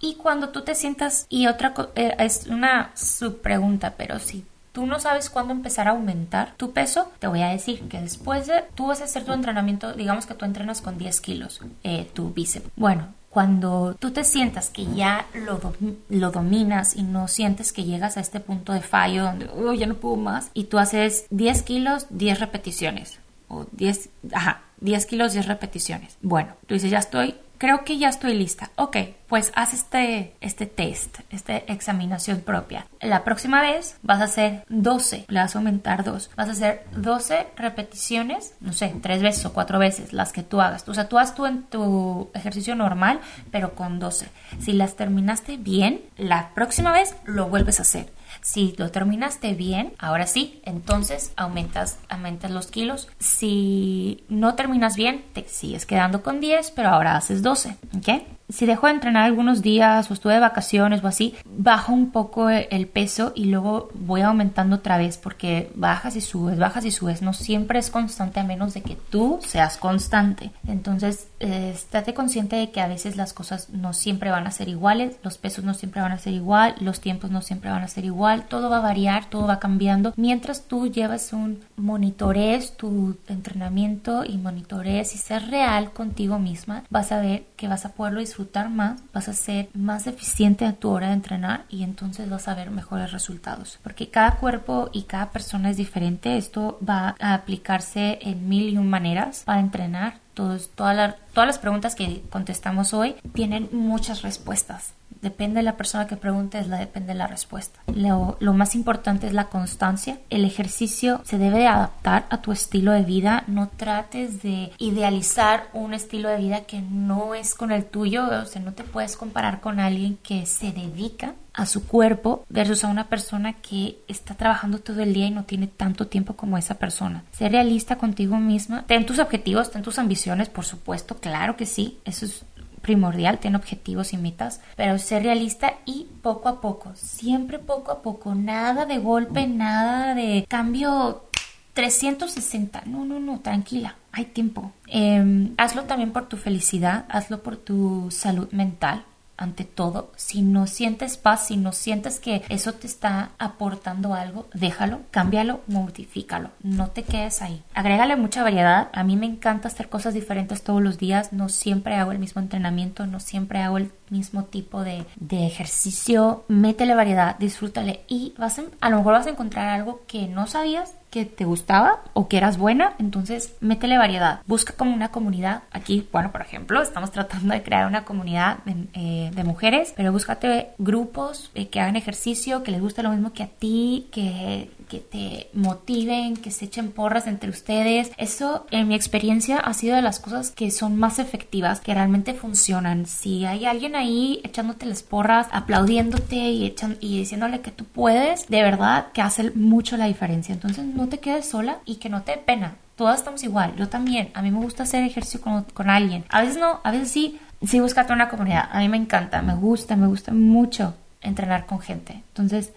Y 0.00 0.16
cuando 0.16 0.50
tú 0.50 0.62
te 0.62 0.74
sientas, 0.74 1.26
y 1.28 1.46
otra 1.46 1.74
eh, 1.94 2.14
es 2.18 2.46
una 2.46 2.92
subpregunta, 2.94 3.94
pero 3.96 4.18
si 4.18 4.44
tú 4.74 4.86
no 4.86 4.98
sabes 4.98 5.30
cuándo 5.30 5.54
empezar 5.54 5.86
a 5.86 5.92
aumentar 5.92 6.54
tu 6.56 6.72
peso, 6.72 7.10
te 7.20 7.28
voy 7.28 7.42
a 7.42 7.48
decir 7.48 7.82
que 7.88 8.00
después 8.00 8.48
de 8.48 8.64
tú 8.74 8.88
vas 8.88 9.00
a 9.00 9.04
hacer 9.04 9.24
tu 9.24 9.32
entrenamiento, 9.32 9.92
digamos 9.92 10.26
que 10.26 10.34
tú 10.34 10.44
entrenas 10.44 10.82
con 10.82 10.98
10 10.98 11.20
kilos, 11.20 11.60
eh, 11.84 12.10
tu 12.12 12.34
bíceps. 12.34 12.68
Bueno, 12.74 13.14
cuando 13.30 13.94
tú 14.00 14.10
te 14.10 14.24
sientas 14.24 14.70
que 14.70 14.84
ya 14.86 15.26
lo, 15.32 15.60
lo, 16.08 16.30
dominas 16.32 16.96
y 16.96 17.04
no 17.04 17.28
sientes 17.28 17.72
que 17.72 17.84
llegas 17.84 18.16
a 18.16 18.20
este 18.20 18.40
punto 18.40 18.72
de 18.72 18.80
fallo 18.80 19.22
donde 19.22 19.48
oh, 19.56 19.72
ya 19.74 19.86
no 19.86 19.94
puedo 19.94 20.16
más 20.16 20.50
y 20.54 20.64
tú 20.64 20.78
haces 20.78 21.26
10 21.30 21.62
kilos, 21.62 22.06
10 22.10 22.40
repeticiones 22.40 23.20
o 23.46 23.66
10, 23.70 24.08
ajá, 24.32 24.62
10 24.80 25.06
kilos, 25.06 25.32
10 25.34 25.46
repeticiones. 25.46 26.18
Bueno, 26.20 26.54
tú 26.66 26.74
dices, 26.74 26.90
ya 26.90 26.98
estoy 26.98 27.36
creo 27.58 27.84
que 27.84 27.98
ya 27.98 28.08
estoy 28.08 28.34
lista. 28.34 28.70
Ok, 28.76 28.96
pues 29.28 29.52
haz 29.54 29.74
este, 29.74 30.34
este 30.40 30.66
test, 30.66 31.18
esta 31.30 31.56
examinación 31.56 32.40
propia. 32.40 32.86
La 33.00 33.24
próxima 33.24 33.62
vez 33.62 33.96
vas 34.02 34.20
a 34.20 34.24
hacer 34.24 34.64
12, 34.68 35.26
le 35.28 35.40
vas 35.40 35.54
a 35.54 35.58
aumentar 35.58 36.04
2. 36.04 36.30
Vas 36.36 36.48
a 36.48 36.52
hacer 36.52 36.84
12 36.96 37.46
repeticiones, 37.56 38.54
no 38.60 38.72
sé, 38.72 38.94
tres 39.02 39.22
veces 39.22 39.44
o 39.46 39.52
cuatro 39.52 39.78
veces, 39.78 40.12
las 40.12 40.32
que 40.32 40.42
tú 40.42 40.60
hagas. 40.60 40.88
O 40.88 40.94
sea, 40.94 41.08
tú 41.08 41.18
haz 41.18 41.34
tú 41.34 41.46
en 41.46 41.62
tu 41.64 42.30
ejercicio 42.34 42.74
normal, 42.74 43.20
pero 43.50 43.74
con 43.74 43.98
12. 43.98 44.28
Si 44.60 44.72
las 44.72 44.96
terminaste 44.96 45.56
bien, 45.56 46.02
la 46.16 46.50
próxima 46.54 46.92
vez 46.92 47.14
lo 47.24 47.48
vuelves 47.48 47.78
a 47.78 47.82
hacer. 47.82 48.10
Si 48.44 48.74
lo 48.76 48.90
terminaste 48.90 49.54
bien, 49.54 49.94
ahora 49.98 50.26
sí, 50.26 50.60
entonces 50.66 51.32
aumentas, 51.34 51.98
aumentas 52.10 52.50
los 52.50 52.66
kilos. 52.66 53.08
Si 53.18 54.22
no 54.28 54.54
terminas 54.54 54.96
bien, 54.96 55.24
te 55.32 55.48
sigues 55.48 55.86
quedando 55.86 56.22
con 56.22 56.40
10, 56.40 56.72
pero 56.72 56.90
ahora 56.90 57.16
haces 57.16 57.42
12, 57.42 57.78
¿ok? 57.96 58.08
si 58.48 58.66
dejo 58.66 58.86
de 58.86 58.92
entrenar 58.92 59.24
algunos 59.24 59.62
días 59.62 60.10
o 60.10 60.14
estuve 60.14 60.34
de 60.34 60.40
vacaciones 60.40 61.02
o 61.02 61.08
así, 61.08 61.34
bajo 61.44 61.92
un 61.92 62.10
poco 62.10 62.50
el 62.50 62.86
peso 62.86 63.32
y 63.34 63.46
luego 63.46 63.88
voy 63.94 64.20
aumentando 64.20 64.76
otra 64.76 64.98
vez 64.98 65.16
porque 65.16 65.70
bajas 65.74 66.16
y 66.16 66.20
subes, 66.20 66.58
bajas 66.58 66.84
y 66.84 66.90
subes. 66.90 67.22
No 67.22 67.32
siempre 67.32 67.78
es 67.78 67.90
constante 67.90 68.40
a 68.40 68.44
menos 68.44 68.74
de 68.74 68.82
que 68.82 68.96
tú 68.96 69.40
seas 69.46 69.78
constante. 69.78 70.50
Entonces, 70.66 71.28
eh, 71.40 71.72
estate 71.74 72.12
consciente 72.12 72.56
de 72.56 72.70
que 72.70 72.80
a 72.80 72.88
veces 72.88 73.16
las 73.16 73.32
cosas 73.32 73.70
no 73.70 73.92
siempre 73.92 74.30
van 74.30 74.46
a 74.46 74.50
ser 74.50 74.68
iguales, 74.68 75.16
los 75.22 75.38
pesos 75.38 75.64
no 75.64 75.74
siempre 75.74 76.02
van 76.02 76.12
a 76.12 76.18
ser 76.18 76.34
igual, 76.34 76.74
los 76.80 77.00
tiempos 77.00 77.30
no 77.30 77.40
siempre 77.40 77.70
van 77.70 77.82
a 77.82 77.88
ser 77.88 78.04
igual, 78.04 78.33
todo 78.42 78.70
va 78.70 78.78
a 78.78 78.80
variar, 78.80 79.30
todo 79.30 79.46
va 79.46 79.58
cambiando. 79.58 80.12
Mientras 80.16 80.64
tú 80.64 80.88
llevas 80.88 81.32
un 81.32 81.60
monitorees 81.76 82.76
tu 82.76 83.16
entrenamiento 83.28 84.24
y 84.24 84.36
monitorees 84.36 85.14
y 85.14 85.18
ser 85.18 85.48
real 85.48 85.92
contigo 85.92 86.38
misma, 86.38 86.84
vas 86.90 87.12
a 87.12 87.20
ver 87.20 87.46
que 87.56 87.68
vas 87.68 87.84
a 87.84 87.92
poderlo 87.92 88.20
disfrutar 88.20 88.68
más, 88.70 89.00
vas 89.12 89.28
a 89.28 89.32
ser 89.32 89.68
más 89.74 90.06
eficiente 90.06 90.66
a 90.66 90.74
tu 90.74 90.90
hora 90.90 91.08
de 91.08 91.14
entrenar 91.14 91.64
y 91.68 91.82
entonces 91.82 92.28
vas 92.28 92.48
a 92.48 92.54
ver 92.54 92.70
mejores 92.70 93.12
resultados. 93.12 93.78
Porque 93.82 94.08
cada 94.08 94.36
cuerpo 94.36 94.90
y 94.92 95.02
cada 95.02 95.30
persona 95.30 95.70
es 95.70 95.76
diferente. 95.76 96.36
Esto 96.36 96.78
va 96.86 97.14
a 97.20 97.34
aplicarse 97.34 98.18
en 98.22 98.48
mil 98.48 98.68
y 98.68 98.78
un 98.78 98.88
maneras 98.88 99.42
para 99.44 99.60
entrenar. 99.60 100.23
Todos, 100.34 100.70
todas 100.74 101.16
las 101.34 101.58
preguntas 101.58 101.94
que 101.94 102.22
contestamos 102.30 102.92
hoy 102.92 103.16
tienen 103.32 103.68
muchas 103.72 104.22
respuestas. 104.22 104.92
Depende 105.22 105.56
de 105.56 105.62
la 105.62 105.78
persona 105.78 106.06
que 106.06 106.16
preguntes, 106.16 106.68
la 106.68 106.76
depende 106.76 107.14
de 107.14 107.18
la 107.18 107.26
respuesta. 107.26 107.80
Lo, 107.86 108.36
lo, 108.40 108.52
más 108.52 108.74
importante 108.74 109.26
es 109.26 109.32
la 109.32 109.48
constancia. 109.48 110.18
El 110.28 110.44
ejercicio 110.44 111.22
se 111.24 111.38
debe 111.38 111.60
de 111.60 111.66
adaptar 111.66 112.26
a 112.28 112.42
tu 112.42 112.52
estilo 112.52 112.92
de 112.92 113.04
vida. 113.04 113.44
No 113.46 113.68
trates 113.68 114.42
de 114.42 114.72
idealizar 114.76 115.68
un 115.72 115.94
estilo 115.94 116.28
de 116.28 116.36
vida 116.36 116.64
que 116.66 116.82
no 116.82 117.34
es 117.34 117.54
con 117.54 117.72
el 117.72 117.86
tuyo. 117.86 118.26
O 118.26 118.44
sea, 118.44 118.60
no 118.60 118.74
te 118.74 118.84
puedes 118.84 119.16
comparar 119.16 119.62
con 119.62 119.80
alguien 119.80 120.18
que 120.22 120.44
se 120.44 120.72
dedica 120.72 121.34
a 121.54 121.66
su 121.66 121.86
cuerpo 121.86 122.44
versus 122.48 122.84
a 122.84 122.88
una 122.88 123.08
persona 123.08 123.54
que 123.54 123.98
está 124.08 124.34
trabajando 124.34 124.80
todo 124.80 125.00
el 125.00 125.14
día 125.14 125.26
y 125.26 125.30
no 125.30 125.44
tiene 125.44 125.68
tanto 125.68 126.08
tiempo 126.08 126.34
como 126.34 126.58
esa 126.58 126.74
persona. 126.74 127.22
Sé 127.32 127.48
realista 127.48 127.96
contigo 127.96 128.36
misma. 128.38 128.84
Ten 128.86 129.06
tus 129.06 129.20
objetivos, 129.20 129.70
ten 129.70 129.82
tus 129.82 129.98
ambiciones, 129.98 130.48
por 130.48 130.64
supuesto, 130.64 131.16
claro 131.16 131.56
que 131.56 131.66
sí. 131.66 131.98
Eso 132.04 132.26
es 132.26 132.44
primordial, 132.82 133.38
ten 133.38 133.56
objetivos 133.56 134.12
y 134.12 134.18
metas, 134.18 134.60
pero 134.76 134.98
ser 134.98 135.22
realista 135.22 135.74
y 135.86 136.06
poco 136.22 136.48
a 136.48 136.60
poco, 136.60 136.92
siempre 136.94 137.58
poco 137.58 137.90
a 137.90 138.02
poco, 138.02 138.34
nada 138.34 138.84
de 138.84 138.98
golpe, 138.98 139.46
nada 139.46 140.14
de 140.14 140.44
cambio 140.48 141.24
360, 141.72 142.82
no, 142.86 143.04
no, 143.04 143.18
no, 143.18 143.40
tranquila, 143.40 143.96
hay 144.12 144.26
tiempo. 144.26 144.70
Em, 144.86 145.54
hazlo 145.56 145.84
también 145.84 146.12
por 146.12 146.28
tu 146.28 146.36
felicidad, 146.36 147.06
hazlo 147.08 147.42
por 147.42 147.56
tu 147.56 148.10
salud 148.10 148.52
mental, 148.52 149.04
ante 149.36 149.64
todo, 149.64 150.12
si 150.16 150.42
no 150.42 150.66
sientes 150.66 151.16
paz, 151.16 151.48
si 151.48 151.56
no 151.56 151.72
sientes 151.72 152.20
que 152.20 152.42
eso 152.48 152.72
te 152.72 152.86
está 152.86 153.30
aportando 153.38 154.14
algo, 154.14 154.48
déjalo, 154.54 155.00
cámbialo, 155.10 155.60
modifícalo, 155.66 156.50
no 156.62 156.88
te 156.88 157.02
quedes 157.02 157.42
ahí. 157.42 157.62
Agrégale 157.74 158.16
mucha 158.16 158.42
variedad, 158.42 158.88
a 158.92 159.04
mí 159.04 159.16
me 159.16 159.26
encanta 159.26 159.68
hacer 159.68 159.88
cosas 159.88 160.14
diferentes 160.14 160.62
todos 160.62 160.82
los 160.82 160.98
días, 160.98 161.32
no 161.32 161.48
siempre 161.48 161.96
hago 161.96 162.12
el 162.12 162.18
mismo 162.18 162.40
entrenamiento, 162.40 163.06
no 163.06 163.20
siempre 163.20 163.60
hago 163.60 163.78
el 163.78 163.90
mismo 164.14 164.44
tipo 164.44 164.82
de, 164.82 165.04
de 165.16 165.46
ejercicio, 165.46 166.44
métele 166.48 166.94
variedad, 166.94 167.36
disfrútale 167.38 168.00
y 168.08 168.34
vas 168.38 168.54
a 168.80 168.90
lo 168.90 168.98
mejor 168.98 169.14
vas 169.14 169.26
a 169.26 169.30
encontrar 169.30 169.68
algo 169.68 170.02
que 170.06 170.28
no 170.28 170.46
sabías 170.46 170.94
que 171.14 171.24
te 171.24 171.44
gustaba 171.44 172.02
o 172.12 172.26
que 172.26 172.38
eras 172.38 172.58
buena, 172.58 172.94
entonces 172.98 173.54
métele 173.60 173.96
variedad. 173.98 174.40
Busca 174.48 174.72
como 174.72 174.92
una 174.92 175.12
comunidad. 175.12 175.62
Aquí, 175.70 176.08
bueno, 176.10 176.32
por 176.32 176.40
ejemplo, 176.40 176.82
estamos 176.82 177.12
tratando 177.12 177.54
de 177.54 177.62
crear 177.62 177.86
una 177.86 178.04
comunidad 178.04 178.58
de, 178.64 179.30
eh, 179.32 179.44
mujeres, 179.44 179.94
pero 179.96 180.10
búscate 180.10 180.70
grupos 180.78 181.52
eh, 181.54 181.68
que 181.68 181.78
hagan 181.78 181.94
ejercicio, 181.94 182.64
que 182.64 182.72
les 182.72 182.80
guste 182.80 183.04
lo 183.04 183.10
mismo 183.10 183.32
que 183.32 183.44
a 183.44 183.46
ti, 183.46 184.08
que, 184.10 184.72
que 184.88 184.98
te 184.98 185.50
motiven, 185.52 186.36
que 186.36 186.50
se 186.50 186.64
echen 186.64 186.90
porras 186.90 187.28
entre 187.28 187.48
ustedes. 187.48 188.10
Eso, 188.16 188.66
en 188.72 188.88
mi 188.88 188.96
experiencia, 188.96 189.58
ha 189.58 189.72
sido 189.72 189.94
de 189.94 190.02
las 190.02 190.18
cosas 190.18 190.50
que 190.50 190.72
son 190.72 190.96
más 190.96 191.20
efectivas, 191.20 191.80
que 191.80 191.94
realmente 191.94 192.34
funcionan. 192.34 193.06
Si 193.06 193.44
hay 193.44 193.66
alguien 193.66 193.94
ahí 193.94 194.03
echándote 194.44 194.86
las 194.86 195.02
porras, 195.02 195.48
aplaudiéndote 195.50 196.36
y, 196.36 196.66
echan, 196.66 196.96
y 197.00 197.18
diciéndole 197.18 197.60
que 197.60 197.70
tú 197.70 197.84
puedes, 197.84 198.48
de 198.48 198.62
verdad 198.62 199.08
que 199.12 199.22
hace 199.22 199.50
mucho 199.52 199.96
la 199.96 200.06
diferencia. 200.06 200.52
Entonces, 200.52 200.84
no 200.84 201.08
te 201.08 201.18
quedes 201.18 201.46
sola 201.46 201.78
y 201.84 201.96
que 201.96 202.08
no 202.08 202.22
te 202.22 202.32
dé 202.32 202.38
pena. 202.38 202.76
Todas 202.96 203.18
estamos 203.18 203.42
igual. 203.42 203.74
Yo 203.76 203.88
también. 203.88 204.30
A 204.34 204.42
mí 204.42 204.50
me 204.50 204.58
gusta 204.58 204.84
hacer 204.84 205.02
ejercicio 205.02 205.40
con, 205.40 205.90
alguien. 205.90 206.24
A 206.28 206.42
veces 206.42 206.58
no, 206.58 206.80
a 206.84 206.90
veces 206.90 207.10
sí. 207.10 207.40
Sí, 207.66 207.80
búscate 207.80 208.12
una 208.12 208.28
comunidad. 208.28 208.68
A 208.70 208.78
mí 208.78 208.88
me 208.88 208.96
encanta, 208.96 209.42
me 209.42 209.54
gusta, 209.54 209.96
me 209.96 210.06
gusta 210.06 210.32
mucho 210.32 210.94
entrenar 211.22 211.66
con 211.66 211.80
gente. 211.80 212.22
Entonces, 212.28 212.72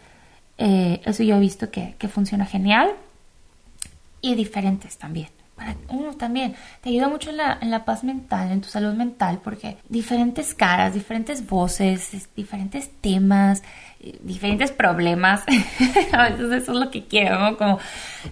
eh, 0.57 1.01
eso 1.05 1.23
yo 1.23 1.35
he 1.35 1.39
visto 1.39 1.69
que, 1.69 1.95
funciona 2.07 2.45
genial. 2.45 2.91
Y 4.21 4.35
diferentes 4.35 4.97
también. 4.97 5.29
Uno 5.89 6.13
también. 6.13 6.55
Te 6.81 6.89
ayuda 6.89 7.09
mucho 7.09 7.29
en 7.29 7.37
la, 7.37 7.57
en 7.61 7.71
la 7.71 7.85
paz 7.85 8.03
mental, 8.03 8.51
en 8.51 8.61
tu 8.61 8.69
salud 8.69 8.93
mental, 8.93 9.39
porque 9.43 9.77
diferentes 9.89 10.53
caras, 10.53 10.93
diferentes 10.93 11.47
voces, 11.47 12.29
diferentes 12.35 12.91
temas, 13.01 13.63
eh, 13.99 14.19
diferentes 14.21 14.71
problemas. 14.71 15.43
a 16.13 16.29
veces 16.29 16.51
eso 16.51 16.71
es 16.71 16.77
lo 16.77 16.91
que 16.91 17.05
quiero, 17.05 17.57
Como 17.57 17.79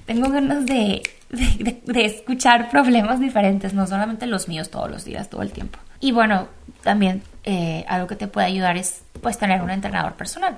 tengo 0.06 0.30
ganas 0.30 0.66
de, 0.66 1.02
de, 1.30 1.82
de, 1.84 2.06
escuchar 2.06 2.70
problemas 2.70 3.20
diferentes, 3.20 3.74
no 3.74 3.88
solamente 3.88 4.28
los 4.28 4.48
míos 4.48 4.70
todos 4.70 4.90
los 4.90 5.06
días, 5.06 5.30
todo 5.30 5.42
el 5.42 5.52
tiempo. 5.52 5.80
Y 6.00 6.12
bueno, 6.12 6.48
también 6.84 7.24
eh, 7.44 7.86
algo 7.88 8.08
que 8.08 8.16
te 8.16 8.28
puede 8.28 8.48
ayudar 8.48 8.78
es 8.78 9.04
pues 9.22 9.38
tener 9.38 9.62
un 9.62 9.72
entrenador 9.72 10.14
personal 10.14 10.58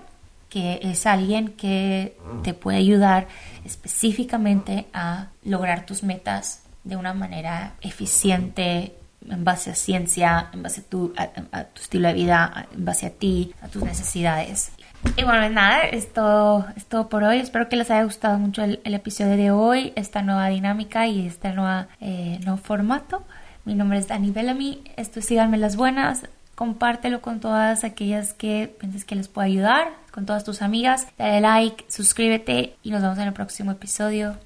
que 0.49 0.79
es 0.81 1.05
alguien 1.05 1.49
que 1.49 2.17
te 2.43 2.53
puede 2.53 2.77
ayudar 2.77 3.27
específicamente 3.65 4.87
a 4.93 5.27
lograr 5.43 5.85
tus 5.85 6.03
metas 6.03 6.63
de 6.83 6.95
una 6.95 7.13
manera 7.13 7.73
eficiente, 7.81 8.95
en 9.29 9.43
base 9.43 9.71
a 9.71 9.75
ciencia, 9.75 10.49
en 10.53 10.63
base 10.63 10.81
a 10.81 10.83
tu, 10.85 11.13
a, 11.17 11.63
tu 11.65 11.81
estilo 11.81 12.07
de 12.07 12.13
vida, 12.13 12.67
en 12.73 12.85
base 12.85 13.07
a 13.07 13.09
ti, 13.09 13.53
a 13.61 13.67
tus 13.67 13.83
necesidades. 13.83 14.71
Y 15.15 15.23
bueno, 15.23 15.39
pues 15.41 15.51
nada, 15.51 15.81
esto 15.81 16.65
es 16.75 16.85
todo 16.85 17.09
por 17.09 17.23
hoy. 17.23 17.39
Espero 17.39 17.69
que 17.69 17.75
les 17.75 17.91
haya 17.91 18.03
gustado 18.03 18.39
mucho 18.39 18.63
el, 18.63 18.79
episodio 18.83 19.37
de 19.37 19.51
hoy, 19.51 19.93
esta 19.95 20.21
nueva 20.21 20.47
dinámica 20.47 21.07
y 21.07 21.27
este 21.27 21.53
nueva, 21.53 21.87
eh, 21.99 22.39
nuevo 22.43 22.57
formato. 22.57 23.23
Mi 23.65 23.75
nombre 23.75 23.99
es 23.99 24.07
Dani 24.07 24.31
Bellamy. 24.31 24.83
Esto 24.95 25.19
es 25.19 25.25
Síganme 25.25 25.57
las 25.57 25.75
Buenas. 25.75 26.23
Compártelo 26.57 27.21
con 27.21 27.39
todas 27.39 27.83
aquellas 27.83 28.33
que 28.33 28.75
pienses 28.79 29.05
que 29.05 29.13
les 29.13 29.27
puede 29.27 29.49
ayudar, 29.49 29.93
con 30.11 30.25
todas 30.25 30.43
tus 30.43 30.63
amigas. 30.63 31.07
Dale 31.15 31.39
like, 31.39 31.85
suscríbete 31.87 32.75
y 32.81 32.89
nos 32.89 33.03
vemos 33.03 33.19
en 33.19 33.27
el 33.27 33.33
próximo 33.33 33.71
episodio. 33.71 34.37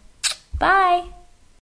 Bye. 0.59 1.20